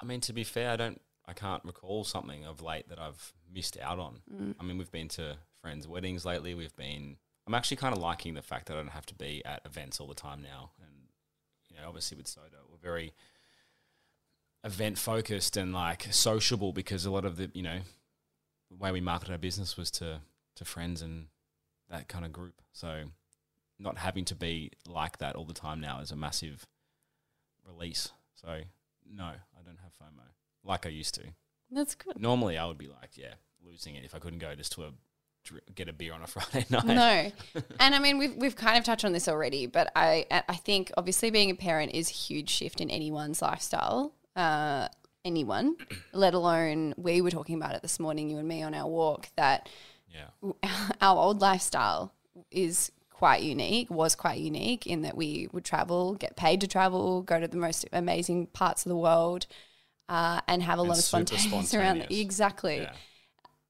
I 0.01 0.05
mean, 0.05 0.21
to 0.23 0.33
be 0.33 0.45
fair, 0.45 0.71
I 0.71 0.77
don't. 0.77 1.01
I 1.29 1.33
can't 1.33 1.65
recall 1.65 2.05
something 2.05 2.45
of 2.45 2.63
late 2.63 2.89
that 2.89 2.99
I've 2.99 3.33
missed 3.53 3.79
out 3.81 3.99
on. 3.99 4.21
Mm. 4.33 4.55
I 4.61 4.65
mean, 4.65 4.79
we've 4.79 4.91
been 4.91 5.09
to 5.11 5.37
friends' 5.61 5.89
weddings 5.89 6.25
lately. 6.25 6.55
We've 6.55 6.75
been. 6.77 7.17
I'm 7.47 7.55
actually 7.55 7.77
kind 7.77 7.95
of 7.95 8.03
liking 8.03 8.35
the 8.35 8.43
fact 8.43 8.67
that 8.67 8.75
I 8.75 8.77
don't 8.77 8.89
have 8.89 9.07
to 9.07 9.15
be 9.15 9.45
at 9.45 9.63
events 9.65 10.01
all 10.01 10.09
the 10.09 10.15
time 10.15 10.43
now. 10.43 10.71
And 10.81 11.09
you 11.71 11.77
know, 11.77 11.87
obviously 11.87 12.17
with 12.17 12.27
Soda, 12.27 12.57
we're 12.69 12.79
very 12.79 13.15
event 14.65 14.99
focused 14.99 15.57
and 15.57 15.73
like 15.73 16.09
sociable 16.11 16.73
because 16.73 17.07
a 17.07 17.11
lot 17.11 17.25
of 17.25 17.37
the 17.37 17.51
you 17.55 17.63
know 17.63 17.79
the 18.69 18.77
way 18.77 18.91
we 18.91 19.01
marketed 19.01 19.31
our 19.31 19.39
business 19.39 19.77
was 19.77 19.93
to 19.93 20.21
to 20.57 20.65
friends 20.65 21.03
and 21.03 21.27
that 21.89 22.09
kind 22.09 22.25
of 22.25 22.33
group. 22.33 22.61
So 22.73 23.05
not 23.79 23.99
having 23.99 24.25
to 24.27 24.35
be 24.35 24.73
like 24.87 25.19
that 25.19 25.37
all 25.37 25.45
the 25.45 25.55
time 25.55 25.81
now 25.81 26.01
is 26.01 26.11
a 26.11 26.17
massive 26.17 26.67
release. 27.67 28.11
So 28.35 28.61
no, 29.11 29.25
I 29.25 29.63
don't 29.65 29.79
have 29.83 29.93
FOMO 29.93 30.25
like 30.65 30.87
I 30.87 30.91
used 30.91 31.15
to. 31.15 31.23
That's 31.71 31.95
good. 31.95 32.21
Normally, 32.21 32.59
I 32.59 32.67
would 32.67 32.79
be 32.79 32.89
like, 32.89 33.17
yeah, 33.17 33.35
losing 33.65 33.95
it 33.95 34.05
if 34.05 34.15
I 34.15 34.19
couldn't 34.19 34.39
go 34.39 34.55
just 34.55 34.73
to 34.73 34.85
a 34.85 34.91
get 35.75 35.89
a 35.89 35.93
beer 35.93 36.13
on 36.13 36.23
a 36.23 36.27
Friday 36.27 36.67
night. 36.71 36.85
No, 36.85 37.33
and 37.81 37.95
I 37.95 37.99
mean 37.99 38.19
we've 38.19 38.35
we've 38.37 38.57
kind 38.57 38.79
of 38.79 38.85
touched 38.85 39.05
on 39.05 39.13
this 39.13 39.29
already, 39.29 39.67
but 39.67 39.91
I 39.95 40.27
I 40.31 40.57
think 40.57 40.93
obviously 40.97 41.31
being 41.31 41.51
a 41.51 41.55
parent 41.55 41.93
is 41.93 42.11
a 42.11 42.15
huge 42.15 42.51
shift 42.51 42.81
in 42.81 42.91
anyone's 42.91 43.43
lifestyle. 43.43 44.13
Uh, 44.35 44.89
anyone, 45.25 45.77
let 46.13 46.35
alone 46.35 46.95
we 46.97 47.21
were 47.21 47.31
talking 47.31 47.57
about 47.57 47.75
it 47.75 47.83
this 47.83 47.99
morning, 48.01 48.31
you 48.31 48.39
and 48.39 48.49
me 48.49 48.63
on 48.63 48.75
our 48.75 48.89
walk 48.89 49.29
that 49.37 49.69
Yeah, 50.13 50.59
our 51.01 51.19
old 51.19 51.41
lifestyle 51.41 52.13
is 52.51 52.93
quite 53.17 53.43
unique, 53.43 53.89
was 53.89 54.15
quite 54.15 54.39
unique 54.39 54.87
in 54.87 55.01
that 55.01 55.17
we 55.17 55.49
would 55.51 55.65
travel, 55.65 56.15
get 56.17 56.37
paid 56.37 56.61
to 56.61 56.67
travel, 56.67 57.23
go 57.23 57.41
to 57.41 57.49
the 57.49 57.57
most 57.57 57.87
amazing 57.91 58.47
parts 58.49 58.85
of 58.85 58.91
the 58.91 58.97
world, 58.97 59.47
uh, 60.11 60.43
and 60.47 60.63
have 60.63 60.79
a 60.79 60.83
And 60.83 60.91
lot 60.91 60.99
of 60.99 61.05
spontaneous 61.13 61.73
around. 61.73 62.07
Exactly. 62.11 62.83
yeah. 62.83 62.93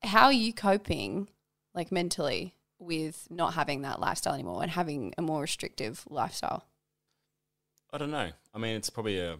How 0.02 0.24
are 0.24 0.32
you 0.32 0.52
coping, 0.52 1.28
like 1.74 1.92
mentally, 1.92 2.56
with 2.80 3.28
not 3.30 3.54
having 3.54 3.82
that 3.82 4.00
lifestyle 4.00 4.34
anymore 4.34 4.62
and 4.62 4.70
having 4.72 5.14
a 5.16 5.22
more 5.22 5.42
restrictive 5.42 6.04
lifestyle? 6.10 6.64
I 7.92 7.98
don't 7.98 8.10
know. 8.10 8.30
I 8.52 8.58
mean, 8.58 8.74
it's 8.74 8.90
probably 8.90 9.20
a 9.20 9.38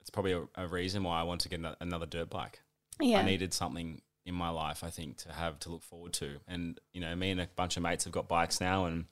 it's 0.00 0.10
probably 0.10 0.32
a, 0.32 0.44
a 0.54 0.68
reason 0.68 1.02
why 1.02 1.18
I 1.18 1.24
want 1.24 1.40
to 1.40 1.48
get 1.48 1.60
another 1.80 2.06
dirt 2.06 2.30
bike. 2.30 2.60
Yeah. 3.00 3.18
I 3.18 3.24
needed 3.24 3.52
something 3.52 4.00
in 4.28 4.34
my 4.34 4.50
life, 4.50 4.84
I 4.84 4.90
think, 4.90 5.16
to 5.18 5.32
have 5.32 5.58
to 5.60 5.70
look 5.70 5.82
forward 5.82 6.12
to. 6.14 6.36
And 6.46 6.78
you 6.92 7.00
know, 7.00 7.16
me 7.16 7.30
and 7.30 7.40
a 7.40 7.48
bunch 7.56 7.76
of 7.78 7.82
mates 7.82 8.04
have 8.04 8.12
got 8.12 8.28
bikes 8.28 8.60
now, 8.60 8.84
and 8.84 9.06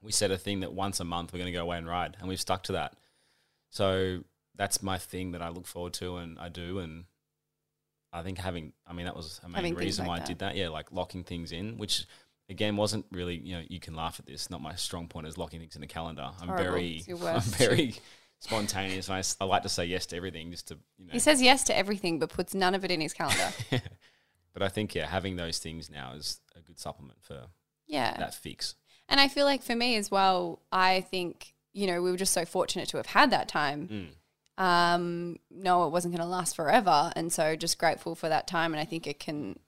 we 0.00 0.12
set 0.12 0.30
a 0.30 0.38
thing 0.38 0.60
that 0.60 0.72
once 0.72 1.00
a 1.00 1.04
month 1.04 1.32
we're 1.32 1.40
going 1.40 1.52
to 1.52 1.58
go 1.58 1.62
away 1.62 1.78
and 1.78 1.88
ride, 1.88 2.16
and 2.20 2.28
we've 2.28 2.40
stuck 2.40 2.62
to 2.64 2.72
that. 2.72 2.94
So 3.70 4.20
that's 4.54 4.82
my 4.82 4.98
thing 4.98 5.32
that 5.32 5.42
I 5.42 5.48
look 5.48 5.66
forward 5.66 5.92
to, 5.94 6.16
and 6.16 6.38
I 6.38 6.48
do. 6.48 6.78
And 6.78 7.04
I 8.12 8.22
think 8.22 8.38
having, 8.38 8.72
I 8.86 8.92
mean, 8.92 9.06
that 9.06 9.16
was 9.16 9.40
a 9.42 9.48
main 9.48 9.56
Having 9.56 9.74
reason 9.74 10.06
like 10.06 10.08
why 10.08 10.18
that. 10.18 10.24
I 10.24 10.28
did 10.28 10.38
that. 10.38 10.56
Yeah, 10.56 10.68
like 10.68 10.92
locking 10.92 11.24
things 11.24 11.50
in, 11.50 11.76
which 11.76 12.06
again 12.48 12.76
wasn't 12.76 13.04
really, 13.10 13.36
you 13.36 13.56
know, 13.56 13.62
you 13.68 13.80
can 13.80 13.94
laugh 13.94 14.20
at 14.20 14.26
this. 14.26 14.48
Not 14.48 14.62
my 14.62 14.76
strong 14.76 15.08
point 15.08 15.26
is 15.26 15.36
locking 15.36 15.58
things 15.58 15.74
in 15.74 15.82
a 15.82 15.88
calendar. 15.88 16.30
I'm 16.40 16.46
horrible. 16.46 16.64
very, 16.64 17.04
I'm 17.26 17.40
very 17.40 17.94
spontaneous. 18.38 19.08
And 19.08 19.16
I, 19.16 19.44
I 19.44 19.46
like 19.48 19.64
to 19.64 19.68
say 19.68 19.86
yes 19.86 20.06
to 20.06 20.16
everything, 20.16 20.52
just 20.52 20.68
to 20.68 20.78
you 20.98 21.06
know. 21.06 21.12
He 21.12 21.18
says 21.18 21.42
yes 21.42 21.64
to 21.64 21.76
everything, 21.76 22.20
but 22.20 22.30
puts 22.30 22.54
none 22.54 22.76
of 22.76 22.84
it 22.84 22.92
in 22.92 23.00
his 23.00 23.12
calendar. 23.12 23.52
but 24.56 24.62
I 24.62 24.70
think 24.70 24.94
yeah, 24.94 25.06
having 25.06 25.36
those 25.36 25.58
things 25.58 25.90
now 25.90 26.14
is 26.14 26.40
a 26.56 26.60
good 26.62 26.78
supplement 26.78 27.18
for 27.20 27.42
yeah. 27.86 28.16
that 28.16 28.34
fix. 28.34 28.74
And 29.06 29.20
I 29.20 29.28
feel 29.28 29.44
like 29.44 29.62
for 29.62 29.76
me 29.76 29.96
as 29.96 30.10
well, 30.10 30.62
I 30.72 31.02
think, 31.02 31.52
you 31.74 31.86
know, 31.86 32.00
we 32.00 32.10
were 32.10 32.16
just 32.16 32.32
so 32.32 32.46
fortunate 32.46 32.88
to 32.88 32.96
have 32.96 33.04
had 33.04 33.30
that 33.32 33.48
time. 33.48 34.10
Mm. 34.58 34.64
Um, 34.64 35.36
no, 35.50 35.84
it 35.84 35.90
wasn't 35.90 36.14
going 36.14 36.26
to 36.26 36.32
last 36.32 36.56
forever. 36.56 37.12
And 37.14 37.30
so 37.30 37.54
just 37.54 37.78
grateful 37.78 38.14
for 38.14 38.30
that 38.30 38.46
time. 38.46 38.72
And 38.72 38.80
I 38.80 38.86
think 38.86 39.06
it 39.06 39.20
can, 39.20 39.58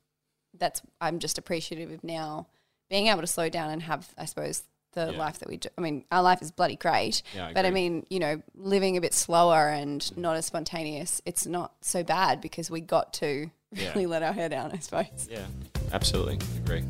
that's, 0.58 0.80
I'm 1.02 1.18
just 1.18 1.36
appreciative 1.36 1.90
of 1.90 2.02
now 2.02 2.46
being 2.88 3.08
able 3.08 3.20
to 3.20 3.26
slow 3.26 3.50
down 3.50 3.68
and 3.68 3.82
have, 3.82 4.14
I 4.16 4.24
suppose, 4.24 4.62
the 4.92 5.12
Yeah. 5.12 5.18
life 5.18 5.38
that 5.40 5.48
we 5.48 5.56
do. 5.58 5.68
I 5.76 5.80
mean, 5.80 6.04
our 6.10 6.22
life 6.22 6.42
is 6.42 6.50
bloody 6.50 6.76
great. 6.76 7.22
Yeah, 7.34 7.48
I 7.48 7.52
but 7.52 7.64
I 7.66 7.70
mean, 7.70 8.06
you 8.10 8.18
know, 8.18 8.42
living 8.54 8.96
a 8.96 9.00
bit 9.00 9.14
slower 9.14 9.68
and 9.68 10.00
mm. 10.00 10.16
not 10.16 10.36
as 10.36 10.46
spontaneous, 10.46 11.20
it's 11.24 11.46
not 11.46 11.72
so 11.80 12.02
bad 12.02 12.40
because 12.40 12.70
we 12.70 12.80
got 12.80 13.12
to 13.14 13.50
Yeah. 13.72 13.90
really 13.90 14.06
let 14.06 14.22
our 14.22 14.32
hair 14.32 14.48
down, 14.48 14.72
I 14.72 14.78
suppose. 14.78 15.28
Yeah, 15.30 15.44
absolutely 15.92 16.38
I 16.54 16.56
agree. 16.58 16.84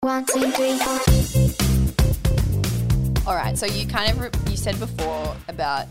One, 0.00 0.26
two, 0.26 0.50
three, 0.50 0.76
four. 0.78 1.00
All 3.26 3.34
right. 3.34 3.56
So 3.56 3.64
you 3.64 3.86
kind 3.86 4.10
of 4.10 4.20
re- 4.20 4.30
you 4.50 4.56
said 4.58 4.78
before 4.78 5.34
about 5.48 5.86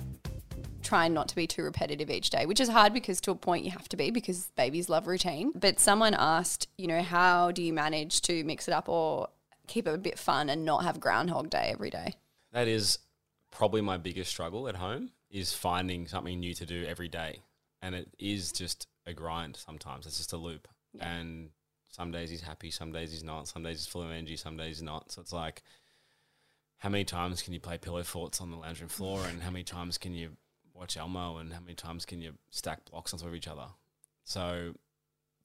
trying 0.84 1.14
not 1.16 1.28
to 1.30 1.36
be 1.36 1.48
too 1.48 1.64
repetitive 1.64 2.12
each 2.12 2.30
day, 2.30 2.46
which 2.46 2.60
is 2.60 2.70
hard 2.70 2.94
because 2.94 3.20
to 3.22 3.32
a 3.32 3.36
point 3.36 3.66
you 3.66 3.72
have 3.72 3.90
to 3.90 3.98
be 3.98 4.12
because 4.12 4.52
babies 4.56 4.88
love 4.88 5.08
routine. 5.08 5.52
But 5.56 5.80
someone 5.80 6.14
asked, 6.14 6.68
you 6.78 6.86
know, 6.86 7.02
how 7.02 7.50
do 7.52 7.64
you 7.64 7.74
manage 7.74 8.22
to 8.24 8.44
mix 8.44 8.68
it 8.68 8.74
up 8.74 8.88
or 8.88 9.30
keep 9.68 9.88
it 9.88 9.94
a 9.94 9.98
bit 9.98 10.20
fun 10.20 10.50
and 10.50 10.66
not 10.66 10.84
have 10.84 11.00
Groundhog 11.00 11.50
Day 11.50 11.70
every 11.72 11.90
day? 11.90 12.16
That 12.52 12.68
is 12.68 13.00
probably 13.52 13.82
my 13.82 13.98
biggest 13.98 14.30
struggle 14.30 14.68
at 14.68 14.76
home 14.76 15.12
is 15.30 15.54
finding 15.54 16.08
something 16.08 16.40
new 16.40 16.54
to 16.54 16.66
do 16.66 16.86
every 16.86 17.08
day, 17.08 17.40
and 17.82 17.96
it 17.96 18.08
is 18.20 18.52
just 18.52 18.88
a 19.06 19.14
grind. 19.14 19.56
Sometimes 19.56 20.06
it's 20.06 20.18
just 20.18 20.34
a 20.34 20.38
loop, 20.38 20.68
and 21.00 21.50
some 21.90 22.12
days 22.12 22.30
he's 22.30 22.42
happy, 22.42 22.72
some 22.72 22.92
days 22.92 23.12
he's 23.12 23.24
not, 23.24 23.48
some 23.48 23.64
days 23.64 23.78
he's 23.78 23.88
full 23.88 24.04
of 24.04 24.12
energy, 24.12 24.36
some 24.36 24.58
days 24.58 24.78
he's 24.78 24.84
not. 24.84 25.12
So 25.12 25.22
it's 25.22 25.34
like, 25.34 25.64
how 26.78 26.90
many 26.90 27.04
times 27.04 27.42
can 27.42 27.54
you 27.54 27.60
play 27.60 27.78
pillow 27.78 28.04
forts 28.04 28.42
on 28.42 28.52
the 28.52 28.58
lounge 28.58 28.80
room 28.80 28.90
floor, 28.90 29.22
and 29.28 29.42
how 29.42 29.52
many 29.52 29.64
times 29.64 29.98
can 29.98 30.14
you 30.14 30.32
watch 30.74 30.98
Elmo, 30.98 31.38
and 31.38 31.54
how 31.54 31.60
many 31.60 31.76
times 31.76 32.06
can 32.06 32.22
you 32.22 32.34
stack 32.52 32.86
blocks 32.90 33.14
on 33.14 33.20
top 33.20 33.30
of 33.30 33.36
each 33.36 33.48
other? 33.48 33.68
So 34.24 34.74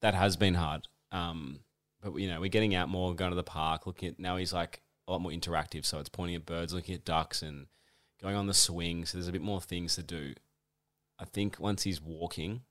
that 0.01 0.13
has 0.13 0.37
been 0.37 0.53
hard. 0.53 0.87
Um, 1.11 1.59
but 2.01 2.15
you 2.15 2.27
know, 2.29 2.39
we're 2.39 2.49
getting 2.49 2.75
out 2.75 2.89
more, 2.89 3.13
going 3.13 3.31
to 3.31 3.35
the 3.35 3.43
park, 3.43 3.85
looking 3.85 4.09
at 4.09 4.19
now 4.19 4.37
he's 4.37 4.53
like 4.53 4.81
a 5.07 5.11
lot 5.11 5.21
more 5.21 5.31
interactive. 5.31 5.85
So 5.85 5.99
it's 5.99 6.09
pointing 6.09 6.35
at 6.35 6.45
birds, 6.45 6.73
looking 6.73 6.95
at 6.95 7.05
ducks, 7.05 7.41
and 7.41 7.67
going 8.21 8.35
on 8.35 8.47
the 8.47 8.53
swing. 8.53 9.05
So 9.05 9.17
there's 9.17 9.27
a 9.27 9.33
bit 9.33 9.41
more 9.41 9.61
things 9.61 9.95
to 9.95 10.03
do. 10.03 10.33
I 11.19 11.25
think 11.25 11.59
once 11.59 11.83
he's 11.83 12.01
walking, 12.01 12.61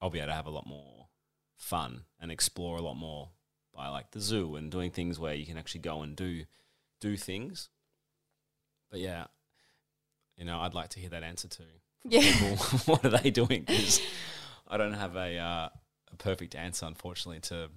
I'll 0.00 0.10
be 0.10 0.18
able 0.18 0.28
to 0.28 0.34
have 0.34 0.46
a 0.46 0.50
lot 0.50 0.66
more 0.66 1.08
fun 1.56 2.02
and 2.20 2.30
explore 2.30 2.76
a 2.76 2.82
lot 2.82 2.94
more 2.94 3.30
by 3.74 3.88
like 3.88 4.10
the 4.10 4.20
zoo 4.20 4.56
and 4.56 4.70
doing 4.70 4.90
things 4.90 5.18
where 5.18 5.34
you 5.34 5.46
can 5.46 5.56
actually 5.56 5.80
go 5.80 6.02
and 6.02 6.14
do 6.14 6.44
do 7.00 7.16
things. 7.16 7.70
But 8.90 9.00
yeah, 9.00 9.26
you 10.36 10.44
know, 10.44 10.60
I'd 10.60 10.74
like 10.74 10.90
to 10.90 11.00
hear 11.00 11.10
that 11.10 11.22
answer 11.22 11.48
too. 11.48 11.64
Yeah. 12.04 12.20
people. 12.20 12.56
what 12.86 13.04
are 13.04 13.18
they 13.18 13.30
doing? 13.30 13.64
Because 13.66 14.00
I 14.68 14.76
don't 14.76 14.92
have 14.92 15.16
a 15.16 15.38
uh, 15.38 15.68
a 16.12 16.16
perfect 16.18 16.54
answer, 16.54 16.86
unfortunately. 16.86 17.40
To 17.40 17.70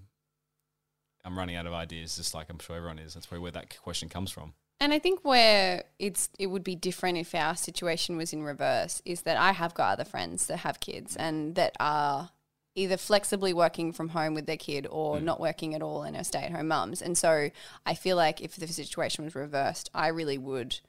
I'm 1.25 1.37
running 1.37 1.55
out 1.55 1.65
of 1.65 1.73
ideas, 1.73 2.15
just 2.15 2.33
like 2.33 2.47
I'm 2.49 2.59
sure 2.59 2.75
everyone 2.77 2.99
is. 2.99 3.13
That's 3.13 3.25
probably 3.25 3.43
where 3.43 3.51
that 3.51 3.77
question 3.81 4.09
comes 4.09 4.31
from. 4.31 4.53
And 4.79 4.93
I 4.93 4.99
think 4.99 5.25
where 5.25 5.83
it's 5.97 6.29
it 6.37 6.47
would 6.47 6.63
be 6.63 6.75
different 6.75 7.17
if 7.17 7.33
our 7.33 7.55
situation 7.55 8.15
was 8.15 8.31
in 8.31 8.43
reverse 8.43 9.01
is 9.05 9.21
that 9.21 9.35
I 9.37 9.51
have 9.51 9.73
got 9.73 9.93
other 9.93 10.05
friends 10.05 10.45
that 10.47 10.57
have 10.57 10.79
kids 10.79 11.15
and 11.15 11.55
that 11.55 11.75
are 11.79 12.29
either 12.75 12.95
flexibly 12.95 13.53
working 13.53 13.91
from 13.91 14.09
home 14.09 14.35
with 14.35 14.45
their 14.45 14.55
kid 14.55 14.85
or 14.91 15.19
not 15.19 15.39
working 15.39 15.73
at 15.73 15.81
all 15.81 16.03
and 16.03 16.15
are 16.15 16.23
stay 16.23 16.43
at 16.43 16.51
home 16.51 16.67
mums. 16.67 17.01
And 17.01 17.17
so 17.17 17.49
I 17.87 17.95
feel 17.95 18.15
like 18.15 18.39
if 18.39 18.55
the 18.55 18.67
situation 18.67 19.25
was 19.25 19.33
reversed, 19.33 19.89
I 19.95 20.09
really 20.09 20.37
would 20.37 20.79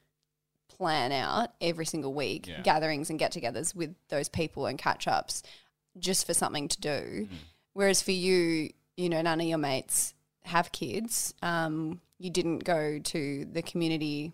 plan 0.69 1.11
out 1.13 1.55
every 1.63 1.87
single 1.87 2.13
week 2.13 2.47
Yeah. 2.47 2.61
gatherings 2.61 3.09
and 3.09 3.19
get-togethers 3.19 3.75
with 3.75 3.95
those 4.11 4.29
people 4.29 4.67
and 4.67 4.79
catch-ups 4.79 5.43
just 5.99 6.27
for 6.27 6.35
something 6.35 6.69
to 6.69 6.79
do. 6.79 7.27
Mm. 7.27 7.29
Whereas 7.73 8.03
for 8.03 8.13
you, 8.13 8.71
you 8.99 9.09
know, 9.09 9.23
none 9.23 9.41
of 9.41 9.47
your 9.47 9.57
mates 9.57 10.13
have 10.49 10.73
kids. 10.73 11.35
Um, 11.43 12.01
you 12.19 12.31
didn't 12.31 12.65
go 12.65 12.99
to 12.99 13.45
the 13.53 13.63
community 13.63 14.33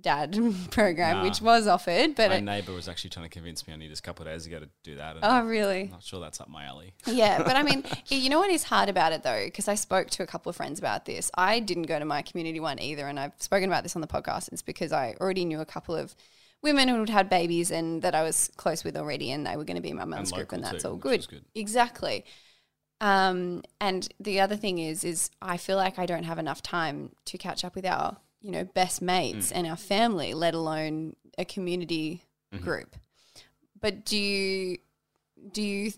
dad 0.00 0.32
program, 0.70 1.18
Nah. 1.18 1.22
which 1.24 1.40
was 1.40 1.66
offered, 1.66 2.14
but 2.14 2.30
My 2.30 2.40
neighbour 2.40 2.72
was 2.72 2.88
actually 2.88 3.10
trying 3.10 3.26
to 3.26 3.30
convince 3.30 3.66
me 3.66 3.74
only 3.74 3.88
just 3.88 4.00
a 4.00 4.02
couple 4.02 4.26
of 4.26 4.32
days 4.32 4.46
ago 4.46 4.60
to 4.60 4.68
do 4.82 4.96
that. 4.96 5.16
Oh, 5.22 5.28
I'm 5.28 5.90
not 5.90 6.02
sure 6.02 6.20
that's 6.20 6.40
up 6.40 6.48
my 6.48 6.64
alley. 6.64 6.94
Yeah, 7.06 7.42
but 7.42 7.56
I 7.56 7.62
mean, 7.62 7.84
you 8.08 8.30
know 8.30 8.38
what 8.38 8.50
is 8.50 8.64
hard 8.64 8.88
about 8.88 9.12
it 9.12 9.22
though, 9.22 9.44
because 9.44 9.68
I 9.68 9.74
spoke 9.74 10.08
to 10.10 10.22
a 10.22 10.26
couple 10.26 10.48
of 10.48 10.56
friends 10.56 10.78
about 10.78 11.04
this. 11.04 11.30
I 11.34 11.60
didn't 11.60 11.84
go 11.84 11.98
to 11.98 12.04
my 12.04 12.22
community 12.22 12.60
one 12.60 12.80
either, 12.80 13.06
and 13.06 13.20
I've 13.20 13.32
spoken 13.38 13.68
about 13.68 13.82
this 13.82 13.94
on 13.94 14.00
the 14.02 14.08
podcast. 14.08 14.50
It's 14.52 14.62
because 14.62 14.92
I 14.92 15.16
already 15.20 15.44
knew 15.44 15.60
a 15.60 15.66
couple 15.66 15.94
of 15.94 16.14
women 16.62 16.88
who 16.88 17.00
had 17.00 17.10
had 17.10 17.28
babies 17.30 17.70
and 17.70 18.02
that 18.02 18.14
I 18.14 18.22
was 18.22 18.50
close 18.56 18.84
with 18.84 18.96
already, 18.96 19.30
and 19.32 19.46
they 19.46 19.56
were 19.56 19.64
going 19.64 19.76
to 19.76 19.82
be 19.82 19.90
in 19.90 19.96
my 19.96 20.04
mum's 20.04 20.32
group, 20.32 20.52
and 20.52 20.64
that's 20.64 20.82
too, 20.82 20.90
all 20.90 20.96
good. 20.96 21.26
good. 21.28 21.44
Exactly. 21.54 22.24
Um, 23.00 23.62
and 23.80 24.08
the 24.20 24.40
other 24.40 24.56
thing 24.56 24.78
is, 24.78 25.04
is 25.04 25.30
I 25.40 25.56
feel 25.56 25.76
like 25.76 25.98
I 25.98 26.06
don't 26.06 26.24
have 26.24 26.38
enough 26.38 26.62
time 26.62 27.12
to 27.26 27.38
catch 27.38 27.64
up 27.64 27.74
with 27.74 27.86
our, 27.86 28.18
you 28.40 28.50
know, 28.50 28.64
best 28.64 29.00
Mm. 29.00 29.06
mates 29.06 29.52
and 29.52 29.66
our 29.66 29.76
family, 29.76 30.34
let 30.34 30.54
alone 30.54 31.16
a 31.38 31.44
community 31.44 32.24
Mm-hmm. 32.52 32.64
group. 32.64 32.96
But 33.80 34.04
do 34.04 34.18
you, 34.18 34.78
do 35.52 35.62
you, 35.62 35.92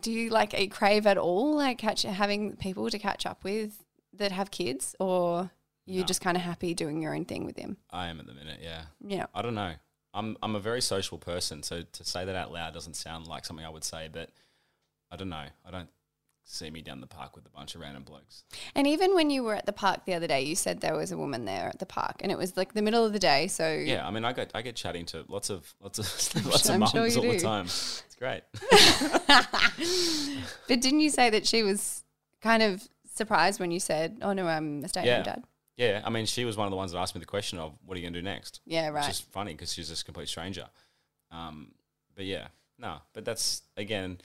do 0.00 0.12
you 0.12 0.30
like 0.30 0.54
a 0.54 0.68
crave 0.68 1.06
at 1.08 1.18
all, 1.18 1.56
like 1.56 1.78
catch 1.78 2.02
having 2.02 2.56
people 2.56 2.88
to 2.88 2.98
catch 3.00 3.26
up 3.26 3.42
with 3.42 3.82
that 4.14 4.30
have 4.32 4.50
kids, 4.52 4.94
or 5.00 5.50
you're 5.86 6.02
No. 6.02 6.06
just 6.06 6.20
kind 6.20 6.36
of 6.36 6.44
happy 6.44 6.72
doing 6.72 7.02
your 7.02 7.14
own 7.16 7.24
thing 7.24 7.44
with 7.44 7.56
them? 7.56 7.78
I 7.90 8.06
am 8.06 8.20
at 8.20 8.26
the 8.26 8.32
minute, 8.32 8.60
yeah. 8.62 8.82
Yeah. 9.04 9.26
I 9.34 9.42
don't 9.42 9.56
know. 9.56 9.74
I'm 10.14 10.36
I'm 10.42 10.54
a 10.54 10.60
very 10.60 10.80
social 10.80 11.18
person, 11.18 11.62
so 11.62 11.82
to 11.82 12.04
say 12.04 12.24
that 12.24 12.34
out 12.36 12.50
loud 12.52 12.72
doesn't 12.74 12.94
sound 12.94 13.26
like 13.26 13.44
something 13.44 13.66
I 13.66 13.68
would 13.68 13.84
say, 13.84 14.08
but 14.10 14.30
I 15.10 15.16
don't 15.16 15.28
know. 15.28 15.46
I 15.66 15.70
don't 15.70 15.88
see 16.50 16.70
me 16.70 16.80
down 16.80 17.00
the 17.00 17.06
park 17.06 17.36
with 17.36 17.44
a 17.46 17.50
bunch 17.50 17.74
of 17.74 17.80
random 17.82 18.02
blokes. 18.02 18.42
And 18.74 18.86
even 18.86 19.14
when 19.14 19.28
you 19.28 19.42
were 19.44 19.54
at 19.54 19.66
the 19.66 19.72
park 19.72 20.06
the 20.06 20.14
other 20.14 20.26
day, 20.26 20.40
you 20.40 20.56
said 20.56 20.80
there 20.80 20.96
was 20.96 21.12
a 21.12 21.16
woman 21.18 21.44
there 21.44 21.68
at 21.68 21.78
the 21.78 21.86
park, 21.86 22.16
and 22.20 22.32
it 22.32 22.38
was 22.38 22.56
like 22.56 22.72
the 22.72 22.82
middle 22.82 23.04
of 23.04 23.12
the 23.12 23.18
day. 23.18 23.48
So 23.48 23.70
Yeah, 23.70 24.06
I 24.06 24.10
mean, 24.10 24.24
I 24.24 24.32
get 24.32 24.50
I 24.54 24.62
get 24.62 24.74
chatting 24.74 25.04
to 25.06 25.24
lots 25.28 25.50
of 25.50 25.74
lots 25.80 25.98
of 25.98 26.06
lots 26.46 26.68
of 26.68 26.74
I'm 26.74 26.80
mums 26.80 26.92
sure 26.92 27.06
you 27.06 27.20
all 27.20 27.32
the 27.32 27.38
time. 27.40 27.66
It's 27.66 28.16
great. 28.18 28.42
But 30.68 30.80
didn't 30.80 31.00
you 31.00 31.10
say 31.10 31.30
that 31.30 31.46
she 31.46 31.62
was 31.62 32.04
kind 32.40 32.62
of 32.62 32.86
surprised 33.14 33.60
when 33.60 33.70
you 33.70 33.80
said, 33.80 34.18
"Oh 34.22 34.32
no, 34.32 34.46
I'm 34.46 34.84
a 34.84 34.88
stay-at-home 34.88 35.18
Yeah. 35.18 35.22
dad"? 35.22 35.44
Yeah, 35.76 36.02
I 36.04 36.10
mean, 36.10 36.26
she 36.26 36.44
was 36.44 36.56
one 36.56 36.66
of 36.66 36.70
the 36.72 36.76
ones 36.76 36.92
that 36.92 36.98
asked 36.98 37.14
me 37.14 37.20
the 37.20 37.26
question 37.26 37.58
of, 37.58 37.72
"What 37.84 37.94
are 37.96 38.00
you 38.00 38.04
going 38.04 38.14
to 38.14 38.20
do 38.20 38.24
next?" 38.24 38.60
Yeah, 38.66 38.88
right. 38.88 39.02
Which 39.06 39.10
is 39.10 39.20
funny 39.20 39.52
because 39.52 39.72
she's 39.72 39.88
just 39.88 40.02
a 40.02 40.04
complete 40.04 40.28
stranger. 40.28 40.66
Um, 41.30 41.72
but 42.16 42.24
yeah, 42.24 42.48
no, 42.78 42.98
but 43.12 43.24
that's 43.24 43.62
again, 43.76 44.18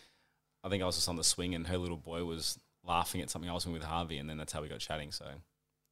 I 0.64 0.70
think 0.70 0.82
I 0.82 0.86
was 0.86 0.96
just 0.96 1.10
on 1.10 1.16
the 1.18 1.24
swing, 1.24 1.56
and 1.56 1.68
her 1.68 1.78
little 1.78 1.98
boy 1.98 2.24
was 2.24 2.60
laughing 2.86 3.22
at 3.22 3.30
something 3.30 3.50
I 3.50 3.54
was 3.54 3.64
doing 3.64 3.74
with 3.74 3.84
Harvey, 3.84 4.18
and 4.18 4.30
then 4.30 4.38
that's 4.38 4.54
how 4.54 4.62
we 4.62 4.68
got 4.70 4.80
chatting. 4.80 5.12
So 5.12 5.26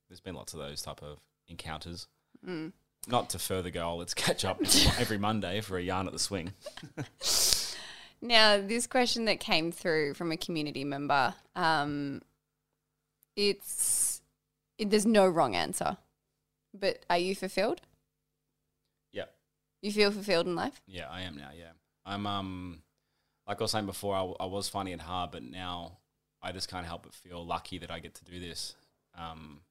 there's 0.10 0.22
been 0.22 0.36
lots 0.36 0.54
of 0.54 0.60
those 0.60 0.82
type 0.82 1.02
of 1.02 1.20
encounters. 1.48 2.08
Mm. 2.48 2.72
Not 3.08 3.30
to 3.32 3.40
further 3.40 3.70
go, 3.72 3.96
let's 3.96 4.14
catch 4.14 4.46
up 4.46 4.60
every 5.00 5.18
Monday 5.18 5.62
for 5.62 5.78
a 5.78 5.82
yarn 5.82 6.08
at 6.08 6.14
the 6.14 6.20
swing. 6.20 6.54
Now, 8.24 8.62
this 8.62 8.86
question 8.86 9.26
that 9.26 9.40
came 9.40 9.72
through 9.72 10.14
from 10.14 10.32
a 10.32 10.38
community 10.38 10.84
member, 10.84 11.34
um, 11.56 12.22
it's 13.36 14.22
it, 14.78 14.92
there's 14.92 15.08
no 15.08 15.28
wrong 15.28 15.56
answer. 15.56 15.98
But 16.72 17.04
are 17.10 17.18
you 17.18 17.36
fulfilled? 17.36 17.82
Yeah, 19.12 19.26
You 19.82 19.92
feel 19.92 20.12
fulfilled 20.12 20.46
in 20.46 20.56
life? 20.56 20.82
yeah, 20.86 21.08
I 21.10 21.22
am 21.22 21.36
now. 21.36 21.50
Yeah, 21.58 21.72
I'm 22.06 22.28
um, 22.28 22.84
like 23.48 23.60
I 23.60 23.64
was 23.64 23.72
saying 23.72 23.86
before, 23.86 24.16
I, 24.16 24.44
I 24.44 24.46
was 24.46 24.70
finding 24.70 24.94
it 24.94 25.02
hard, 25.02 25.32
but 25.32 25.44
now 25.44 25.98
I 26.42 26.52
just 26.52 26.70
can't 26.70 26.86
help 26.86 27.04
but 27.04 27.14
feel 27.14 27.46
lucky 27.46 27.78
that 27.80 27.92
I 27.92 28.00
get 28.00 28.16
to 28.16 28.26
do 28.26 28.40
this. 28.40 28.76
Um, 29.18 29.62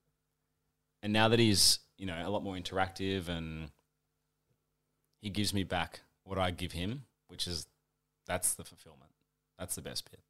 and 1.03 1.13
now 1.13 1.29
that 1.29 1.39
he's 1.39 1.79
you 1.97 2.07
know 2.07 2.21
a 2.23 2.29
lot 2.31 2.43
more 2.43 2.55
interactive 2.55 3.29
and 3.29 3.71
he 5.21 5.31
gives 5.31 5.53
me 5.53 5.65
back 5.65 6.01
what 6.25 6.39
I 6.39 6.51
give 6.51 6.73
him, 6.73 7.05
which 7.29 7.47
is 7.47 7.67
that's 8.27 8.55
the 8.55 8.65
fulfillment. 8.65 9.11
That's 9.59 9.75
the 9.75 9.83
best 9.83 10.11
bit. 10.11 10.21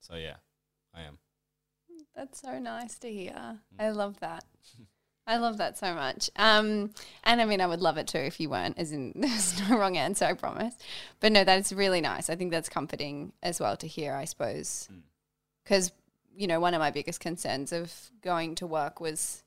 So 0.00 0.16
yeah, 0.16 0.36
I 0.94 1.02
am. 1.02 1.18
That's 2.14 2.40
so 2.40 2.58
nice 2.58 2.98
to 3.00 3.12
hear. 3.12 3.58
I 3.78 3.90
love 3.90 4.20
that. 4.20 4.44
I 5.26 5.38
love 5.38 5.58
that 5.58 5.76
so 5.76 5.92
much. 5.92 6.30
Um, 6.36 6.90
and 7.24 7.40
I 7.40 7.44
mean, 7.46 7.60
I 7.60 7.66
would 7.66 7.80
love 7.80 7.98
it 7.98 8.06
too 8.06 8.18
if 8.18 8.38
you 8.38 8.48
weren't, 8.48 8.78
as 8.78 8.92
in, 8.92 9.12
there's 9.16 9.60
no 9.68 9.76
wrong 9.76 9.96
answer, 9.96 10.24
I 10.24 10.34
promise. 10.34 10.74
But 11.20 11.32
no, 11.32 11.44
that's 11.44 11.72
really 11.72 12.00
nice. 12.00 12.30
I 12.30 12.36
think 12.36 12.52
that's 12.52 12.68
comforting 12.68 13.32
as 13.42 13.58
well 13.58 13.76
to 13.78 13.86
hear, 13.86 14.14
I 14.14 14.24
suppose. 14.24 14.88
Because, 15.64 15.92
you 16.36 16.46
know, 16.46 16.60
one 16.60 16.74
of 16.74 16.80
my 16.80 16.90
biggest 16.90 17.20
concerns 17.20 17.72
of 17.72 17.92
going 18.22 18.54
to 18.56 18.66
work 18.66 19.00
was 19.00 19.42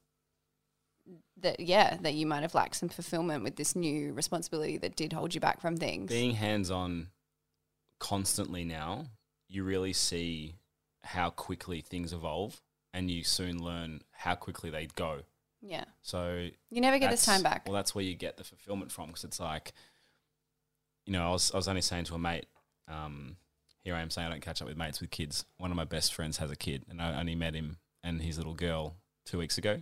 that, 1.37 1.61
yeah, 1.61 1.97
that 2.01 2.13
you 2.13 2.25
might 2.25 2.41
have 2.41 2.53
lacked 2.53 2.75
some 2.75 2.89
fulfillment 2.89 3.43
with 3.43 3.55
this 3.55 3.75
new 3.75 4.11
responsibility 4.13 4.77
that 4.77 4.97
did 4.97 5.13
hold 5.13 5.33
you 5.33 5.39
back 5.39 5.61
from 5.61 5.77
things. 5.77 6.09
Being 6.09 6.35
hands 6.35 6.69
on 6.69 7.07
constantly 7.99 8.65
now, 8.65 9.05
you 9.47 9.63
really 9.63 9.93
see 9.93 10.55
how 11.03 11.29
quickly 11.29 11.79
things 11.79 12.11
evolve, 12.11 12.61
and 12.93 13.09
you 13.09 13.23
soon 13.23 13.63
learn 13.63 14.01
how 14.11 14.35
quickly 14.35 14.69
they 14.69 14.87
go. 14.87 15.21
Yeah. 15.62 15.86
So 16.02 16.50
You 16.69 16.82
never 16.82 17.00
get 17.00 17.12
this 17.12 17.26
time 17.26 17.43
back. 17.43 17.65
Well, 17.65 17.74
that's 17.74 17.93
where 17.93 18.04
you 18.04 18.15
get 18.15 18.38
the 18.38 18.43
fulfillment 18.43 18.91
from 18.91 19.08
because 19.08 19.24
it's 19.24 19.39
like, 19.39 19.74
you 21.06 21.13
know, 21.13 21.28
I 21.28 21.32
was 21.32 21.52
I 21.54 21.58
was 21.58 21.67
only 21.67 21.82
saying 21.82 22.06
to 22.06 22.15
a 22.15 22.19
mate, 22.19 22.45
um, 22.88 23.38
here 23.84 23.95
I 23.95 24.02
am 24.02 24.10
saying 24.10 24.28
I 24.28 24.32
don't 24.32 24.41
catch 24.41 24.62
up 24.62 24.67
with 24.67 24.78
mates 24.78 25.02
with 25.02 25.10
kids. 25.12 25.45
One 25.58 25.72
of 25.72 25.78
my 25.78 25.86
best 25.86 26.13
friends 26.13 26.38
has 26.38 26.52
a 26.52 26.56
kid, 26.56 26.86
and 26.89 27.02
I 27.02 27.19
only 27.19 27.36
met 27.36 27.56
him 27.56 27.78
and 28.04 28.22
his 28.22 28.38
little 28.38 28.54
girl 28.54 28.95
two 29.26 29.38
weeks 29.38 29.58
ago 29.58 29.82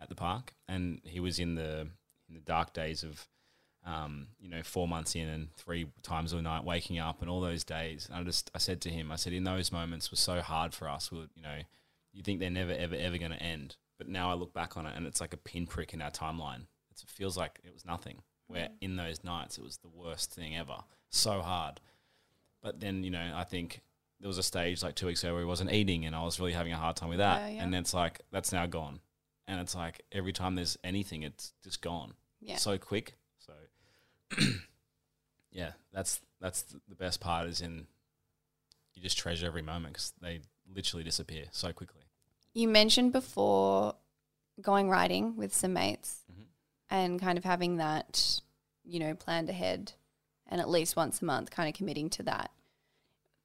at 0.00 0.08
the 0.08 0.14
park, 0.14 0.54
and 0.68 1.00
he 1.04 1.20
was 1.20 1.38
in 1.38 1.54
the 1.54 1.88
in 2.28 2.34
the 2.34 2.40
dark 2.40 2.72
days 2.72 3.02
of. 3.02 3.28
Um, 3.84 4.28
you 4.38 4.48
know, 4.48 4.62
four 4.62 4.86
months 4.86 5.16
in 5.16 5.28
and 5.28 5.52
three 5.56 5.88
times 6.04 6.32
a 6.32 6.40
night 6.40 6.62
waking 6.62 7.00
up 7.00 7.20
and 7.20 7.28
all 7.28 7.40
those 7.40 7.64
days. 7.64 8.06
And 8.08 8.16
I 8.16 8.22
just, 8.22 8.48
I 8.54 8.58
said 8.58 8.80
to 8.82 8.90
him, 8.90 9.10
I 9.10 9.16
said, 9.16 9.32
in 9.32 9.42
those 9.42 9.72
moments 9.72 10.12
were 10.12 10.18
so 10.18 10.40
hard 10.40 10.72
for 10.72 10.88
us. 10.88 11.10
We, 11.10 11.18
you 11.34 11.42
know, 11.42 11.58
you 12.12 12.22
think 12.22 12.38
they're 12.38 12.48
never, 12.48 12.70
ever, 12.70 12.94
ever 12.94 13.18
going 13.18 13.32
to 13.32 13.42
end. 13.42 13.74
But 14.02 14.10
now 14.10 14.32
I 14.32 14.34
look 14.34 14.52
back 14.52 14.76
on 14.76 14.84
it 14.84 14.94
and 14.96 15.06
it's 15.06 15.20
like 15.20 15.32
a 15.32 15.36
pinprick 15.36 15.94
in 15.94 16.02
our 16.02 16.10
timeline. 16.10 16.62
It's, 16.90 17.04
it 17.04 17.08
feels 17.08 17.36
like 17.36 17.60
it 17.62 17.72
was 17.72 17.84
nothing. 17.84 18.22
Where 18.48 18.68
in 18.80 18.96
those 18.96 19.22
nights 19.22 19.58
it 19.58 19.62
was 19.62 19.76
the 19.76 19.88
worst 19.88 20.34
thing 20.34 20.56
ever. 20.56 20.74
So 21.08 21.40
hard. 21.40 21.80
But 22.64 22.80
then, 22.80 23.04
you 23.04 23.10
know, 23.10 23.32
I 23.32 23.44
think 23.44 23.80
there 24.18 24.26
was 24.26 24.38
a 24.38 24.42
stage 24.42 24.82
like 24.82 24.96
two 24.96 25.06
weeks 25.06 25.22
ago 25.22 25.34
where 25.34 25.42
he 25.42 25.46
wasn't 25.46 25.72
eating 25.72 26.04
and 26.04 26.16
I 26.16 26.24
was 26.24 26.40
really 26.40 26.52
having 26.52 26.72
a 26.72 26.76
hard 26.76 26.96
time 26.96 27.10
with 27.10 27.18
that. 27.18 27.42
Yeah, 27.42 27.48
yeah. 27.56 27.62
And 27.62 27.74
it's 27.76 27.94
like, 27.94 28.20
that's 28.32 28.50
now 28.50 28.66
gone. 28.66 28.98
And 29.46 29.60
it's 29.60 29.76
like 29.76 30.02
every 30.10 30.32
time 30.32 30.56
there's 30.56 30.76
anything, 30.82 31.22
it's 31.22 31.52
just 31.62 31.80
gone. 31.80 32.14
Yeah. 32.40 32.56
So 32.56 32.76
quick. 32.76 33.14
So, 33.38 33.52
yeah, 35.52 35.72
that's 35.92 36.20
that's 36.40 36.62
the 36.62 36.80
the 36.88 36.96
best 36.96 37.20
part 37.20 37.46
is 37.46 37.60
in 37.60 37.86
you 38.94 39.02
just 39.02 39.16
treasure 39.16 39.46
every 39.46 39.62
moment 39.62 39.94
because 39.94 40.12
they 40.20 40.40
literally 40.74 41.04
disappear 41.04 41.44
so 41.52 41.72
quickly. 41.72 42.02
You 42.54 42.68
mentioned 42.68 43.12
before 43.12 43.94
going 44.60 44.88
riding 44.90 45.36
with 45.36 45.54
some 45.54 45.72
mates 45.72 46.24
Mhm. 46.30 46.46
and 46.90 47.20
kind 47.20 47.38
of 47.38 47.44
having 47.44 47.76
that, 47.78 48.40
you 48.84 49.00
know, 49.00 49.14
planned 49.14 49.48
ahead 49.48 49.92
and 50.46 50.60
at 50.60 50.68
least 50.68 50.94
once 50.96 51.22
a 51.22 51.24
month 51.24 51.50
kind 51.50 51.68
of 51.68 51.74
committing 51.74 52.10
to 52.10 52.22
that. 52.24 52.50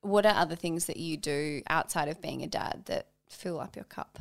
What 0.02 0.26
are 0.26 0.36
other 0.36 0.56
things 0.56 0.86
that 0.86 0.98
you 0.98 1.17
do 1.17 1.63
outside 1.70 2.10
of 2.10 2.22
being 2.22 2.43
a 2.43 2.48
dad 2.48 2.84
that 2.86 3.08
fill 3.30 3.60
up 3.60 3.76
your 3.76 3.86
cup? 3.86 4.20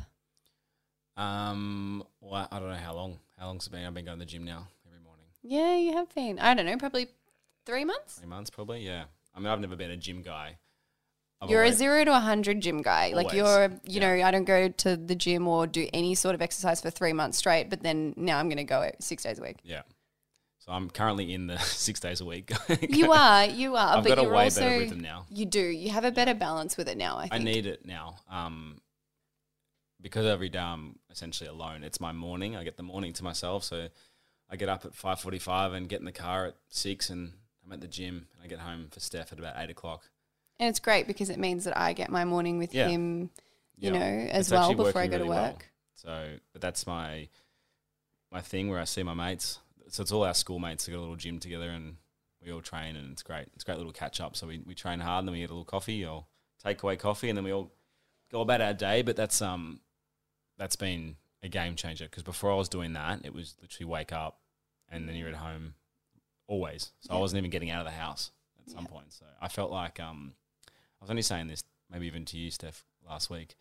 Um, 1.15 2.03
well, 2.21 2.47
I 2.51 2.59
don't 2.59 2.69
know 2.69 2.75
how 2.75 2.93
long. 2.93 3.19
How 3.37 3.47
long's 3.47 3.67
it 3.67 3.71
been? 3.71 3.85
I've 3.85 3.93
been 3.93 4.05
going 4.05 4.19
to 4.19 4.25
the 4.25 4.29
gym 4.31 4.43
now 4.45 4.67
every 4.85 4.99
morning. 4.99 5.25
Yeah, 5.41 5.75
you 5.75 5.93
have 5.93 6.13
been. 6.13 6.39
I 6.39 6.53
don't 6.53 6.65
know, 6.65 6.77
probably 6.77 7.07
three 7.65 7.85
months? 7.85 8.19
Three 8.19 8.27
months, 8.27 8.49
probably. 8.49 8.85
Yeah. 8.85 9.05
I 9.35 9.39
mean, 9.39 9.47
I've 9.47 9.59
never 9.59 9.75
been 9.75 9.91
a 9.91 9.97
gym 9.97 10.21
guy. 10.21 10.57
I've 11.39 11.49
You're 11.51 11.61
a 11.61 11.65
always- 11.65 11.77
zero 11.77 12.03
to 12.03 12.15
a 12.15 12.19
hundred 12.19 12.61
gym 12.61 12.81
guy. 12.81 13.13
Like 13.13 13.31
you're, 13.33 13.65
you 13.85 13.99
Yeah. 14.01 14.15
know, 14.17 14.25
I 14.25 14.31
don't 14.31 14.45
go 14.45 14.69
to 14.69 14.97
the 14.97 15.15
gym 15.15 15.47
or 15.47 15.67
do 15.67 15.87
any 15.93 16.15
sort 16.15 16.33
of 16.35 16.41
exercise 16.41 16.81
for 16.81 16.89
three 16.89 17.13
months 17.13 17.37
straight, 17.37 17.69
but 17.69 17.83
then 17.83 18.13
now 18.17 18.39
I'm 18.39 18.47
going 18.49 18.57
to 18.57 18.63
go 18.63 18.89
six 18.99 19.23
days 19.23 19.37
a 19.37 19.43
week. 19.43 19.57
Yeah. 19.63 19.83
So 20.59 20.71
I'm 20.71 20.89
currently 20.89 21.31
in 21.33 21.45
the 21.47 21.57
six 21.59 21.99
days 21.99 22.21
a 22.21 22.25
week. 22.25 22.51
You 22.89 23.11
are, 23.13 23.45
you 23.45 23.75
are, 23.75 23.97
I've 23.97 24.03
but 24.03 24.09
got 24.09 24.17
a 24.19 24.23
you're 24.23 24.31
way 24.33 24.43
also 24.45 24.61
better 24.61 24.79
rhythm 24.79 24.99
now. 24.99 25.25
You 25.29 25.45
do. 25.45 25.61
You 25.61 25.91
have 25.91 26.05
a 26.05 26.11
better 26.11 26.33
balance 26.33 26.75
with 26.75 26.89
it 26.89 26.97
now. 26.97 27.17
I 27.17 27.21
think. 27.27 27.33
I 27.33 27.37
need 27.37 27.67
it 27.67 27.85
now. 27.85 28.15
Um, 28.29 28.81
because 30.01 30.25
every 30.25 30.49
day 30.49 30.59
I'm 30.59 30.97
essentially 31.11 31.49
alone. 31.49 31.83
It's 31.83 31.99
my 31.99 32.11
morning. 32.13 32.55
I 32.55 32.63
get 32.63 32.77
the 32.77 32.83
morning 32.83 33.13
to 33.13 33.23
myself. 33.23 33.63
So 33.63 33.87
I 34.49 34.55
get 34.55 34.69
up 34.69 34.85
at 34.85 34.93
five 34.95 35.19
forty-five 35.19 35.73
and 35.73 35.87
get 35.87 35.99
in 35.99 36.05
the 36.05 36.11
car 36.11 36.47
at 36.47 36.55
six, 36.69 37.09
and 37.09 37.33
I'm 37.65 37.71
at 37.73 37.81
the 37.81 37.87
gym. 37.87 38.27
And 38.35 38.43
I 38.43 38.47
get 38.47 38.59
home 38.59 38.87
for 38.91 38.99
Steph 38.99 39.31
at 39.31 39.39
about 39.39 39.55
eight 39.57 39.69
o'clock. 39.69 40.09
And 40.59 40.69
it's 40.69 40.79
great 40.79 41.07
because 41.07 41.29
it 41.29 41.39
means 41.39 41.63
that 41.65 41.77
I 41.77 41.93
get 41.93 42.09
my 42.09 42.25
morning 42.25 42.57
with 42.57 42.73
Yeah. 42.73 42.87
him, 42.89 43.29
you 43.77 43.91
Yeah. 43.91 43.99
know, 43.99 44.27
as 44.31 44.47
It's 44.47 44.51
well 44.51 44.73
before 44.73 45.01
I 45.01 45.07
go 45.07 45.17
to 45.17 45.23
really 45.23 45.29
well. 45.29 45.53
work. 45.53 45.71
So, 45.93 46.37
but 46.53 46.61
that's 46.61 46.85
my 46.87 47.29
my 48.31 48.41
thing 48.41 48.69
where 48.69 48.79
I 48.79 48.83
see 48.83 49.03
my 49.03 49.13
mates. 49.13 49.59
so 49.89 50.01
it's 50.01 50.11
all 50.11 50.25
our 50.25 50.33
schoolmates 50.33 50.83
that 50.85 50.91
got 50.91 50.97
a 50.97 50.99
little 50.99 51.15
gym 51.15 51.39
together 51.39 51.69
and 51.69 51.95
we 52.43 52.51
all 52.51 52.61
train 52.61 52.97
and 52.97 53.13
it's 53.13 53.23
great. 53.23 53.47
It's 53.55 53.63
a 53.63 53.65
great 53.65 53.77
little 53.77 53.93
catch 53.93 54.19
up. 54.19 54.35
So 54.35 54.45
we, 54.47 54.59
we 54.59 54.75
train 54.75 54.99
hard 54.99 55.19
and 55.19 55.27
then 55.29 55.31
we 55.33 55.39
get 55.39 55.49
a 55.49 55.53
little 55.53 55.63
coffee 55.63 56.05
or 56.05 56.25
takeaway 56.63 56.99
coffee 56.99 57.29
and 57.29 57.37
then 57.37 57.45
we 57.45 57.53
all 57.53 57.71
go 58.29 58.41
about 58.41 58.59
our 58.59 58.73
day. 58.73 59.01
But 59.01 59.15
that's 59.15 59.41
um 59.41 59.79
that's 60.57 60.75
been 60.75 61.15
a 61.41 61.47
game 61.47 61.75
changer 61.75 62.05
because 62.05 62.23
before 62.23 62.51
I 62.51 62.55
was 62.55 62.67
doing 62.67 62.93
that, 62.93 63.21
it 63.25 63.33
was 63.33 63.55
literally 63.61 63.89
wake 63.89 64.11
up 64.11 64.41
and 64.89 65.07
then 65.07 65.15
you're 65.15 65.29
at 65.29 65.35
home 65.35 65.75
always. 66.47 66.91
So 66.99 67.13
I 67.13 67.17
wasn't 67.19 67.37
even 67.39 67.49
getting 67.51 67.69
out 67.69 67.79
of 67.79 67.85
the 67.85 67.97
house 67.97 68.31
at 68.59 68.69
some 68.69 68.83
Yeah. 68.83 68.89
point. 68.91 69.13
So 69.13 69.25
I 69.39 69.47
felt 69.47 69.71
like 69.71 69.99
um 70.01 70.33
I 70.99 71.03
was 71.03 71.09
only 71.09 71.21
saying 71.21 71.47
this 71.47 71.63
maybe 71.89 72.07
even 72.07 72.25
to 72.25 72.37
you, 72.37 72.51
Steph, 72.51 72.83
last 73.07 73.29
week 73.29 73.55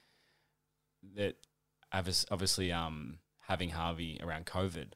that 1.15 1.37
obviously 1.93 2.73
um 2.73 3.19
having 3.47 3.71
Harvey 3.71 4.19
around 4.23 4.47
COVID, 4.47 4.89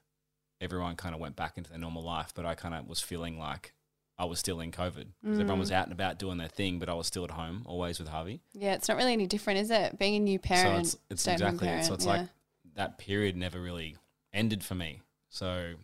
everyone 0.61 0.97
kind 0.97 1.15
of 1.15 1.21
went 1.21 1.37
back 1.37 1.57
into 1.57 1.71
their 1.71 1.79
normal 1.79 2.03
life, 2.03 2.33
but 2.35 2.45
I 2.45 2.55
kind 2.55 2.75
of 2.75 2.89
was 2.89 3.01
feeling 3.01 3.39
like 3.39 3.75
I 4.19 4.25
was 4.25 4.39
still 4.39 4.61
in 4.61 4.71
COVID 4.73 5.07
because 5.23 5.39
everyone 5.41 5.59
Mm. 5.59 5.61
was 5.61 5.73
out 5.73 5.85
and 5.85 5.93
about 5.93 6.19
doing 6.19 6.37
their 6.37 6.49
thing, 6.49 6.79
but 6.79 6.89
I 6.91 6.95
was 6.95 7.07
still 7.07 7.25
at 7.25 7.31
home 7.31 7.63
always 7.65 7.99
with 7.99 8.09
Harvey. 8.09 8.41
Yeah, 8.53 8.75
it's 8.75 8.89
not 8.89 8.99
really 8.99 9.15
any 9.15 9.27
different, 9.27 9.61
is 9.61 9.71
it? 9.71 9.99
Being 9.99 10.17
a 10.17 10.21
new 10.21 10.39
parent, 10.39 10.89
so 10.89 10.99
it's, 11.11 11.25
it's 11.25 11.27
exactly 11.29 11.69
it. 11.69 11.85
So 11.85 11.95
it's 11.95 12.05
yeah. 12.05 12.13
like 12.13 12.29
that 12.75 12.99
period 12.99 13.37
never 13.37 13.61
really 13.61 13.97
ended 14.33 14.63
for 14.63 14.75
me. 14.75 15.01
So 15.31 15.75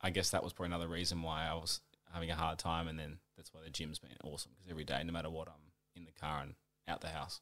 I 0.00 0.10
guess 0.10 0.30
that 0.30 0.42
was 0.44 0.52
probably 0.52 0.74
another 0.74 0.88
reason 0.88 1.22
why 1.22 1.46
I 1.46 1.54
was 1.54 1.80
having 2.12 2.30
a 2.30 2.34
hard 2.34 2.58
time, 2.58 2.86
and 2.88 2.98
then 2.98 3.18
that's 3.36 3.54
why 3.54 3.60
the 3.64 3.70
gym's 3.70 3.98
been 3.98 4.10
awesome 4.24 4.52
because 4.56 4.70
every 4.70 4.84
day, 4.84 5.02
no 5.04 5.12
matter 5.12 5.30
what, 5.30 5.48
I'm 5.48 5.54
in 5.96 6.04
the 6.04 6.12
car 6.12 6.40
and 6.42 6.54
out 6.88 7.00
the 7.00 7.08
house. 7.08 7.40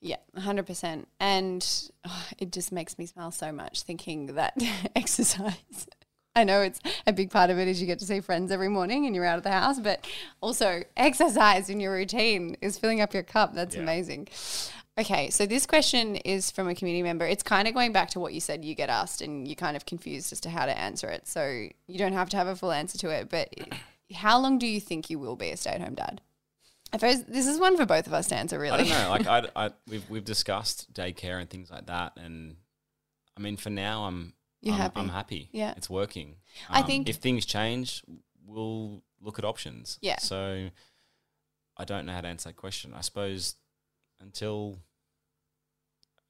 Yeah, 0.00 0.16
100%. 0.36 1.06
And 1.20 1.90
oh, 2.04 2.26
it 2.38 2.52
just 2.52 2.72
makes 2.72 2.98
me 2.98 3.06
smile 3.06 3.30
so 3.30 3.52
much 3.52 3.82
thinking 3.82 4.26
that 4.34 4.54
exercise. 4.96 5.86
I 6.34 6.44
know 6.44 6.60
it's 6.60 6.80
a 7.06 7.12
big 7.14 7.30
part 7.30 7.48
of 7.48 7.58
it 7.58 7.66
is 7.66 7.80
you 7.80 7.86
get 7.86 7.98
to 8.00 8.04
see 8.04 8.20
friends 8.20 8.52
every 8.52 8.68
morning 8.68 9.06
and 9.06 9.14
you're 9.14 9.24
out 9.24 9.38
of 9.38 9.44
the 9.44 9.50
house, 9.52 9.80
but 9.80 10.06
also 10.42 10.82
exercise 10.96 11.70
in 11.70 11.80
your 11.80 11.92
routine 11.94 12.56
is 12.60 12.78
filling 12.78 13.00
up 13.00 13.14
your 13.14 13.22
cup. 13.22 13.54
That's 13.54 13.74
Yeah. 13.74 13.82
amazing. 13.82 14.28
Okay, 14.98 15.30
so 15.30 15.44
this 15.46 15.66
question 15.66 16.16
is 16.16 16.50
from 16.50 16.68
a 16.68 16.74
community 16.74 17.02
member. 17.02 17.26
It's 17.26 17.42
kind 17.42 17.66
of 17.68 17.74
going 17.74 17.92
back 17.92 18.10
to 18.10 18.20
what 18.20 18.32
you 18.34 18.40
said 18.40 18.64
you 18.64 18.74
get 18.74 18.88
asked 18.90 19.20
and 19.22 19.46
you're 19.48 19.54
kind 19.54 19.76
of 19.76 19.86
confused 19.86 20.32
as 20.32 20.40
to 20.40 20.50
how 20.50 20.66
to 20.66 20.78
answer 20.78 21.08
it. 21.08 21.26
So 21.26 21.68
you 21.86 21.98
don't 21.98 22.12
have 22.14 22.28
to 22.30 22.36
have 22.36 22.46
a 22.46 22.56
full 22.56 22.72
answer 22.72 22.98
to 22.98 23.10
it, 23.10 23.28
but 23.30 23.54
how 24.14 24.38
long 24.38 24.58
do 24.58 24.66
you 24.66 24.80
think 24.80 25.08
you 25.08 25.18
will 25.18 25.36
be 25.36 25.50
a 25.50 25.56
stay 25.56 25.70
at 25.70 25.80
home 25.80 25.94
dad? 25.94 26.20
I 26.92 26.98
suppose 26.98 27.24
this 27.24 27.46
is 27.46 27.58
one 27.58 27.76
for 27.76 27.84
both 27.86 28.06
of 28.06 28.12
us 28.14 28.28
to 28.28 28.36
answer, 28.36 28.58
really. 28.58 28.78
I 28.80 28.84
don't 28.84 28.88
know. 28.88 29.10
Like 29.10 29.26
I, 29.56 29.66
I, 29.66 29.70
we've 29.88 30.08
we've 30.08 30.24
discussed 30.24 30.92
daycare 30.92 31.40
and 31.40 31.50
things 31.50 31.70
like 31.70 31.86
that, 31.86 32.12
and 32.16 32.56
I 33.36 33.40
mean, 33.40 33.56
for 33.56 33.70
now, 33.70 34.04
I'm 34.04 34.32
You're 34.62 34.74
I'm, 34.74 34.80
happy. 34.80 35.00
I'm 35.00 35.08
happy. 35.08 35.48
Yeah. 35.52 35.74
it's 35.76 35.90
working. 35.90 36.36
I 36.70 36.80
Um, 36.80 36.86
think- 36.86 37.08
if 37.08 37.16
things 37.16 37.44
change, 37.44 38.02
we'll 38.46 39.02
look 39.20 39.38
at 39.38 39.44
options. 39.44 39.98
Yeah. 40.00 40.18
So 40.18 40.68
I 41.76 41.84
don't 41.84 42.06
know 42.06 42.12
how 42.12 42.20
to 42.22 42.28
answer 42.28 42.48
that 42.50 42.56
question. 42.56 42.92
I 42.94 43.00
suppose 43.02 43.56
until 44.20 44.78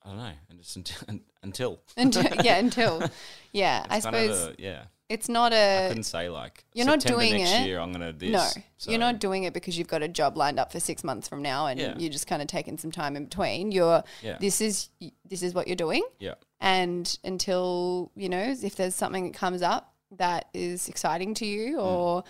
I 0.05 0.09
don't 0.09 0.19
know, 0.19 0.33
and 0.49 0.59
just 0.59 0.77
until 0.77 1.21
until 1.42 1.81
until 1.97 2.45
yeah 2.45 2.57
until 2.59 3.03
yeah 3.53 3.85
i 3.90 3.97
It's 3.99 4.07
of 4.07 4.14
suppose 4.14 4.45
a- 4.49 4.55
yeah. 4.59 4.83
It's 5.09 5.29
not 5.29 5.53
I 5.53 5.57
a 5.57 5.88
couldn't 5.88 6.03
say 6.05 6.29
like 6.29 6.64
you're 6.75 6.87
not 6.87 7.01
doing 7.01 7.35
next 7.38 7.53
it. 7.53 7.66
year. 7.66 7.79
I'm 7.79 7.92
gonna 7.92 8.12
do 8.12 8.31
no. 8.31 8.47
So, 8.77 8.90
you're 8.90 9.01
not 9.01 9.21
doing 9.21 9.45
it 9.45 9.53
because 9.55 9.79
you've 9.79 9.88
got 9.88 10.03
a 10.03 10.09
job 10.09 10.37
lined 10.37 10.59
up 10.59 10.73
for 10.73 10.81
six 10.81 11.05
months 11.05 11.29
from 11.29 11.42
now 11.42 11.66
and 11.66 11.79
Yeah. 11.79 11.95
you're 11.97 12.11
just 12.12 12.27
kind 12.27 12.42
of 12.42 12.49
taking 12.49 12.77
some 12.79 12.90
time 12.90 13.16
in 13.16 13.25
between 13.25 13.73
you're 13.73 14.03
Yeah. 14.23 14.38
this 14.40 14.61
is 14.61 14.88
this 15.25 15.42
is 15.42 15.55
what 15.55 15.66
you're 15.69 15.77
doing 15.77 16.03
Yeah. 16.19 16.35
and 16.61 17.19
until 17.25 18.11
you 18.16 18.29
know 18.29 18.55
if 18.62 18.75
there's 18.77 18.95
something 18.95 19.31
that 19.31 19.38
comes 19.38 19.62
up 19.62 19.95
that 20.12 20.49
is 20.55 20.88
exciting 20.88 21.35
to 21.35 21.47
you 21.47 21.77
mm. 21.77 21.83
or 21.85 22.25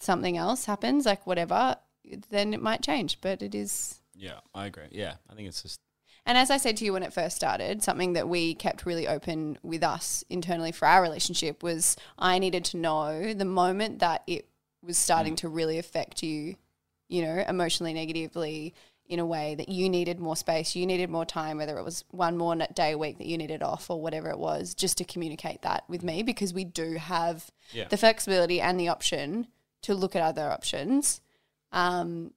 something 0.00 0.36
else 0.36 0.64
happens 0.66 1.06
like 1.06 1.26
whatever 1.26 1.76
then 2.30 2.54
it 2.54 2.62
might 2.62 2.82
change 2.82 3.18
but 3.20 3.42
it 3.42 3.54
is 3.54 4.00
Yeah. 4.14 4.40
I 4.54 4.66
agree. 4.66 4.88
Yeah. 4.90 5.16
I 5.28 5.34
think 5.34 5.48
it's 5.48 5.62
just 5.62 5.80
And 6.26 6.36
as 6.36 6.50
I 6.50 6.56
said 6.56 6.76
to 6.78 6.84
you 6.84 6.92
when 6.92 7.04
it 7.04 7.12
first 7.12 7.36
started, 7.36 7.82
something 7.84 8.14
that 8.14 8.28
we 8.28 8.54
kept 8.54 8.84
really 8.84 9.06
open 9.06 9.58
with 9.62 9.84
us 9.84 10.24
internally 10.28 10.72
for 10.72 10.86
our 10.88 11.00
relationship 11.00 11.62
was 11.62 11.96
I 12.18 12.38
needed 12.40 12.64
to 12.66 12.76
know 12.76 13.32
the 13.32 13.44
moment 13.44 14.00
that 14.00 14.22
it 14.26 14.48
was 14.82 14.98
starting 14.98 15.36
to 15.36 15.48
really 15.48 15.78
affect 15.78 16.22
you, 16.24 16.56
you 17.08 17.22
know, 17.22 17.44
emotionally 17.48 17.94
negatively 17.94 18.74
in 19.08 19.20
a 19.20 19.26
way 19.26 19.54
that 19.54 19.68
you 19.68 19.88
needed 19.88 20.18
more 20.18 20.34
space, 20.34 20.74
you 20.74 20.84
needed 20.84 21.08
more 21.08 21.24
time, 21.24 21.58
whether 21.58 21.78
it 21.78 21.84
was 21.84 22.04
one 22.10 22.36
more 22.36 22.56
day 22.74 22.90
a 22.90 22.98
week 22.98 23.18
that 23.18 23.26
you 23.28 23.38
needed 23.38 23.62
off 23.62 23.88
or 23.88 24.00
whatever 24.02 24.28
it 24.30 24.38
was, 24.38 24.74
just 24.74 24.98
to 24.98 25.04
communicate 25.04 25.62
that 25.62 25.84
with 25.88 26.02
me 26.02 26.24
because 26.24 26.52
we 26.52 26.64
do 26.64 26.94
have 26.96 27.52
Yeah. 27.72 27.86
the 27.86 27.96
flexibility 27.96 28.60
and 28.60 28.80
the 28.80 28.88
option 28.88 29.46
to 29.82 29.94
look 29.94 30.16
at 30.16 30.22
other 30.22 30.50
options. 30.50 31.20
Um, 31.70 32.32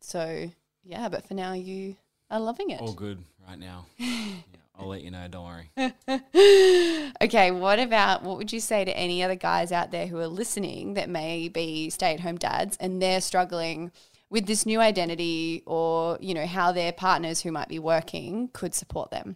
so 0.00 0.50
yeah, 0.82 1.08
but 1.08 1.24
for 1.24 1.34
now 1.34 1.52
you 1.52 1.96
are 2.30 2.40
loving 2.40 2.70
it. 2.70 2.80
all 2.80 2.92
good 2.92 3.22
right 3.46 3.58
now. 3.58 3.86
yeah, 3.96 4.34
I'll 4.78 4.88
let 4.88 5.02
you 5.02 5.10
know. 5.10 5.26
Don't 5.28 5.44
worry. 5.44 6.22
Okay, 7.20 7.50
what 7.50 7.80
about 7.80 8.22
what 8.22 8.36
would 8.36 8.52
you 8.52 8.60
say 8.60 8.84
to 8.84 8.96
any 8.96 9.24
other 9.24 9.34
guys 9.34 9.72
out 9.72 9.90
there 9.90 10.06
who 10.06 10.18
are 10.18 10.28
listening 10.28 10.94
that 10.94 11.08
may 11.08 11.48
be 11.48 11.90
stay 11.90 12.14
at 12.14 12.20
home 12.20 12.36
dads 12.36 12.76
and 12.78 13.02
they're 13.02 13.20
struggling 13.20 13.90
with 14.30 14.46
this 14.46 14.64
new 14.64 14.80
identity 14.80 15.64
or, 15.66 16.16
you 16.20 16.32
know, 16.32 16.46
how 16.46 16.70
their 16.70 16.92
partners 16.92 17.40
who 17.40 17.50
might 17.50 17.68
be 17.68 17.78
working 17.80 18.50
could 18.52 18.72
support 18.72 19.10
them? 19.10 19.34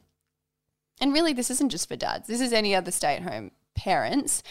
And 1.00 1.12
really, 1.12 1.32
this 1.32 1.50
isn't 1.50 1.70
just 1.70 1.88
for 1.88 1.96
dads, 1.96 2.28
this 2.28 2.40
is 2.40 2.52
any 2.52 2.74
other 2.74 2.92
stay 2.92 3.16
at 3.16 3.22
home 3.22 3.50
parents. 3.74 4.44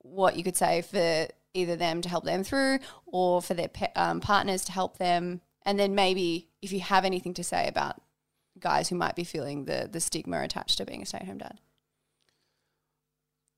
What 0.00 0.36
you 0.36 0.44
could 0.44 0.56
say 0.56 0.82
for 0.82 1.28
either 1.54 1.76
them 1.76 2.02
to 2.02 2.08
help 2.10 2.24
them 2.24 2.44
through 2.44 2.80
or 3.06 3.40
for 3.40 3.54
their 3.54 3.70
um, 3.96 4.20
partners 4.20 4.64
to 4.66 4.72
help 4.72 4.98
them. 4.98 5.40
And 5.64 5.78
then 5.78 5.94
maybe 5.94 6.48
if 6.60 6.72
you 6.72 6.80
have 6.80 7.04
anything 7.04 7.34
to 7.34 7.44
say 7.44 7.68
about 7.68 8.00
guys 8.58 8.88
who 8.88 8.96
might 8.96 9.16
be 9.16 9.24
feeling 9.24 9.64
the, 9.64 9.88
the 9.90 10.00
stigma 10.00 10.42
attached 10.42 10.78
to 10.78 10.84
being 10.84 11.02
a 11.02 11.06
stay 11.06 11.18
at 11.18 11.26
home 11.26 11.38
dad. 11.38 11.58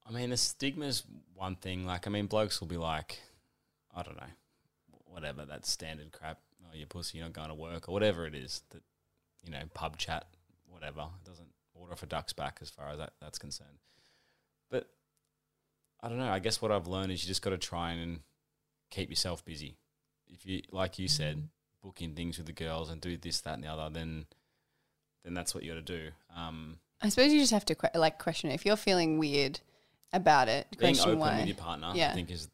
I 0.08 0.12
mean, 0.12 0.30
the 0.30 0.36
stigma's 0.36 1.02
one 1.34 1.56
thing. 1.56 1.84
Like, 1.84 2.06
I 2.06 2.10
mean, 2.10 2.26
blokes 2.26 2.60
will 2.60 2.68
be 2.68 2.76
like, 2.76 3.18
I 3.94 4.02
don't 4.02 4.16
know, 4.16 4.30
whatever, 5.04 5.44
that 5.44 5.66
standard 5.66 6.12
crap. 6.12 6.38
Oh, 6.64 6.76
you 6.76 6.86
pussy, 6.86 7.18
you're 7.18 7.26
not 7.26 7.32
going 7.32 7.48
to 7.48 7.54
work, 7.54 7.88
or 7.88 7.92
whatever 7.92 8.26
it 8.26 8.34
is. 8.34 8.62
That, 8.70 8.82
you 9.44 9.50
know, 9.50 9.62
pub 9.74 9.96
chat, 9.98 10.26
whatever. 10.68 11.00
It 11.00 11.28
doesn't 11.28 11.48
order 11.74 11.96
for 11.96 12.06
ducks 12.06 12.32
back 12.32 12.58
as 12.62 12.70
far 12.70 12.90
as 12.90 12.98
that, 12.98 13.12
that's 13.20 13.38
concerned. 13.38 13.78
But 14.70 14.88
I 16.00 16.08
don't 16.08 16.18
know. 16.18 16.28
I 16.28 16.38
guess 16.38 16.62
what 16.62 16.72
I've 16.72 16.86
learned 16.86 17.12
is 17.12 17.22
you 17.22 17.28
just 17.28 17.42
got 17.42 17.50
to 17.50 17.58
try 17.58 17.92
and 17.92 18.20
keep 18.90 19.10
yourself 19.10 19.44
busy. 19.44 19.76
If 20.28 20.46
you, 20.46 20.62
like 20.70 20.98
you 20.98 21.08
said, 21.08 21.48
book 21.86 22.02
in 22.02 22.14
things 22.14 22.36
with 22.36 22.46
the 22.46 22.52
girls 22.52 22.90
and 22.90 23.00
do 23.00 23.16
this, 23.16 23.40
that, 23.42 23.54
and 23.54 23.62
the 23.64 23.68
other, 23.68 23.88
then 23.92 24.26
then 25.24 25.34
that's 25.34 25.54
what 25.54 25.64
you 25.64 25.72
got 25.72 25.86
to 25.86 25.98
do. 25.98 26.10
Um, 26.36 26.78
I 27.00 27.08
suppose 27.08 27.32
you 27.32 27.38
just 27.40 27.52
have 27.52 27.64
to 27.66 27.74
que- 27.74 27.90
like 27.94 28.18
question 28.18 28.50
it. 28.50 28.54
if 28.54 28.66
you're 28.66 28.76
feeling 28.76 29.18
weird 29.18 29.60
about 30.12 30.48
it. 30.48 30.66
being 30.78 30.98
open 31.00 31.18
why. 31.18 31.38
with 31.38 31.46
your 31.46 31.56
partner, 31.56 31.92
Yeah. 31.94 32.10
I 32.10 32.14
think 32.14 32.30
is 32.30 32.48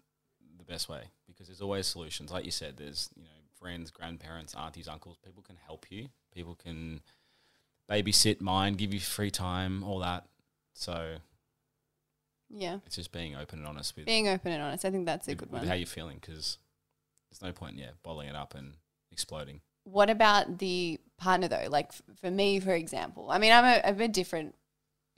the 0.58 0.64
best 0.64 0.88
way 0.88 1.02
because 1.26 1.48
there's 1.48 1.60
always 1.60 1.86
solutions. 1.86 2.30
Like 2.30 2.44
you 2.44 2.50
said, 2.50 2.76
there's 2.76 3.10
you 3.16 3.24
know 3.24 3.30
friends, 3.58 3.90
grandparents, 3.90 4.54
aunties, 4.54 4.88
uncles. 4.88 5.16
People 5.24 5.42
can 5.42 5.56
help 5.66 5.86
you. 5.90 6.08
People 6.34 6.54
can 6.54 7.00
babysit, 7.90 8.40
mind, 8.40 8.78
give 8.78 8.92
you 8.92 9.00
free 9.00 9.30
time, 9.30 9.82
all 9.84 9.98
that. 10.00 10.26
So 10.74 11.16
yeah, 12.50 12.78
it's 12.86 12.96
just 12.96 13.12
being 13.12 13.36
open 13.36 13.60
and 13.60 13.68
honest 13.68 13.96
with, 13.96 14.06
being 14.06 14.28
open 14.28 14.52
and 14.52 14.62
honest. 14.62 14.84
I 14.84 14.90
think 14.90 15.06
that's 15.06 15.28
a 15.28 15.32
with, 15.32 15.38
good 15.38 15.52
one. 15.52 15.66
how 15.66 15.74
you're 15.74 15.86
feeling 15.86 16.18
because 16.20 16.58
there's 17.30 17.42
no 17.42 17.52
point, 17.52 17.76
yeah, 17.76 17.90
bottling 18.02 18.28
it 18.28 18.34
up 18.34 18.54
and 18.54 18.74
exploding. 19.12 19.60
What 19.84 20.10
about 20.10 20.58
the 20.58 20.98
partner 21.18 21.48
though? 21.48 21.66
Like 21.68 21.88
f- 21.90 22.02
for 22.20 22.30
me, 22.30 22.58
for 22.60 22.72
example, 22.72 23.28
I 23.30 23.38
mean, 23.38 23.52
I'm 23.52 23.64
a, 23.64 23.80
a 23.90 23.92
bit 23.92 24.12
different, 24.12 24.54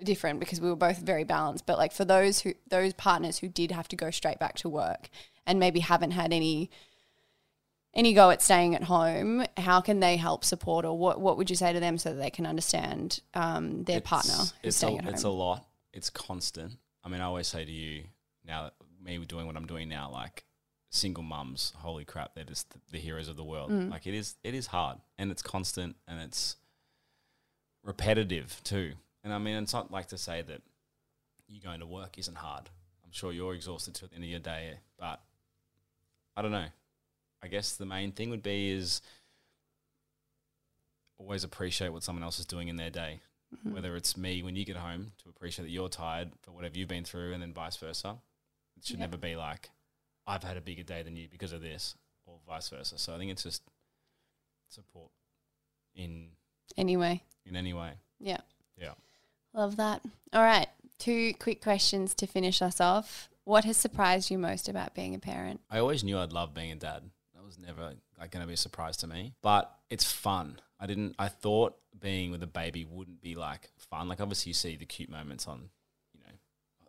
different 0.03 0.41
because 0.41 0.61
we 0.61 0.69
were 0.69 0.77
both 0.77 0.99
very 0.99 1.25
balanced. 1.25 1.67
But 1.67 1.79
like 1.79 1.93
for 1.93 2.05
those 2.05 2.41
who 2.41 2.55
those 2.69 2.93
partners 2.95 3.39
who 3.39 3.49
did 3.49 3.71
have 3.73 3.89
to 3.89 3.97
go 3.97 4.11
straight 4.11 4.39
back 4.39 4.57
to 4.57 4.69
work 4.69 5.09
and 5.47 5.59
maybe 5.59 5.81
haven't 5.81 6.13
had 6.13 6.33
any 6.33 6.71
any 7.93 8.13
go 8.13 8.31
at 8.31 8.43
staying 8.43 8.75
at 8.75 8.83
home, 8.85 9.45
how 9.57 9.81
can 9.81 10.01
they 10.01 10.17
help 10.17 10.45
support 10.45 10.85
or 10.85 10.99
what 10.99 11.21
what 11.21 11.37
would 11.37 11.49
you 11.51 11.57
say 11.57 11.73
to 11.73 11.79
them 11.81 11.97
so 11.99 12.11
that 12.11 12.21
they 12.21 12.31
can 12.31 12.47
understand 12.47 13.21
um, 13.35 13.85
their 13.85 13.99
It's- 13.99 14.09
partner 14.11 14.35
who's 14.35 14.53
It's 14.63 14.77
staying 14.79 14.97
a, 14.97 14.99
at 14.99 15.05
home? 15.05 15.15
it's 15.15 15.23
a 15.25 15.29
lot. 15.31 15.67
It's 15.93 16.11
constant. 16.11 16.73
I 17.05 17.09
mean, 17.09 17.21
I 17.21 17.25
always 17.25 17.47
say 17.47 17.65
to 17.65 17.71
you 17.71 18.05
now 18.45 18.65
that 18.65 18.75
me 19.01 19.19
doing 19.27 19.47
what 19.47 19.57
I'm 19.57 19.67
doing 19.67 19.89
now, 19.89 20.11
like 20.11 20.45
single 20.95 21.23
mums, 21.25 21.73
holy 21.77 22.05
crap, 22.05 22.35
they're 22.35 22.45
just 22.45 22.71
the, 22.71 22.79
the 22.93 22.99
heroes 22.99 23.29
of 23.29 23.37
the 23.37 23.45
world. 23.45 23.71
Mm. 23.71 23.91
Like 23.91 24.07
it 24.07 24.15
is, 24.15 24.37
it 24.45 24.55
is 24.55 24.69
hard 24.69 24.99
and 25.19 25.31
it's 25.31 25.43
constant 25.43 25.97
and 26.07 26.21
it's 26.21 26.57
repetitive 27.83 28.61
too. 28.65 28.93
And 29.23 29.33
I 29.33 29.39
mean, 29.39 29.57
it's 29.63 29.73
not 29.73 29.91
like 29.91 30.07
to 30.09 30.19
say 30.19 30.43
that 30.43 30.63
you 31.49 31.61
going 31.61 31.81
to 31.81 31.87
work 31.87 32.19
isn't 32.19 32.37
hard. 32.37 32.71
I'm 33.05 33.13
sure 33.13 33.33
you're 33.33 33.55
exhausted 33.55 33.95
to 33.97 34.07
the 34.09 34.15
end 34.15 34.25
of 34.25 34.31
your 34.31 34.41
day, 34.41 34.75
but 34.99 35.21
I 36.37 36.43
don't 36.43 36.53
know. 36.53 36.67
I 37.43 37.49
guess 37.49 37.77
the 37.77 37.87
main 37.87 38.13
thing 38.13 38.31
would 38.31 38.43
be 38.43 38.71
is 38.71 39.03
always 41.19 41.45
appreciate 41.45 41.91
what 41.91 42.03
someone 42.03 42.23
else 42.23 42.39
is 42.39 42.47
doing 42.47 42.69
in 42.69 42.77
their 42.77 42.91
day 42.91 43.21
Mhm. 43.65 43.73
whether 43.73 43.95
it's 43.95 44.17
me 44.17 44.43
when 44.43 44.57
you 44.57 44.65
get 44.65 44.77
home 44.77 45.13
to 45.19 45.29
appreciate 45.29 45.65
that 45.65 45.71
you're 45.71 45.89
tired 45.89 46.33
for 46.43 46.51
whatever 46.51 46.77
you've 46.77 46.89
been 46.89 47.05
through 47.05 47.33
and 47.33 47.41
then 47.43 47.53
vice 47.53 47.77
versa. 47.77 48.19
It 48.77 48.85
should 48.85 48.99
never 48.99 49.17
be 49.17 49.37
like, 49.37 49.71
I've 50.27 50.43
had 50.43 50.57
a 50.57 50.61
bigger 50.61 50.83
day 50.83 51.03
than 51.03 51.17
you 51.17 51.29
because 51.31 51.53
of 51.53 51.61
this, 51.61 51.95
or 52.27 52.37
vice 52.47 52.69
versa. 52.69 52.99
So 52.99 53.15
I 53.15 53.19
think 53.19 53.31
it's 53.31 53.43
just 53.43 53.63
support 54.69 55.11
in 55.95 56.29
Anyway, 56.77 57.23
in 57.47 57.57
any 57.57 57.73
way. 57.73 57.93
yeah. 58.19 58.39
Yeah. 58.81 58.95
Love 59.53 59.77
that. 59.77 60.01
All 60.33 60.43
right. 60.43 60.67
Two 60.99 61.33
quick 61.35 61.63
questions 61.63 62.15
to 62.15 62.27
finish 62.27 62.61
us 62.63 62.81
off. 62.81 63.29
What 63.45 63.65
has 63.65 63.77
surprised 63.77 64.31
you 64.31 64.39
most 64.39 64.69
about 64.69 64.95
being 64.95 65.15
a 65.15 65.19
parent? 65.19 65.61
I 65.71 65.79
always 65.79 66.03
knew 66.03 66.19
I'd 66.19 66.33
love 66.33 66.55
being 66.55 66.73
a 66.73 66.77
dad. 66.77 67.03
That 67.35 67.45
was 67.45 67.59
never 67.59 67.93
like 68.19 68.31
going 68.33 68.41
to 68.43 68.47
be 68.49 68.55
a 68.55 68.57
surprise 68.57 68.97
to 68.99 69.07
me. 69.07 69.35
But 69.43 69.71
it's 69.91 70.11
fun. 70.11 70.59
I 70.81 70.87
didn't. 70.87 71.15
I 71.19 71.29
thought 71.29 71.77
being 72.01 72.33
with 72.33 72.43
a 72.43 72.47
baby 72.49 72.85
wouldn't 72.85 73.21
be 73.21 73.35
like 73.37 73.71
fun. 73.77 74.09
Like 74.09 74.21
obviously 74.21 74.51
you 74.51 74.55
see 74.55 74.77
the 74.77 74.87
cute 74.87 75.11
moments 75.11 75.47
on, 75.47 75.69
you 76.15 76.21
know, 76.27 76.33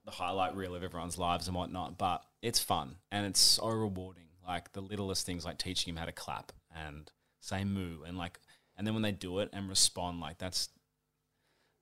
the 0.06 0.12
highlight 0.12 0.56
reel 0.56 0.74
of 0.74 0.84
everyone's 0.84 1.20
lives 1.20 1.48
and 1.48 1.56
whatnot. 1.56 1.98
But 2.00 2.24
it's 2.46 2.60
fun 2.60 2.98
and 3.12 3.26
it's 3.26 3.40
so 3.40 3.68
rewarding. 3.68 4.24
Like 4.48 4.74
the 4.74 4.82
littlest 4.82 5.26
things, 5.26 5.44
like 5.44 5.58
teaching 5.58 5.92
him 5.92 5.98
how 5.98 6.06
to 6.06 6.12
clap 6.12 6.52
and 6.76 7.12
say 7.40 7.64
moo, 7.64 8.04
and 8.04 8.16
like, 8.16 8.40
and 8.78 8.86
then 8.86 8.94
when 8.94 9.02
they 9.02 9.12
do 9.12 9.40
it 9.40 9.50
and 9.54 9.68
respond, 9.68 10.20
like 10.20 10.38
that's 10.38 10.70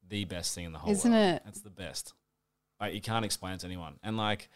the 0.07 0.23
best 0.23 0.55
thing 0.55 0.65
in 0.65 0.71
the 0.71 0.79
whole 0.79 0.91
Isn't 0.91 1.11
world. 1.11 1.35
it? 1.35 1.41
That's 1.43 1.59
the 1.59 1.69
best. 1.69 2.13
Like 2.79 2.93
you 2.93 3.01
can't 3.01 3.25
explain 3.25 3.55
it 3.55 3.59
to 3.61 3.65
anyone. 3.65 3.95
And 4.01 4.15
like, 4.15 4.47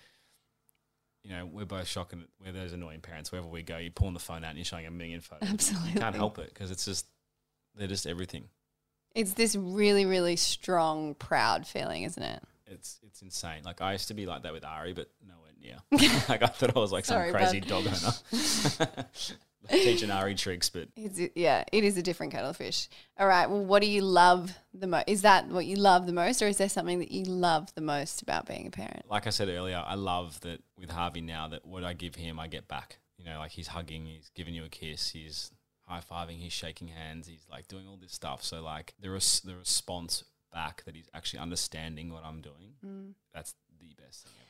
you 1.23 1.31
know, 1.31 1.45
we're 1.45 1.65
both 1.65 1.87
shocking 1.87 2.23
where 2.37 2.53
those 2.53 2.71
annoying 2.71 3.01
parents. 3.01 3.29
Wherever 3.29 3.47
we 3.49 3.61
go, 3.61 3.77
you're 3.77 3.91
pulling 3.91 4.13
the 4.13 4.21
phone 4.21 4.45
out 4.45 4.49
and 4.49 4.57
you're 4.57 4.63
showing 4.63 4.85
a 4.85 4.91
million 4.91 5.19
photos. 5.19 5.49
Absolutely. 5.49 5.91
You 5.91 5.99
can't 5.99 6.15
help 6.15 6.39
it 6.39 6.47
because 6.53 6.71
it's 6.71 6.85
just 6.85 7.07
they're 7.75 7.87
just 7.87 8.07
everything. 8.07 8.45
It's 9.13 9.33
this 9.33 9.55
really, 9.57 10.05
really 10.05 10.37
strong, 10.37 11.15
proud 11.15 11.67
feeling, 11.67 12.03
isn't 12.03 12.23
it? 12.23 12.41
It's 12.67 12.99
it's 13.05 13.21
insane. 13.21 13.63
Like 13.65 13.81
I 13.81 13.91
used 13.91 14.07
to 14.07 14.13
be 14.13 14.25
like 14.25 14.43
that 14.43 14.53
with 14.53 14.63
Ari, 14.63 14.93
but 14.93 15.09
nowhere 15.27 15.46
near. 15.61 15.77
like 16.29 16.43
I 16.43 16.47
thought 16.47 16.75
I 16.75 16.79
was 16.79 16.91
like 16.91 17.05
Sorry, 17.05 17.31
some 17.31 17.39
crazy 17.39 17.59
bud. 17.59 17.69
dog 17.69 17.87
owner, 17.87 19.05
teaching 19.69 20.11
Ari 20.11 20.35
tricks. 20.35 20.69
But 20.69 20.89
It's, 20.95 21.19
yeah, 21.35 21.63
it 21.71 21.83
is 21.83 21.97
a 21.97 22.01
different 22.01 22.31
kettle 22.31 22.49
of 22.49 22.57
fish. 22.57 22.89
All 23.17 23.27
right. 23.27 23.49
Well, 23.49 23.65
what 23.65 23.81
do 23.81 23.87
you 23.89 24.01
love 24.01 24.53
the 24.73 24.87
most? 24.87 25.05
Is 25.07 25.21
that 25.23 25.47
what 25.47 25.65
you 25.65 25.75
love 25.75 26.05
the 26.05 26.13
most, 26.13 26.41
or 26.41 26.47
is 26.47 26.57
there 26.57 26.69
something 26.69 26.99
that 26.99 27.11
you 27.11 27.23
love 27.23 27.73
the 27.75 27.81
most 27.81 28.21
about 28.21 28.45
being 28.47 28.67
a 28.67 28.71
parent? 28.71 29.03
like 29.09 29.27
I 29.27 29.31
said 29.31 29.49
earlier, 29.49 29.83
I 29.85 29.95
love 29.95 30.39
that 30.41 30.61
with 30.77 30.89
Harvey 30.91 31.21
now 31.21 31.47
that 31.49 31.65
what 31.65 31.83
I 31.83 31.93
give 31.93 32.15
him, 32.15 32.39
I 32.39 32.47
get 32.47 32.67
back. 32.67 32.99
You 33.17 33.25
know, 33.25 33.39
like 33.39 33.51
he's 33.51 33.67
hugging, 33.67 34.05
he's 34.05 34.29
giving 34.35 34.53
you 34.53 34.63
a 34.63 34.69
kiss, 34.69 35.09
he's 35.09 35.51
high 35.87 36.01
fiving, 36.01 36.37
he's 36.37 36.53
shaking 36.53 36.87
hands, 36.89 37.27
he's 37.27 37.45
like 37.49 37.67
doing 37.67 37.87
all 37.87 37.97
this 37.97 38.13
stuff. 38.13 38.43
So 38.43 38.61
like 38.61 38.93
the 39.01 39.09
res- 39.09 39.41
the 39.41 39.55
response 39.55 40.23
back 40.53 40.83
that 40.85 40.95
he's 40.95 41.09
actually 41.13 41.39
understanding 41.39 42.11
what 42.11 42.23
I'm 42.23 42.41
doing. 42.41 42.75
Mm. 42.85 43.13
That's 43.33 43.53
the 43.79 43.93
best 44.01 44.23
thing 44.25 44.33
ever. 44.39 44.46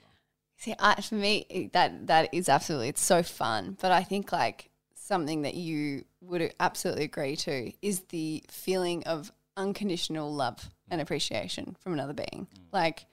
See, 0.57 0.73
I, 0.79 1.01
for 1.01 1.15
me, 1.15 1.69
that 1.73 2.07
that 2.07 2.33
is 2.33 2.49
absolutely 2.49 2.89
it's 2.89 3.01
so 3.01 3.23
fun. 3.23 3.77
But 3.79 3.91
I 3.91 4.03
think 4.03 4.31
like 4.31 4.69
something 4.95 5.43
that 5.43 5.53
you 5.53 6.03
would 6.21 6.53
absolutely 6.59 7.03
agree 7.05 7.35
to 7.37 7.71
is 7.81 8.01
the 8.09 8.43
feeling 8.49 9.03
of 9.05 9.31
unconditional 9.55 10.33
love 10.33 10.69
and 10.89 10.99
appreciation 10.99 11.75
from 11.79 11.93
another 11.93 12.13
being. 12.13 12.47
Mm. 12.53 12.73
Like, 12.73 13.05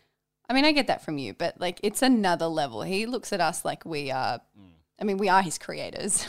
I 0.48 0.54
mean, 0.54 0.64
I 0.64 0.72
get 0.72 0.86
that 0.88 1.04
from 1.04 1.18
you, 1.18 1.34
but 1.34 1.60
like 1.60 1.80
it's 1.82 2.02
another 2.02 2.46
level. 2.46 2.82
He 2.82 3.06
looks 3.06 3.32
at 3.32 3.40
us 3.40 3.64
like 3.64 3.84
we 3.84 4.10
are. 4.10 4.40
Mm. 4.58 4.70
I 5.00 5.04
mean, 5.04 5.18
we 5.18 5.28
are 5.28 5.42
his 5.42 5.58
creators. 5.58 6.26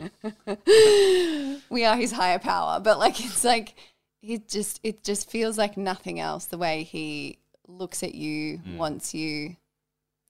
Yeah, 0.00 0.08
yeah, 0.46 0.54
yeah. 0.66 1.56
we 1.70 1.84
are 1.84 1.96
his 1.96 2.12
higher 2.12 2.38
power, 2.38 2.80
but 2.80 2.98
like 2.98 3.22
it's 3.24 3.44
like 3.44 3.74
he 4.20 4.38
just 4.38 4.80
it 4.82 5.04
just 5.04 5.30
feels 5.30 5.58
like 5.58 5.76
nothing 5.76 6.20
else. 6.20 6.46
The 6.46 6.58
way 6.58 6.84
he 6.84 7.38
looks 7.66 8.02
at 8.02 8.14
you, 8.14 8.58
mm. 8.58 8.76
wants 8.76 9.14
you. 9.14 9.56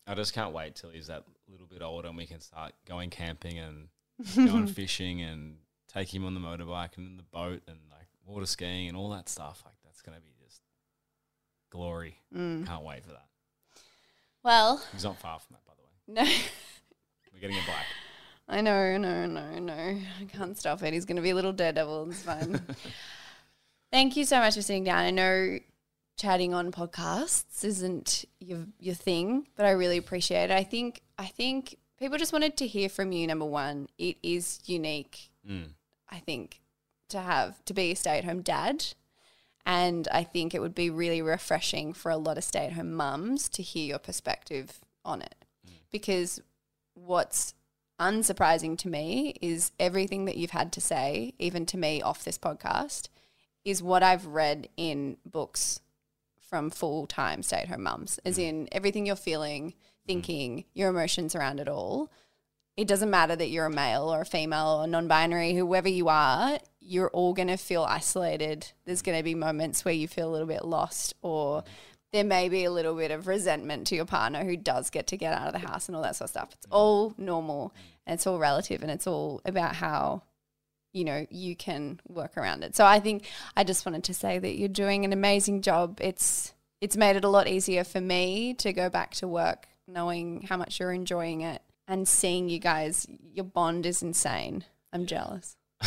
I 0.07 0.15
just 0.15 0.35
can't 0.35 0.53
wait 0.53 0.75
till 0.75 0.91
he's 0.91 1.07
that 1.07 1.25
little 1.49 1.67
bit 1.67 1.83
older 1.83 2.09
and 2.09 2.17
we 2.17 2.27
can 2.27 2.41
start 2.41 2.73
going 2.87 3.11
camping 3.11 3.59
and 3.59 3.89
going 4.37 4.67
fishing 4.67 5.23
and 5.23 5.57
take 5.93 6.13
him 6.13 6.25
on 6.25 6.35
the 6.35 6.41
motorbike 6.41 6.97
and 6.97 7.07
in 7.07 7.17
the 7.17 7.23
boat 7.23 7.63
and 7.67 7.79
like 7.91 8.09
water 8.27 8.47
skiing 8.47 8.89
and 8.89 8.97
all 8.97 9.11
that 9.11 9.29
stuff. 9.29 9.63
Like 9.65 9.75
that's 9.85 10.03
gonna 10.03 10.21
be 10.21 10.35
just 10.45 10.61
glory. 11.71 12.17
Mm. 12.35 12.67
Can't 12.67 12.85
wait 12.85 13.03
for 13.03 13.11
that. 13.11 13.27
Well, 14.43 14.83
He's 14.93 15.05
not 15.05 15.19
far 15.19 15.39
from 15.41 15.57
that, 15.57 15.65
by 15.67 15.73
the 15.77 15.83
way. 15.83 16.25
no. 16.27 16.33
We're 17.33 17.41
getting 17.41 17.57
a 17.57 17.67
bike. 17.67 17.87
I 18.49 18.61
know, 18.61 18.99
no, 18.99 19.25
no, 19.25 19.59
no. 19.59 19.73
I 19.73 20.25
can't 20.31 20.57
stop 20.59 20.83
it. 20.83 20.93
He's 20.93 21.07
going 21.07 21.17
to 21.17 21.23
be 21.23 21.31
a 21.31 21.35
little 21.35 21.55
daredevil. 21.55 22.11
It's 22.11 22.23
fine. 22.23 22.61
Thank 23.91 24.17
you 24.19 24.27
so 24.27 24.39
much 24.39 24.55
for 24.55 24.61
sitting 24.61 24.85
down. 24.85 24.99
I 24.99 25.11
know 25.11 25.59
chatting 26.17 26.55
on 26.55 26.73
podcasts 26.73 27.65
isn't 27.65 28.25
your 28.41 28.67
your 28.79 28.95
thing, 28.95 29.49
but 29.57 29.67
I 29.67 29.71
really 29.71 29.97
appreciate 29.97 30.51
it. 30.51 30.53
I 30.53 30.65
think 30.65 31.03
I 31.19 31.27
think 31.27 31.79
people 31.99 32.19
just 32.19 32.33
wanted 32.33 32.57
to 32.59 32.67
hear 32.67 32.89
from 32.89 33.13
you. 33.13 33.27
Number 33.27 33.45
one, 33.45 33.89
it 33.99 34.17
is 34.23 34.61
unique. 34.65 35.31
Mm. 35.49 35.71
I 36.09 36.19
think 36.19 36.61
to 37.09 37.21
have 37.21 37.65
to 37.65 37.75
be 37.75 37.93
a 37.93 37.97
stay 37.97 38.19
at 38.19 38.25
home 38.25 38.43
dad. 38.43 38.85
And 39.67 40.07
I 40.13 40.25
think 40.25 40.55
it 40.55 40.61
would 40.61 40.75
be 40.75 40.91
really 40.91 41.23
refreshing 41.23 41.95
for 41.95 42.11
a 42.11 42.19
lot 42.19 42.37
of 42.37 42.45
stay 42.45 42.67
at 42.67 42.75
home 42.75 42.93
mums 42.93 43.49
to 43.51 43.63
hear 43.63 43.87
your 43.87 43.99
perspective 43.99 44.81
on 45.05 45.23
it. 45.23 45.35
Because 45.91 46.41
what's 46.93 47.55
unsurprising 48.01 48.77
to 48.79 48.89
me 48.89 49.37
is 49.41 49.73
everything 49.79 50.27
that 50.27 50.37
you've 50.37 50.51
had 50.51 50.73
to 50.73 50.81
say, 50.81 51.33
even 51.39 51.65
to 51.67 51.79
me 51.79 52.03
off 52.03 52.25
this 52.25 52.37
podcast, 52.37 53.09
is 53.65 53.83
what 53.83 54.03
I've 54.03 54.27
read 54.27 54.69
in 54.77 55.17
books 55.25 55.81
from 56.49 56.71
full 56.71 57.07
time 57.07 57.43
stay 57.43 57.59
at 57.59 57.69
home 57.69 57.83
mums, 57.83 58.19
as 58.25 58.39
mm. 58.39 58.49
in 58.49 58.69
everything 58.73 59.07
you're 59.07 59.17
feeling, 59.17 59.71
mm. 59.71 59.75
thinking, 60.07 60.65
your 60.75 60.91
emotions 60.91 61.35
around 61.35 61.61
it 61.61 61.69
all. 61.69 62.11
It 62.77 62.89
doesn't 62.89 63.11
matter 63.11 63.37
that 63.37 63.51
you're 63.51 63.67
a 63.67 63.71
male 63.71 64.13
or 64.13 64.23
a 64.23 64.27
female 64.27 64.81
or 64.83 64.87
non 64.87 65.07
binary, 65.07 65.55
whoever 65.55 65.89
you 65.89 66.09
are, 66.09 66.59
you're 66.81 67.11
all 67.11 67.33
going 67.33 67.49
to 67.49 67.57
feel 67.57 67.85
isolated. 67.85 68.73
There's 68.85 69.03
going 69.03 69.19
to 69.19 69.25
be 69.25 69.35
moments 69.35 69.85
where 69.85 69.95
you 69.95 70.09
feel 70.09 70.29
a 70.29 70.33
little 70.33 70.49
bit 70.49 70.65
lost, 70.65 71.15
or 71.23 71.65
there 72.13 72.25
may 72.25 72.49
be 72.49 72.65
a 72.65 72.71
little 72.71 72.95
bit 72.95 73.11
of 73.11 73.27
resentment 73.27 73.87
to 73.89 73.97
your 73.97 74.05
partner 74.05 74.45
who 74.45 74.57
does 74.57 74.91
get 74.91 75.09
to 75.09 75.17
get 75.17 75.33
out 75.33 75.47
of 75.47 75.53
the 75.53 75.67
house 75.67 75.89
and 75.89 75.97
all 75.97 76.03
that 76.03 76.17
sort 76.17 76.27
of 76.27 76.31
stuff. 76.31 76.49
It's 76.53 76.67
mm. 76.67 76.77
all 76.77 77.15
normal 77.19 77.75
and 78.07 78.15
it's 78.15 78.27
all 78.27 78.39
relative 78.39 78.83
and 78.83 78.91
it's 78.91 79.07
all 79.07 79.41
about 79.45 79.77
how 79.77 80.23
you 80.95 81.05
know 81.05 81.27
you 81.29 81.55
can 81.55 82.01
work 82.09 82.39
around 82.39 82.65
it. 82.65 82.75
So 82.75 82.87
I 82.87 83.01
think 83.01 83.29
I 83.57 83.65
just 83.65 83.85
wanted 83.85 84.05
to 84.05 84.15
say 84.15 84.39
that 84.39 84.59
you're 84.59 84.69
doing 84.69 85.05
an 85.05 85.13
amazing 85.13 85.61
job. 85.61 85.99
It's 86.01 86.55
it's 86.81 86.97
made 86.97 87.17
it 87.17 87.25
a 87.25 87.29
lot 87.29 87.47
easier 87.49 87.85
for 87.85 88.01
me 88.01 88.55
to 88.55 88.73
go 88.73 88.89
back 88.89 89.13
to 89.17 89.29
work 89.29 89.69
knowing 89.87 90.43
how 90.49 90.57
much 90.57 90.81
you're 90.81 90.93
enjoying 90.93 91.43
it 91.43 91.61
and 91.87 92.09
seeing 92.09 92.49
you 92.49 92.59
guys 92.59 93.07
your 93.33 93.45
bond 93.45 93.85
is 93.85 94.03
insane. 94.03 94.65
I'm 94.93 95.07
jealous. 95.07 95.57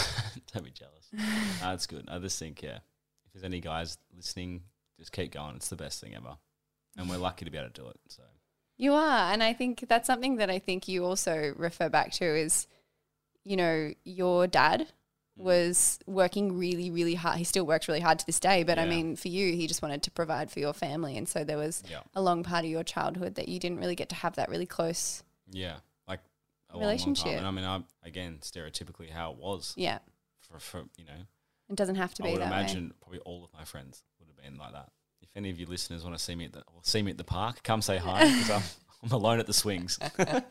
Don't 0.54 0.66
be 0.66 0.72
jealous. 0.72 1.10
no, 1.62 1.74
it's 1.74 1.88
good. 1.88 2.06
I 2.10 2.20
just 2.20 2.38
think, 2.38 2.62
yeah, 2.62 2.78
if 2.78 3.34
there's 3.34 3.44
any 3.44 3.62
guys 3.62 3.98
listening, 4.16 4.64
just 5.00 5.12
keep 5.12 5.32
going. 5.32 5.56
It's 5.56 5.70
the 5.70 5.76
best 5.76 6.02
thing 6.02 6.14
ever. 6.16 6.38
And 6.98 7.10
we're 7.10 7.18
lucky 7.18 7.46
to 7.46 7.52
be 7.52 7.58
able 7.58 7.70
to 7.70 7.82
do 7.82 7.88
it. 7.88 8.00
So, 8.10 8.24
You 8.78 8.94
are. 8.94 9.32
And 9.32 9.42
I 9.42 9.54
think 9.54 9.86
that's 9.88 10.08
something 10.08 10.38
that 10.38 10.50
I 10.50 10.60
think 10.60 10.88
you 10.88 11.06
also 11.06 11.54
refer 11.56 11.90
back 11.90 12.12
to 12.14 12.26
is, 12.26 12.68
you 13.44 13.56
know, 13.56 13.94
your 14.04 14.48
dad 14.48 14.88
Mm. 15.40 15.44
was 15.44 16.00
working 16.08 16.58
really, 16.58 16.90
really 16.90 17.16
hard. 17.16 17.38
He 17.38 17.44
still 17.44 17.66
works 17.66 17.88
really 17.88 18.00
hard 18.00 18.20
to 18.20 18.26
this 18.26 18.40
day. 18.40 18.64
But 18.64 18.80
I 18.80 18.86
mean, 18.86 19.16
for 19.16 19.28
you, 19.28 19.54
he 19.54 19.68
just 19.68 19.82
wanted 19.82 20.04
to 20.04 20.12
provide 20.12 20.50
for 20.50 20.60
your 20.60 20.74
family. 20.74 21.18
And 21.18 21.28
so 21.28 21.44
there 21.44 21.58
was 21.58 21.84
yeah. 21.90 22.00
a 22.16 22.22
long 22.22 22.44
part 22.44 22.66
of 22.66 22.72
your 22.72 22.84
childhood 22.84 23.36
that 23.36 23.48
you 23.48 23.60
didn't 23.60 23.80
really 23.80 23.96
get 23.96 24.10
to 24.10 24.16
have 24.16 24.36
that 24.36 24.50
really 24.50 24.66
close. 24.66 25.24
Yeah. 25.52 25.76
Like 26.08 26.22
a 26.70 26.74
long, 26.74 26.82
long 26.82 26.90
Relationship. 26.90 27.38
And 27.38 27.46
I 27.46 27.52
mean, 27.52 27.66
I, 27.66 27.82
again, 28.04 28.40
stereotypically 28.42 29.10
how 29.10 29.32
it 29.32 29.38
was 29.38 29.74
Yeah. 29.78 30.00
for, 30.40 30.60
for, 30.60 30.84
you 30.98 31.06
know, 31.06 31.22
It 31.70 31.76
doesn't 31.76 31.96
have 31.96 32.14
to 32.16 32.24
I 32.24 32.28
be 32.28 32.32
would 32.34 32.42
that 32.42 32.52
way. 32.52 32.58
imagine 32.60 32.94
probably 33.02 33.20
all 33.20 33.44
of 33.44 33.54
my 33.54 33.64
friends 33.64 34.04
would 34.20 34.28
have 34.28 34.38
been 34.44 34.58
like 34.58 34.74
that. 34.74 34.92
If 35.22 35.30
any 35.36 35.50
of 35.50 35.60
you 35.60 35.66
listeners 35.66 36.04
want 36.04 36.18
to 36.18 36.24
see 36.24 36.36
me 36.36 36.46
at 36.46 36.54
the, 36.54 36.60
or 36.60 36.82
see 36.84 37.02
me 37.02 37.12
at 37.12 37.18
the 37.18 37.24
park, 37.24 37.62
come 37.64 37.82
say 37.82 37.98
hi 37.98 38.24
because 38.26 38.50
I'm, 38.50 38.62
I'm 39.04 39.12
alone 39.12 39.40
at 39.40 39.48
the 39.48 39.54
swings. 39.54 39.98
Come 40.18 40.26
have 40.26 40.44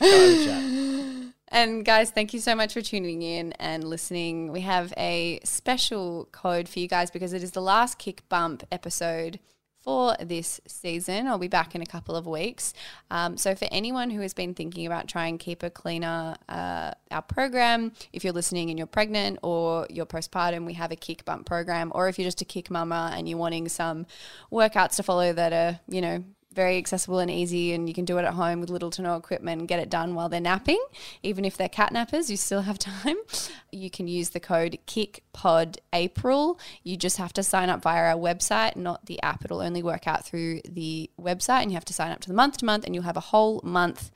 a 0.00 0.44
chat. 0.44 1.32
And 1.52 1.84
guys, 1.84 2.10
thank 2.10 2.32
you 2.32 2.40
so 2.40 2.54
much 2.54 2.74
for 2.74 2.80
tuning 2.80 3.22
in 3.22 3.52
and 3.54 3.82
listening. 3.82 4.52
We 4.52 4.60
have 4.60 4.94
a 4.96 5.40
special 5.42 6.28
code 6.30 6.68
for 6.68 6.78
you 6.78 6.86
guys 6.86 7.10
because 7.10 7.32
it 7.32 7.42
is 7.42 7.50
the 7.50 7.60
last 7.60 7.98
KIC 7.98 8.20
Bump 8.28 8.62
episode 8.70 9.40
for 9.82 10.14
this 10.20 10.60
season. 10.66 11.26
I'll 11.26 11.38
be 11.38 11.48
back 11.48 11.74
in 11.74 11.82
a 11.82 11.86
couple 11.86 12.14
of 12.14 12.26
weeks. 12.26 12.72
Um, 13.10 13.36
so, 13.36 13.54
for 13.54 13.66
anyone 13.72 14.10
who 14.10 14.20
has 14.20 14.34
been 14.34 14.54
thinking 14.54 14.86
about 14.86 15.08
trying 15.08 15.38
to 15.38 15.44
Keep 15.44 15.64
It 15.64 15.74
Cleaner, 15.74 16.36
uh, 16.48 16.92
our 17.10 17.22
program, 17.22 17.92
if 18.12 18.22
you're 18.22 18.32
listening 18.32 18.70
and 18.70 18.78
you're 18.78 18.86
pregnant 18.86 19.38
or 19.42 19.86
you're 19.90 20.06
postpartum, 20.06 20.66
we 20.66 20.74
have 20.74 20.92
a 20.92 20.96
KIC 20.96 21.24
Bump 21.24 21.46
program. 21.46 21.90
Or 21.94 22.08
if 22.08 22.18
you're 22.18 22.26
just 22.26 22.42
a 22.42 22.44
KIC 22.44 22.70
mama 22.70 23.12
and 23.16 23.28
you're 23.28 23.38
wanting 23.38 23.68
some 23.68 24.06
workouts 24.52 24.96
to 24.96 25.02
follow 25.02 25.32
that 25.32 25.52
are, 25.52 25.80
you 25.88 26.00
know, 26.00 26.24
very 26.52 26.76
accessible 26.78 27.20
and 27.20 27.30
easy, 27.30 27.72
and 27.72 27.88
you 27.88 27.94
can 27.94 28.04
do 28.04 28.18
it 28.18 28.24
at 28.24 28.34
home 28.34 28.60
with 28.60 28.70
little 28.70 28.90
to 28.90 29.02
no 29.02 29.16
equipment 29.16 29.60
and 29.60 29.68
get 29.68 29.78
it 29.78 29.88
done 29.88 30.14
while 30.14 30.28
they're 30.28 30.40
napping. 30.40 30.82
Even 31.22 31.44
if 31.44 31.56
they're 31.56 31.68
cat 31.68 31.92
nappers, 31.92 32.28
you 32.28 32.36
still 32.36 32.62
have 32.62 32.78
time. 32.80 33.16
You 33.70 33.90
can 33.90 34.08
use 34.08 34.30
the 34.30 34.40
code 34.40 34.78
KICKPODAPRIL. 34.86 36.58
You 36.82 36.96
just 36.96 37.18
have 37.18 37.32
to 37.34 37.42
sign 37.42 37.68
up 37.68 37.82
via 37.82 38.14
our 38.14 38.20
website, 38.20 38.76
not 38.76 39.06
the 39.06 39.22
app. 39.22 39.44
It'll 39.44 39.60
only 39.60 39.82
work 39.82 40.06
out 40.06 40.24
through 40.24 40.62
the 40.68 41.10
website, 41.20 41.62
and 41.62 41.70
you 41.70 41.76
have 41.76 41.84
to 41.86 41.94
sign 41.94 42.10
up 42.10 42.20
to 42.20 42.28
the 42.28 42.34
month 42.34 42.58
to 42.58 42.64
month, 42.64 42.84
and 42.84 42.94
you'll 42.94 43.04
have 43.04 43.16
a 43.16 43.20
whole 43.20 43.60
month 43.62 44.10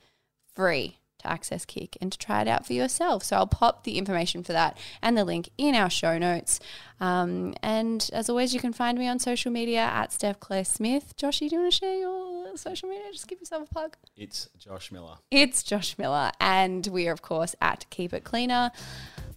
free 0.53 0.99
access 1.25 1.65
KIC 1.65 1.97
and 2.01 2.11
to 2.11 2.17
try 2.17 2.41
it 2.41 2.47
out 2.47 2.65
for 2.65 2.73
yourself. 2.73 3.23
So 3.23 3.35
I'll 3.35 3.47
pop 3.47 3.83
the 3.83 3.97
information 3.97 4.43
for 4.43 4.53
that 4.53 4.77
and 5.01 5.17
the 5.17 5.25
link 5.25 5.49
in 5.57 5.75
our 5.75 5.89
show 5.89 6.17
notes. 6.17 6.59
Um, 6.99 7.53
and 7.61 8.09
as 8.13 8.29
always, 8.29 8.53
you 8.53 8.59
can 8.59 8.73
find 8.73 8.97
me 8.97 9.07
on 9.07 9.19
social 9.19 9.51
media 9.51 9.81
at 9.81 10.13
Steph 10.13 10.39
Claire 10.39 10.65
Smith. 10.65 11.13
Joshy, 11.17 11.49
do 11.49 11.55
you 11.55 11.61
want 11.61 11.73
to 11.73 11.77
share 11.77 11.95
your 11.95 12.57
social 12.57 12.89
media? 12.89 13.05
Just 13.11 13.27
give 13.27 13.39
yourself 13.39 13.69
a 13.69 13.73
plug. 13.73 13.97
It's 14.15 14.49
Josh 14.57 14.91
Miller. 14.91 15.15
It's 15.31 15.63
Josh 15.63 15.97
Miller, 15.97 16.31
and 16.39 16.87
we 16.87 17.07
are, 17.07 17.11
of 17.11 17.21
course, 17.21 17.55
at 17.61 17.85
Keep 17.89 18.13
It 18.13 18.23
Cleaner. 18.23 18.71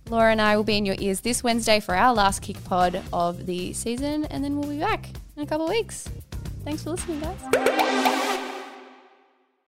Laura 0.08 0.32
and 0.32 0.40
I 0.40 0.56
will 0.56 0.64
be 0.64 0.76
in 0.76 0.86
your 0.86 0.96
ears 0.98 1.20
this 1.20 1.42
Wednesday 1.42 1.80
for 1.80 1.94
our 1.94 2.14
last 2.14 2.42
KIC 2.42 2.64
pod 2.64 3.02
of 3.12 3.46
the 3.46 3.72
season, 3.72 4.24
and 4.26 4.42
then 4.42 4.56
we'll 4.58 4.70
be 4.70 4.78
back 4.78 5.10
in 5.36 5.42
a 5.42 5.46
couple 5.46 5.66
of 5.66 5.70
weeks. 5.70 6.08
Thanks 6.64 6.84
for 6.84 6.90
listening, 6.90 7.20
guys. 7.20 8.44